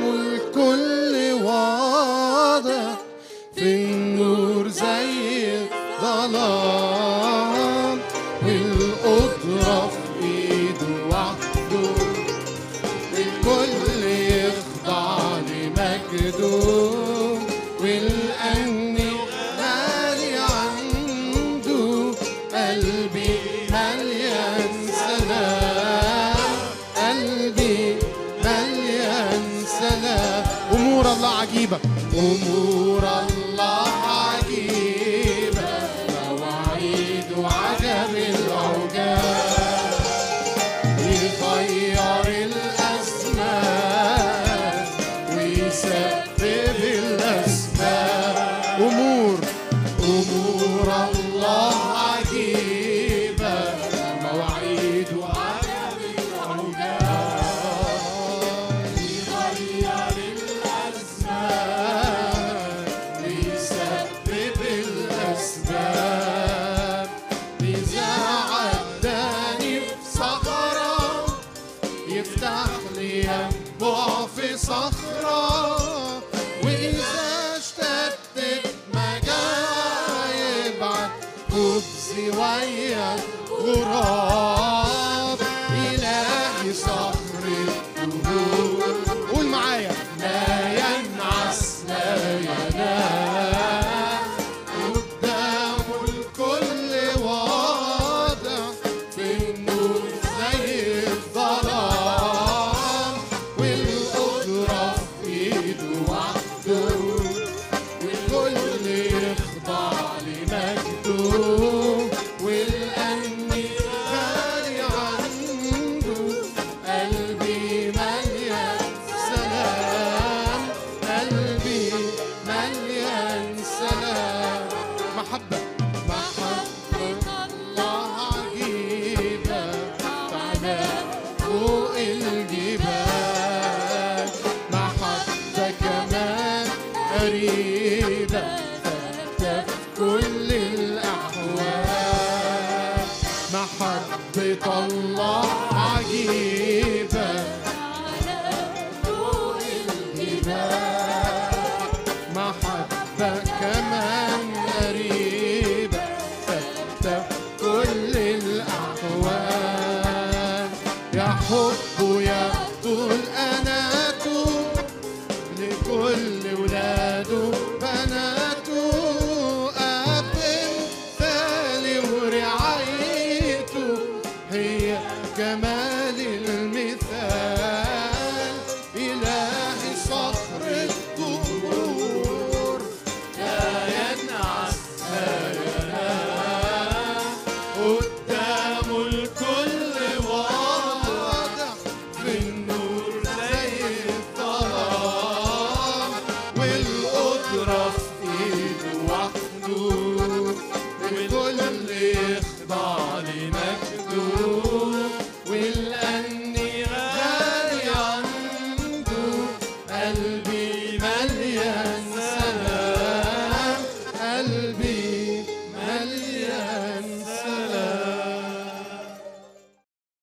Oh. 32.24 32.28
mundo. 32.28 32.71